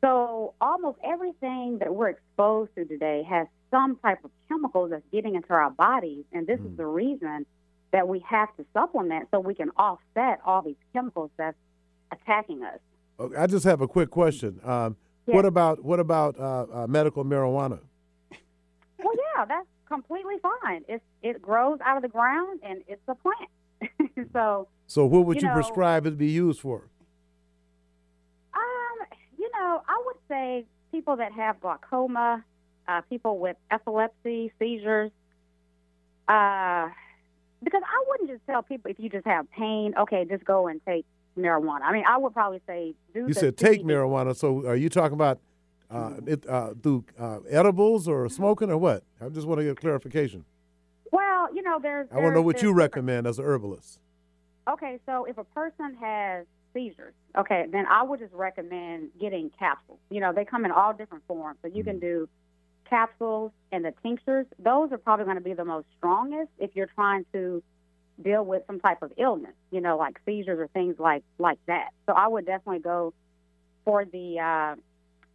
So 0.00 0.54
almost 0.60 0.98
everything 1.04 1.78
that 1.78 1.94
we're 1.94 2.08
exposed 2.08 2.74
to 2.74 2.84
today 2.84 3.22
has 3.30 3.46
some 3.70 3.96
type 4.02 4.24
of 4.24 4.32
chemicals 4.48 4.90
that's 4.90 5.04
getting 5.12 5.36
into 5.36 5.52
our 5.52 5.70
bodies, 5.70 6.24
and 6.32 6.44
this 6.46 6.58
mm. 6.58 6.72
is 6.72 6.76
the 6.76 6.86
reason 6.86 7.46
that 7.92 8.08
we 8.08 8.18
have 8.28 8.48
to 8.56 8.64
supplement 8.72 9.28
so 9.30 9.38
we 9.38 9.54
can 9.54 9.70
offset 9.76 10.40
all 10.44 10.62
these 10.62 10.76
chemicals 10.92 11.30
that's 11.36 11.56
attacking 12.10 12.64
us. 12.64 12.80
I 13.38 13.46
just 13.46 13.64
have 13.64 13.80
a 13.80 13.88
quick 13.88 14.10
question. 14.10 14.60
Um, 14.64 14.96
yes. 15.26 15.36
What 15.36 15.44
about 15.44 15.84
what 15.84 16.00
about 16.00 16.38
uh, 16.38 16.66
uh, 16.72 16.86
medical 16.88 17.24
marijuana? 17.24 17.78
Well, 18.98 19.14
yeah, 19.36 19.44
that's 19.44 19.66
completely 19.92 20.36
fine. 20.42 20.84
It's 20.88 21.04
it 21.22 21.42
grows 21.42 21.78
out 21.84 21.96
of 21.96 22.02
the 22.02 22.08
ground 22.08 22.60
and 22.62 22.82
it's 22.88 23.02
a 23.08 23.14
plant. 23.14 24.30
so. 24.32 24.68
So 24.86 25.06
what 25.06 25.26
would 25.26 25.36
you, 25.36 25.42
you 25.42 25.48
know, 25.48 25.54
prescribe 25.54 26.06
it 26.06 26.10
to 26.10 26.16
be 26.16 26.30
used 26.30 26.60
for? 26.60 26.88
Um, 28.54 29.06
you 29.38 29.50
know, 29.58 29.82
I 29.88 30.02
would 30.06 30.16
say 30.28 30.66
people 30.90 31.16
that 31.16 31.32
have 31.32 31.60
glaucoma, 31.60 32.44
uh, 32.88 33.00
people 33.02 33.38
with 33.38 33.56
epilepsy, 33.70 34.52
seizures. 34.58 35.10
Uh, 36.28 36.88
because 37.62 37.82
I 37.84 38.04
wouldn't 38.08 38.30
just 38.30 38.46
tell 38.46 38.62
people 38.62 38.90
if 38.90 38.98
you 38.98 39.08
just 39.08 39.26
have 39.26 39.50
pain, 39.50 39.94
okay, 39.98 40.24
just 40.24 40.44
go 40.44 40.68
and 40.68 40.80
take 40.86 41.04
marijuana. 41.38 41.82
I 41.82 41.92
mean, 41.92 42.04
I 42.08 42.18
would 42.18 42.32
probably 42.32 42.60
say 42.66 42.94
do. 43.14 43.26
You 43.26 43.34
said 43.34 43.56
take 43.56 43.82
marijuana. 43.82 44.34
So 44.36 44.66
are 44.66 44.76
you 44.76 44.88
talking 44.88 45.14
about 45.14 45.38
uh, 45.92 46.10
it, 46.26 46.48
uh, 46.48 46.74
through 46.82 47.04
uh, 47.18 47.40
edibles 47.48 48.08
or 48.08 48.28
smoking 48.28 48.70
or 48.70 48.78
what? 48.78 49.04
I 49.20 49.28
just 49.28 49.46
want 49.46 49.60
to 49.60 49.64
get 49.64 49.76
clarification. 49.76 50.44
Well, 51.10 51.54
you 51.54 51.62
know, 51.62 51.78
there's. 51.80 52.08
I 52.10 52.16
want 52.16 52.28
to 52.28 52.34
know 52.34 52.42
what 52.42 52.62
you 52.62 52.72
recommend 52.72 53.26
as 53.26 53.38
an 53.38 53.44
herbalist. 53.44 54.00
Okay, 54.68 54.98
so 55.06 55.24
if 55.24 55.38
a 55.38 55.44
person 55.44 55.96
has 56.00 56.46
seizures, 56.72 57.14
okay, 57.36 57.66
then 57.70 57.84
I 57.86 58.02
would 58.02 58.20
just 58.20 58.32
recommend 58.32 59.10
getting 59.20 59.50
capsules. 59.58 59.98
You 60.10 60.20
know, 60.20 60.32
they 60.32 60.44
come 60.44 60.64
in 60.64 60.70
all 60.70 60.92
different 60.92 61.24
forms, 61.26 61.58
so 61.62 61.68
you 61.68 61.82
mm-hmm. 61.82 61.90
can 61.90 61.98
do 62.00 62.28
capsules 62.88 63.52
and 63.72 63.84
the 63.84 63.92
tinctures. 64.02 64.46
Those 64.58 64.92
are 64.92 64.98
probably 64.98 65.24
going 65.24 65.36
to 65.36 65.42
be 65.42 65.54
the 65.54 65.64
most 65.64 65.86
strongest 65.98 66.50
if 66.58 66.70
you're 66.74 66.90
trying 66.94 67.24
to 67.32 67.62
deal 68.22 68.44
with 68.44 68.62
some 68.66 68.80
type 68.80 69.02
of 69.02 69.12
illness, 69.18 69.54
you 69.70 69.80
know, 69.80 69.96
like 69.96 70.20
seizures 70.24 70.58
or 70.58 70.68
things 70.68 70.96
like 70.98 71.24
like 71.38 71.58
that. 71.66 71.88
So 72.06 72.12
I 72.12 72.28
would 72.28 72.46
definitely 72.46 72.80
go 72.80 73.12
for 73.84 74.04
the 74.04 74.38
uh, 74.38 74.74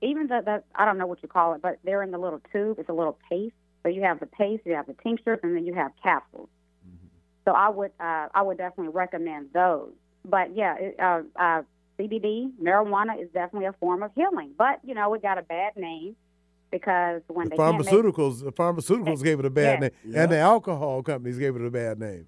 even 0.02 0.28
the, 0.28 0.42
the 0.44 0.64
I 0.76 0.86
don't 0.86 0.98
know 0.98 1.08
what 1.08 1.22
you 1.22 1.30
call 1.30 1.54
it, 1.54 1.62
but 1.62 1.80
they're 1.84 2.04
in 2.04 2.12
the 2.12 2.18
little 2.18 2.42
tube. 2.52 2.80
It's 2.80 2.90
a 2.90 2.94
little 2.94 3.18
paste. 3.30 3.56
So 3.84 3.90
you 3.90 4.02
have 4.02 4.20
the 4.20 4.26
paste, 4.26 4.64
you 4.66 4.74
have 4.74 4.88
the 4.88 4.96
tinctures, 5.02 5.40
and 5.44 5.56
then 5.56 5.66
you 5.66 5.74
have 5.74 5.92
capsules. 6.02 6.50
Mm-hmm. 6.88 7.08
So 7.46 7.52
I 7.52 7.70
would 7.70 7.92
uh, 8.00 8.28
I 8.34 8.42
would 8.42 8.58
definitely 8.58 8.94
recommend 8.94 9.50
those. 9.54 9.94
But 10.26 10.56
yeah, 10.56 10.76
it, 10.78 11.00
uh, 11.00 11.22
uh, 11.36 11.62
CBD 11.98 12.52
marijuana 12.62 13.22
is 13.22 13.30
definitely 13.34 13.68
a 13.68 13.74
form 13.74 14.04
of 14.04 14.12
healing, 14.14 14.52
but 14.58 14.80
you 14.84 14.94
know 14.94 15.14
it 15.14 15.22
got 15.22 15.38
a 15.38 15.42
bad 15.42 15.76
name 15.78 16.16
because 16.72 17.22
when 17.28 17.46
the 17.46 17.52
they 17.52 17.58
pharmaceuticals, 17.58 18.44
make, 18.44 18.56
the 18.56 18.62
pharmaceuticals 18.62 19.24
gave 19.24 19.40
it 19.40 19.46
a 19.46 19.50
bad 19.50 19.80
name, 19.80 19.92
yeah. 20.06 20.24
and 20.24 20.32
the 20.32 20.38
alcohol 20.38 21.02
companies 21.02 21.40
gave 21.40 21.56
it 21.56 21.62
a 21.62 21.72
bad 21.72 22.00
name. 22.00 22.28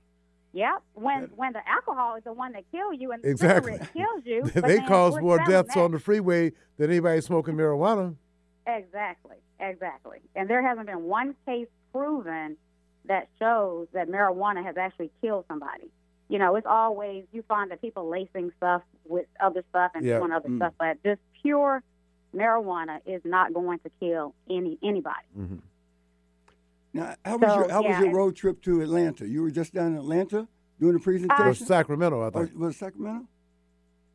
Yep. 0.54 0.84
When 0.93 1.30
when 1.36 1.54
the 1.54 1.68
alcohol 1.68 2.16
is 2.16 2.24
the 2.24 2.34
one 2.34 2.54
that 2.54 2.64
kills 2.72 2.95
you 2.97 3.12
and 3.12 3.24
the 3.24 3.30
exactly. 3.30 3.80
kills 3.93 4.24
you. 4.26 4.43
they 4.62 4.80
cause 4.80 5.20
more 5.20 5.38
deaths 5.45 5.76
that. 5.76 5.80
on 5.80 5.91
the 5.91 6.00
freeway 6.00 6.52
than 6.78 6.89
anybody 6.89 7.22
smoking 7.22 7.56
marijuana. 7.56 8.16
Exactly. 8.66 9.38
Exactly. 9.60 10.20
And 10.36 10.50
there 10.50 10.66
hasn't 10.66 10.88
been 10.88 11.04
one 11.04 11.36
case 11.45 11.68
proven 11.91 12.58
that 13.06 13.28
shows 13.39 13.88
that 13.93 14.08
marijuana 14.08 14.64
has 14.64 14.78
actually 14.78 15.12
killed 15.22 15.45
somebody. 15.47 15.91
You 16.30 16.39
know, 16.39 16.56
it's 16.56 16.68
always 16.68 17.26
you 17.32 17.43
find 17.47 17.72
that 17.72 17.82
people 17.82 18.08
lacing 18.10 18.52
stuff 18.58 18.82
with 19.06 19.26
other 19.39 19.64
stuff 19.70 19.91
and 19.95 20.06
yep. 20.06 20.20
doing 20.20 20.32
other 20.32 20.50
mm. 20.50 20.58
stuff, 20.58 20.74
but 20.80 21.02
just 21.04 21.20
pure 21.41 21.84
marijuana 22.36 23.00
is 23.06 23.22
not 23.26 23.54
going 23.54 23.80
to 23.80 23.91
kill 24.00 24.36
any 24.50 24.78
anybody. 24.84 25.26
Mm-hmm. 25.38 25.58
Now, 26.94 27.16
how 27.24 27.38
was 27.38 27.50
So, 27.52 27.56
your 27.60 27.70
how 27.72 27.84
yeah, 27.84 27.90
was 27.90 28.00
your 28.06 28.16
road 28.16 28.36
trip 28.36 28.62
to 28.64 28.82
Atlanta? 28.82 29.28
You 29.28 29.42
were 29.44 29.52
just 29.52 29.74
down 29.74 29.88
in 29.94 29.98
Atlanta 29.98 30.48
doing 30.80 30.96
a 30.96 31.00
presentation. 31.00 31.46
Or 31.46 31.54
Sacramento, 31.54 32.22
I 32.22 32.28
Or 32.28 32.46
think. 32.48 32.58
was 32.60 32.78
Sacramento? 32.78 33.28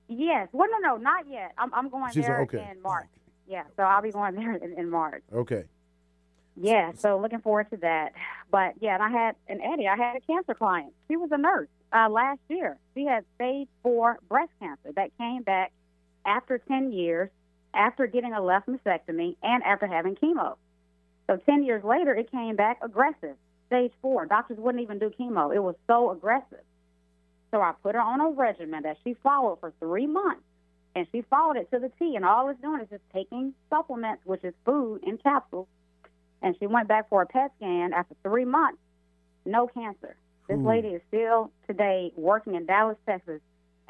Yes. 0.09 0.49
Well, 0.53 0.69
no, 0.71 0.79
no, 0.79 0.97
not 0.97 1.29
yet. 1.29 1.53
I'm 1.57 1.73
I'm 1.73 1.89
going 1.89 2.13
She's- 2.13 2.27
there 2.27 2.41
okay. 2.43 2.69
in 2.71 2.83
March. 2.83 3.09
Yeah. 3.47 3.65
So 3.77 3.83
I'll 3.83 4.03
be 4.03 4.11
going 4.11 4.35
there 4.35 4.55
in, 4.57 4.79
in 4.79 4.91
March. 4.91 5.23
Okay. 5.33 5.65
Yeah, 6.57 6.93
so 6.97 7.19
looking 7.19 7.41
forward 7.41 7.69
to 7.71 7.77
that. 7.79 8.13
But 8.49 8.75
yeah, 8.81 8.95
and 8.95 9.03
I 9.03 9.09
had 9.11 9.35
an 9.49 9.61
Eddie. 9.61 9.89
I 9.89 9.97
had 9.97 10.17
a 10.17 10.21
cancer 10.21 10.55
client. 10.55 10.93
She 11.09 11.17
was 11.17 11.31
a 11.33 11.37
nurse 11.39 11.67
uh, 11.93 12.09
last 12.09 12.39
year. 12.49 12.79
She 12.95 13.05
had 13.05 13.25
stage 13.35 13.67
four 13.83 14.19
breast 14.29 14.53
cancer 14.61 14.93
that 14.95 15.11
came 15.19 15.43
back 15.43 15.73
after 16.25 16.59
ten 16.59 16.93
years, 16.93 17.29
after 17.75 18.07
getting 18.07 18.33
a 18.35 18.41
left 18.41 18.69
mastectomy, 18.69 19.35
and 19.43 19.65
after 19.65 19.89
having 19.89 20.15
chemo. 20.15 20.55
So 21.27 21.37
ten 21.37 21.65
years 21.65 21.85
later, 21.85 22.15
it 22.15 22.31
came 22.31 22.57
back 22.57 22.79
aggressive, 22.83 23.37
stage 23.67 23.93
four. 24.03 24.27
Doctors 24.27 24.59
wouldn't 24.59 24.83
even 24.83 24.99
do 24.99 25.11
chemo. 25.19 25.55
It 25.55 25.63
was 25.63 25.75
so 25.87 26.11
aggressive. 26.11 26.65
So 27.51 27.61
I 27.61 27.73
put 27.83 27.95
her 27.95 28.01
on 28.01 28.21
a 28.21 28.31
regimen 28.31 28.83
that 28.83 28.97
she 29.05 29.15
followed 29.23 29.61
for 29.61 29.73
three 29.79 30.07
months, 30.07 30.43
and 30.95 31.07
she 31.13 31.23
followed 31.23 31.57
it 31.57 31.71
to 31.71 31.79
the 31.79 31.91
T. 31.99 32.17
And 32.17 32.25
all 32.25 32.49
it's 32.49 32.61
doing 32.61 32.81
is 32.81 32.89
just 32.91 33.03
taking 33.13 33.55
supplements, 33.71 34.23
which 34.25 34.45
is 34.45 34.55
food 34.65 35.01
in 35.05 35.19
capsules 35.19 35.69
and 36.45 36.55
she 36.61 36.67
went 36.67 36.87
back 36.87 37.09
for 37.09 37.23
a 37.23 37.27
PET 37.27 37.53
scan 37.57 37.95
after 37.95 38.15
three 38.23 38.45
months, 38.45 38.79
no 39.47 39.67
cancer. 39.67 40.15
This 40.47 40.59
Ooh. 40.59 40.69
lady 40.69 40.89
is 40.89 41.01
still 41.09 41.51
today 41.67 42.13
working 42.17 42.55
in 42.55 42.67
Dallas, 42.67 42.99
Texas 43.07 43.41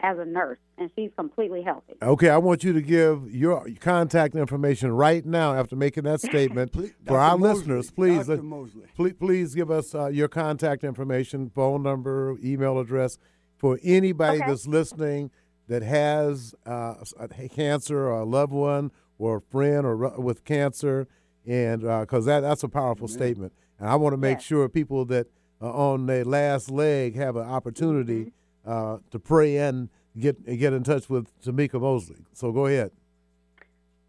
as 0.05 0.19
a 0.19 0.25
nurse, 0.27 0.59
and 0.77 0.91
she's 0.95 1.11
completely 1.17 1.63
healthy. 1.63 1.95
Okay, 2.03 2.29
I 2.29 2.37
want 2.37 2.63
you 2.63 2.75
to 2.75 2.83
give 2.83 3.35
your 3.35 3.67
contact 3.81 4.35
information 4.35 4.93
right 4.93 5.25
now 5.25 5.55
after 5.55 5.77
making 5.77 6.05
that 6.05 6.21
statement 6.31 6.73
Please, 6.73 6.91
for 7.07 7.15
Dr. 7.15 7.19
our 7.19 7.39
Moseley, 7.39 7.55
listeners. 7.59 7.91
Please, 7.91 8.27
Dr. 8.27 8.41
uh, 8.41 8.43
Moseley. 8.43 8.83
please, 8.95 9.15
please 9.19 9.55
give 9.55 9.71
us 9.71 9.95
uh, 9.95 10.09
your 10.09 10.29
contact 10.29 10.85
information, 10.85 11.49
phone 11.49 11.83
number, 11.83 12.37
email 12.45 12.79
address 12.79 13.19
for 13.57 13.79
anybody 13.83 14.39
Okay. 14.39 14.47
that's 14.51 14.67
listening 14.67 15.31
that 15.69 15.83
has 15.83 16.55
uh, 16.67 16.97
a 17.19 17.49
cancer 17.49 18.01
or 18.09 18.21
a 18.21 18.25
loved 18.25 18.53
one 18.53 18.91
or 19.19 19.39
a 19.39 19.41
friend 19.41 19.87
or 19.87 19.97
with 20.21 20.45
cancer, 20.45 21.09
and 21.47 21.81
because 21.81 22.27
that 22.27 22.41
that's 22.41 22.63
a 22.63 22.69
powerful 22.69 23.09
statement. 23.09 23.55
And 23.79 23.89
I 23.89 23.95
want 23.97 24.13
to 24.13 24.19
make 24.19 24.37
Yes. 24.39 24.43
sure 24.45 24.69
people 24.69 25.07
that 25.07 25.29
are 25.63 25.73
on 25.73 26.05
their 26.05 26.25
last 26.27 26.71
leg 26.71 27.17
have 27.17 27.37
an 27.37 27.47
opportunity 27.49 28.33
uh, 28.67 28.99
to 29.11 29.19
pray 29.19 29.59
and 29.59 29.89
get 30.19 30.45
get 30.59 30.73
in 30.73 30.85
touch 30.85 31.09
with 31.09 31.29
Tamika 31.43 31.81
Moseley. 31.81 32.25
So 32.33 32.53
go 32.53 32.67
ahead. 32.67 32.91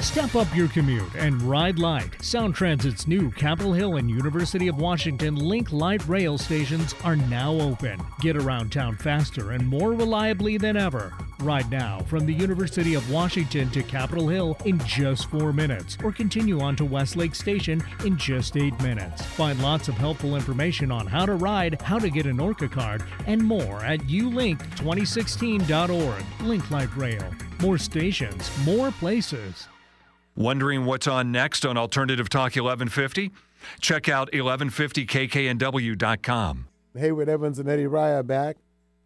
Step 0.00 0.34
up 0.34 0.54
your 0.54 0.68
commute 0.68 1.14
and 1.14 1.40
ride 1.42 1.78
light. 1.78 2.22
Sound 2.22 2.54
Transit's 2.54 3.06
new 3.06 3.30
Capitol 3.30 3.72
Hill 3.72 3.96
and 3.96 4.10
University 4.10 4.68
of 4.68 4.78
Washington 4.78 5.36
Link 5.36 5.72
Light 5.72 6.06
rail 6.06 6.36
stations 6.38 6.94
are 7.04 7.16
now 7.16 7.52
open. 7.52 8.00
Get 8.20 8.36
around 8.36 8.72
town 8.72 8.96
faster 8.96 9.52
and 9.52 9.66
more 9.66 9.92
reliably 9.92 10.58
than 10.58 10.76
ever. 10.76 11.14
Ride 11.40 11.70
now 11.70 12.00
from 12.00 12.24
the 12.24 12.32
University 12.32 12.94
of 12.94 13.10
Washington 13.10 13.68
to 13.70 13.82
Capitol 13.82 14.28
Hill 14.28 14.56
in 14.64 14.78
just 14.86 15.28
four 15.28 15.52
minutes, 15.52 15.98
or 16.02 16.10
continue 16.12 16.60
on 16.60 16.76
to 16.76 16.86
Westlake 16.86 17.34
Station 17.34 17.82
in 18.04 18.16
just 18.16 18.56
eight 18.56 18.80
minutes. 18.80 19.22
Find 19.22 19.62
lots 19.62 19.88
of 19.88 19.96
helpful 19.96 20.34
information 20.34 20.90
on 20.90 21.06
how 21.06 21.26
to 21.26 21.34
ride, 21.34 21.82
how 21.82 21.98
to 21.98 22.08
get 22.08 22.24
an 22.24 22.40
ORCA 22.40 22.68
card, 22.68 23.04
and 23.26 23.44
more 23.44 23.84
at 23.84 24.00
ulink2016.org. 24.00 26.24
Link 26.40 26.70
Light 26.70 26.96
Rail. 26.96 27.34
More 27.60 27.76
stations, 27.78 28.50
more 28.64 28.90
places. 28.92 29.68
Wondering 30.36 30.84
what's 30.84 31.06
on 31.06 31.32
next 31.32 31.64
on 31.64 31.78
Alternative 31.78 32.28
Talk 32.28 32.56
1150? 32.56 33.30
Check 33.80 34.10
out 34.10 34.30
1150kknw.com. 34.32 36.68
Hayward 36.94 37.30
Evans 37.30 37.58
and 37.58 37.66
Eddie 37.68 37.84
Raya 37.84 38.26
back. 38.26 38.56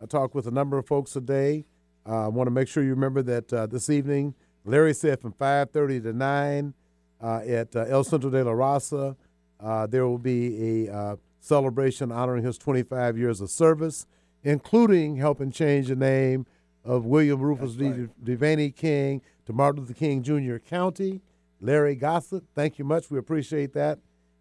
I 0.03 0.07
talked 0.07 0.35
with 0.35 0.49
a 0.49 0.51
number 0.51 0.77
of 0.77 0.89
folks 0.89 1.13
today. 1.13 1.67
Uh, 2.05 2.25
I 2.25 2.29
want 2.29 2.49
to 2.49 2.51
make 2.51 2.67
sure 2.67 2.83
you 2.83 2.91
remember 2.91 3.23
that 3.23 3.53
uh, 3.53 3.67
this 3.67 3.89
evening, 3.91 4.35
Larry 4.65 4.93
said 4.93 5.21
from 5.21 5.35
5.30 5.35 6.03
to 6.03 6.13
9 6.13 6.75
uh, 7.23 7.41
at 7.47 7.77
uh, 7.77 7.85
El 7.89 8.03
Centro 8.03 8.31
de 8.31 8.43
la 8.43 8.51
Raza, 8.51 9.15
uh, 9.61 9.87
there 9.87 10.09
will 10.09 10.19
be 10.19 10.87
a 10.87 10.93
uh, 10.93 11.15
celebration 11.39 12.11
honoring 12.11 12.45
his 12.45 12.59
25 12.59 13.17
years 13.17 13.41
of 13.41 13.51
service, 13.51 14.05
including 14.43 15.15
helping 15.17 15.53
change 15.53 15.87
the 15.89 15.97
name 15.97 16.47
of 16.85 17.05
William 17.05 17.41
Rufus 17.41 17.75
D. 17.75 18.09
Devaney 18.25 18.75
King 18.75 19.21
to 19.51 19.57
Martin 19.57 19.81
Luther 19.81 19.95
King 19.95 20.23
Jr. 20.23 20.59
County. 20.59 21.21
Larry 21.61 21.97
Gossett, 21.97 22.45
thank 22.55 22.79
you 22.79 22.85
much. 22.85 23.11
We 23.11 23.19
appreciate 23.19 23.73
that. 23.75 23.99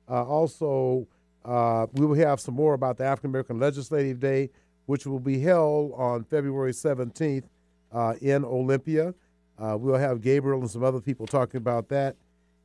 Uh, 0.08 0.24
also, 0.24 1.08
uh, 1.44 1.88
we 1.94 2.06
will 2.06 2.16
have 2.16 2.40
some 2.40 2.54
more 2.54 2.76
about 2.76 2.98
the 2.98 3.06
African 3.06 3.32
American 3.32 3.60
Legislative 3.60 4.20
Day, 4.20 4.52
which 4.86 5.08
will 5.08 5.20
be 5.20 5.40
held 5.40 5.94
on 5.96 6.24
February 6.24 6.74
17th 6.74 7.46
uh, 7.92 8.14
in 8.22 8.46
Olympia. 8.46 9.16
Uh, 9.58 9.76
we'll 9.80 9.98
have 9.98 10.22
Gabriel 10.22 10.60
and 10.60 10.70
some 10.70 10.84
other 10.84 11.02
people 11.02 11.26
talking 11.26 11.58
about 11.58 11.90
that. 11.90 12.16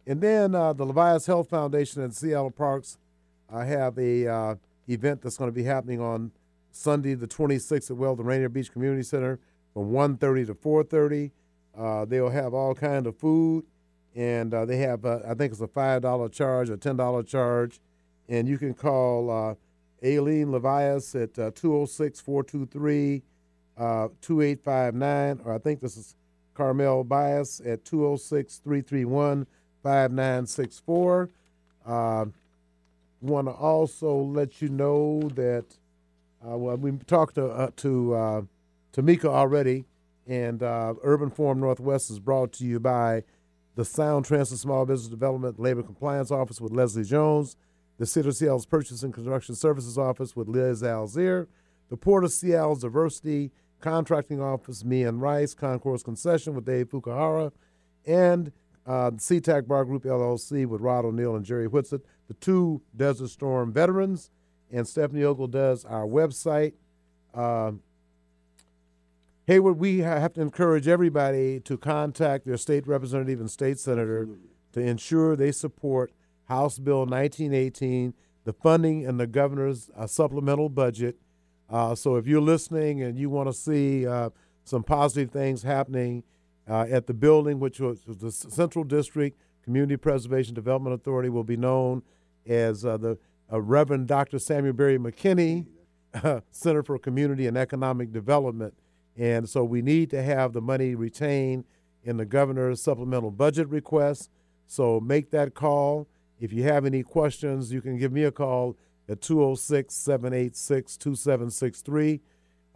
And 0.07 0.21
then 0.21 0.55
uh, 0.55 0.75
the 0.75 0.85
Levias 0.85 1.27
Health 1.27 1.49
Foundation 1.49 2.03
and 2.03 2.15
Seattle 2.15 2.51
Parks 2.51 2.99
uh, 3.51 3.65
have 3.65 3.99
a 3.99 4.59
event 4.87 5.23
that's 5.23 5.39
going 5.39 5.49
to 5.49 5.55
be 5.55 5.65
happening 5.65 6.01
on 6.01 6.31
Sunday, 6.71 7.15
the 7.15 7.27
26th 7.27 7.91
at 7.91 7.97
Weldon 7.97 8.27
Rainier 8.27 8.51
Beach 8.51 8.71
Community 8.71 9.03
Center 9.03 9.41
from 9.73 9.91
1.30 9.93 10.47
to 10.49 10.55
4.30. 10.55 11.31
Uh, 11.77 12.05
they'll 12.05 12.31
have 12.31 12.55
all 12.55 12.75
kind 12.75 13.07
of 13.07 13.17
food, 13.17 13.65
and 14.15 14.53
uh, 14.55 14.65
they 14.65 14.77
have, 14.79 15.05
uh, 15.05 15.21
I 15.27 15.35
think 15.35 15.53
it's 15.53 15.61
a 15.61 15.67
$5 15.67 16.33
charge 16.33 16.71
or 16.71 16.77
$10 16.77 17.27
charge. 17.27 17.81
And 18.29 18.49
you 18.49 18.59
can 18.59 18.75
call 18.75 19.31
uh, 19.31 19.55
Aileen 20.05 20.49
Levias 20.49 21.15
at 21.21 21.39
uh, 21.39 21.51
206 21.55 22.21
423 22.21 23.23
2859, 23.77 25.41
or 25.45 25.55
I 25.55 25.59
think 25.59 25.81
this 25.81 25.97
is 25.97 26.15
Carmel 26.55 27.03
Bias 27.05 27.61
at 27.61 27.85
206 27.85 28.59
331 28.59 29.47
5964. 29.83 31.29
Want 33.21 33.47
to 33.47 33.53
also 33.53 34.17
let 34.17 34.63
you 34.63 34.69
know 34.69 35.29
that 35.35 35.65
uh, 36.47 36.57
well, 36.59 36.77
we 36.77 36.93
talked 37.07 37.37
to 37.37 37.47
uh, 37.47 37.71
to 37.77 38.15
uh, 38.15 38.43
Tamika 38.93 39.27
already, 39.27 39.85
and 40.27 40.63
uh, 40.63 40.95
Urban 41.03 41.31
Forum 41.31 41.61
Northwest 41.61 42.11
is 42.11 42.19
brought 42.19 42.53
to 42.55 42.65
you 42.65 42.81
by 42.81 43.23
the 43.75 43.85
Sound 43.85 44.25
Transit 44.25 44.59
Small 44.59 44.87
Business 44.87 45.09
Development 45.09 45.59
Labor 45.59 45.83
Compliance 45.83 46.31
Office 46.31 46.61
with 46.61 46.73
Lezli 46.73 47.07
Jones, 47.07 47.57
the 47.99 48.07
City 48.07 48.29
of 48.29 48.37
Seattle's 48.37 48.67
Purchase 48.67 49.03
and 49.03 49.13
Construction 49.13 49.55
Services 49.55 49.99
Office 49.99 50.35
with 50.37 50.49
Liz 50.49 50.83
Alzier, 50.83 51.47
the 51.91 51.97
Port 51.97 52.25
of 52.25 52.33
Seattle's 52.33 52.81
Diversity 52.81 53.51
Contracting 53.81 54.41
Office, 54.41 54.85
Mian 54.85 55.21
Rice, 55.21 55.55
Concourse 55.55 56.03
Concession 56.03 56.55
with 56.55 56.65
Dave 56.65 56.89
Fukuhara, 56.89 57.53
and 58.07 58.53
uh, 58.87 59.11
SeaTac 59.13 59.67
Bar 59.67 59.85
Group 59.85 60.05
LLC 60.05 60.67
with 60.67 60.81
Rod 60.81 61.05
O'Neill 61.05 61.37
and 61.37 61.45
Jerry 61.45 61.67
Whitsett, 61.69 62.03
the 62.29 62.35
two 62.35 62.81
Desert 62.97 63.29
Storm 63.29 63.73
veterans, 63.73 64.31
and 64.71 64.87
Stephanie 64.87 65.25
Ogle 65.25 65.49
does 65.49 65.85
our 65.85 66.07
website. 66.07 66.73
Um, 67.35 67.81
Hayward, 69.47 69.79
we 69.79 69.99
have 69.99 70.33
to 70.35 70.41
encourage 70.41 70.89
everybody 70.89 71.61
to 71.61 71.77
contact 71.77 72.47
their 72.47 72.57
state 72.57 72.87
representative 72.87 73.41
and 73.41 73.51
state 73.51 73.79
senator 73.79 74.27
to 74.73 74.81
ensure 74.81 75.37
they 75.37 75.53
support 75.53 76.13
House 76.45 76.79
Bill 76.79 77.01
1918, 77.01 78.15
the 78.45 78.55
funding 78.55 79.07
and 79.07 79.21
the 79.21 79.27
governor's 79.27 79.91
uh, 79.95 80.07
supplemental 80.07 80.71
budget. 80.71 81.17
Uh, 81.69 81.95
so 81.95 82.17
if 82.17 82.27
you're 82.27 82.41
listening 82.41 83.03
and 83.03 83.19
you 83.19 83.29
want 83.29 83.47
to 83.47 83.53
see 83.53 84.07
uh, 84.07 84.31
some 84.65 84.83
positive 84.83 85.31
things 85.31 85.63
happening 85.63 86.23
uh, 86.67 86.87
at 86.91 87.07
the 87.07 87.15
building, 87.15 87.61
which 87.61 87.81
was 87.81 88.07
was 88.07 88.19
the 88.19 88.33
Central 88.33 88.83
District 88.83 89.39
Community 89.63 89.99
Preservation 89.99 90.55
Development 90.55 90.95
Authority, 90.95 91.29
will 91.29 91.45
be 91.45 91.59
known 91.59 92.03
as 92.47 92.87
uh, 92.87 92.97
the 92.97 93.19
uh, 93.53 93.61
Reverend 93.61 94.07
Dr. 94.07 94.39
Samuel 94.39 94.73
Berry 94.73 94.99
McKinney 94.99 95.67
Center 96.51 96.83
for 96.83 96.99
Community 96.99 97.47
and 97.47 97.59
Economic 97.59 98.11
Development. 98.11 98.73
And 99.17 99.49
so 99.49 99.65
we 99.65 99.83
need 99.83 100.11
to 100.11 100.23
have 100.23 100.53
the 100.53 100.61
money 100.61 100.95
retained 100.95 101.65
in 102.03 102.17
the 102.17 102.25
governor's 102.25 102.83
supplemental 102.83 103.31
budget 103.31 103.69
request. 103.69 104.31
So 104.67 105.01
make 105.01 105.31
that 105.31 105.55
call. 105.55 106.09
If 106.41 106.53
you 106.53 106.65
have 106.65 106.85
any 106.85 107.03
questions, 107.03 107.73
you 107.73 107.81
can 107.81 107.97
give 107.97 108.13
me 108.13 108.25
a 108.25 108.33
call 108.33 108.77
at 109.09 109.21
206 109.21 109.95
786 109.95 110.97
2763. 110.97 112.21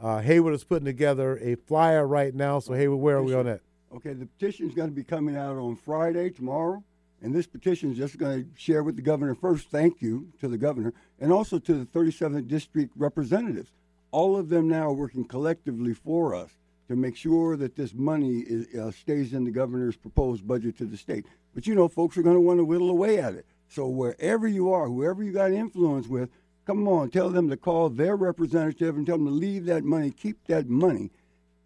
Uh, 0.01 0.21
Hayward 0.21 0.55
is 0.55 0.65
putting 0.65 0.85
together 0.85 1.39
a 1.39 1.57
flyer 1.57 2.07
right 2.07 2.35
now. 2.35 2.61
So, 2.61 2.75
Hayward, 2.75 3.01
where 3.01 3.17
are 3.17 3.23
we 3.23 3.35
on 3.35 3.47
that? 3.47 3.61
Okay, 3.95 4.13
the 4.13 4.27
petition 4.27 4.69
is 4.69 4.75
going 4.75 4.91
to 4.91 4.95
be 4.95 5.03
coming 5.03 5.37
out 5.37 5.57
on 5.57 5.75
Friday, 5.75 6.31
tomorrow. 6.31 6.85
And 7.21 7.35
this 7.35 7.49
petition 7.49 7.91
is 7.91 7.99
just 7.99 8.17
going 8.17 8.45
to 8.45 8.49
share 8.57 8.85
with 8.85 8.95
the 8.95 9.03
governor 9.03 9.35
first, 9.35 9.71
thank 9.71 10.01
you 10.01 10.29
to 10.41 10.47
the 10.47 10.59
governor, 10.59 10.95
and 11.19 11.33
also 11.33 11.59
to 11.59 11.75
the 11.75 11.87
37th 11.87 12.47
district 12.47 12.93
representatives. 12.97 13.73
All 14.11 14.37
of 14.37 14.49
them 14.49 14.69
now 14.69 14.89
are 14.89 14.93
working 14.93 15.25
collectively 15.25 15.95
for 15.95 16.35
us 16.35 16.51
to 16.89 16.97
make 16.97 17.17
sure 17.17 17.57
that 17.57 17.77
this 17.77 17.93
money 17.95 18.39
is, 18.47 18.75
uh, 18.75 18.91
stays 18.91 19.35
in 19.35 19.45
the 19.45 19.51
governor's 19.51 19.97
proposed 19.97 20.47
budget 20.47 20.79
to 20.79 20.87
the 20.87 20.97
state. 20.97 21.27
But 21.55 21.67
you 21.67 21.75
know, 21.75 21.89
folks 21.89 22.17
are 22.17 22.23
going 22.23 22.37
to 22.37 22.41
want 22.41 22.59
to 22.59 22.65
whittle 22.65 22.91
away 22.91 23.19
at 23.19 23.35
it. 23.35 23.45
So 23.69 23.87
wherever 23.89 24.49
you 24.49 24.73
are, 24.73 24.87
whoever 24.87 25.23
you 25.23 25.33
got 25.33 25.53
influence 25.53 26.09
with, 26.09 26.31
come 26.67 26.89
on, 26.89 27.11
tell 27.11 27.29
them 27.29 27.51
to 27.51 27.57
call 27.57 27.91
their 27.91 28.17
representative 28.17 28.97
and 28.97 29.07
tell 29.07 29.19
them 29.19 29.27
to 29.27 29.33
leave 29.33 29.67
that 29.67 29.85
money, 29.85 30.11
keep 30.11 30.47
that 30.47 30.69
money 30.69 31.11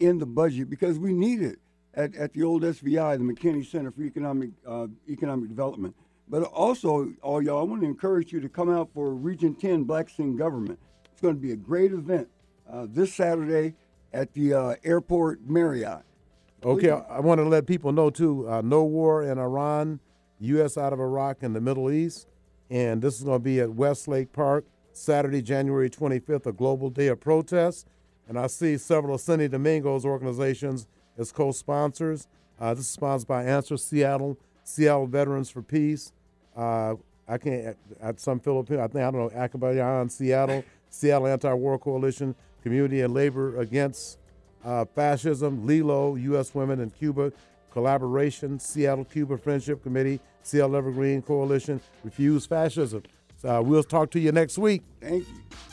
in 0.00 0.18
the 0.18 0.26
budget 0.26 0.68
because 0.68 0.98
we 0.98 1.12
need 1.12 1.40
it 1.40 1.58
at, 1.94 2.14
at 2.16 2.32
the 2.32 2.42
old 2.42 2.62
SVI, 2.62 3.18
the 3.18 3.24
McKinney 3.24 3.64
Center 3.64 3.92
for 3.92 4.02
Economic 4.02 4.50
uh, 4.66 4.88
Economic 5.08 5.48
Development. 5.48 5.94
But 6.28 6.44
also, 6.44 7.12
all 7.22 7.42
y'all, 7.42 7.60
I 7.60 7.62
want 7.64 7.82
to 7.82 7.86
encourage 7.86 8.32
you 8.32 8.40
to 8.40 8.48
come 8.48 8.70
out 8.70 8.90
for 8.94 9.12
Region 9.12 9.54
10 9.54 9.84
Blacks 9.84 10.18
in 10.18 10.36
Government. 10.36 10.78
Going 11.22 11.36
to 11.36 11.40
be 11.40 11.52
a 11.52 11.56
great 11.56 11.92
event 11.92 12.26
uh, 12.68 12.86
this 12.90 13.14
Saturday 13.14 13.74
at 14.12 14.32
the 14.32 14.54
uh, 14.54 14.74
Airport 14.82 15.40
Marriott. 15.46 16.02
Okay, 16.64 16.90
I, 16.90 16.98
I 16.98 17.20
want 17.20 17.38
to 17.38 17.44
let 17.44 17.64
people 17.64 17.92
know 17.92 18.10
too. 18.10 18.48
Uh, 18.48 18.60
no 18.60 18.82
war 18.82 19.22
in 19.22 19.38
Iran. 19.38 20.00
U.S. 20.40 20.76
out 20.76 20.92
of 20.92 20.98
Iraq 20.98 21.44
and 21.44 21.54
the 21.54 21.60
Middle 21.60 21.92
East. 21.92 22.26
And 22.70 23.00
this 23.00 23.18
is 23.18 23.22
going 23.22 23.38
to 23.38 23.44
be 23.44 23.60
at 23.60 23.70
Westlake 23.70 24.32
Park, 24.32 24.64
Saturday, 24.92 25.42
January 25.42 25.88
25th, 25.88 26.46
a 26.46 26.52
global 26.52 26.90
day 26.90 27.06
of 27.06 27.20
protest. 27.20 27.86
And 28.28 28.36
I 28.36 28.48
see 28.48 28.76
several 28.76 29.14
of 29.14 29.20
Cindy 29.20 29.46
Domingo's 29.46 30.04
organizations 30.04 30.88
as 31.16 31.30
co 31.30 31.52
sponsors. 31.52 32.26
Uh, 32.58 32.74
this 32.74 32.86
is 32.86 32.90
sponsored 32.90 33.28
by 33.28 33.44
Answer 33.44 33.76
Seattle, 33.76 34.38
Seattle 34.64 35.06
Veterans 35.06 35.50
for 35.50 35.62
Peace. 35.62 36.12
Uh, 36.56 36.94
I 37.28 37.38
can't, 37.38 37.76
at 38.00 38.18
some 38.18 38.40
Filipino, 38.40 38.82
I 38.82 38.88
think, 38.88 39.04
I 39.04 39.10
don't 39.12 39.14
know, 39.14 39.28
Anakbayan, 39.30 40.10
Seattle, 40.10 40.64
Seattle 40.92 41.26
Anti 41.26 41.52
War 41.54 41.78
Coalition, 41.78 42.34
Community 42.62 43.00
and 43.00 43.12
Labor 43.12 43.58
Against 43.58 44.18
uh, 44.64 44.84
Fascism, 44.94 45.66
LILO, 45.66 46.14
U.S. 46.16 46.54
Women 46.54 46.80
in 46.80 46.90
Cuba, 46.90 47.32
Collaboration, 47.72 48.60
Seattle 48.60 49.04
Cuba 49.04 49.38
Friendship 49.38 49.82
Committee, 49.82 50.20
Seattle 50.42 50.76
Evergreen 50.76 51.22
Coalition, 51.22 51.80
Refuse 52.04 52.46
Fascism. 52.46 53.02
So 53.36 53.58
uh, 53.58 53.62
we'll 53.62 53.82
talk 53.82 54.10
to 54.12 54.20
you 54.20 54.30
next 54.30 54.58
week. 54.58 54.82
Thank 55.00 55.26
you. 55.28 55.71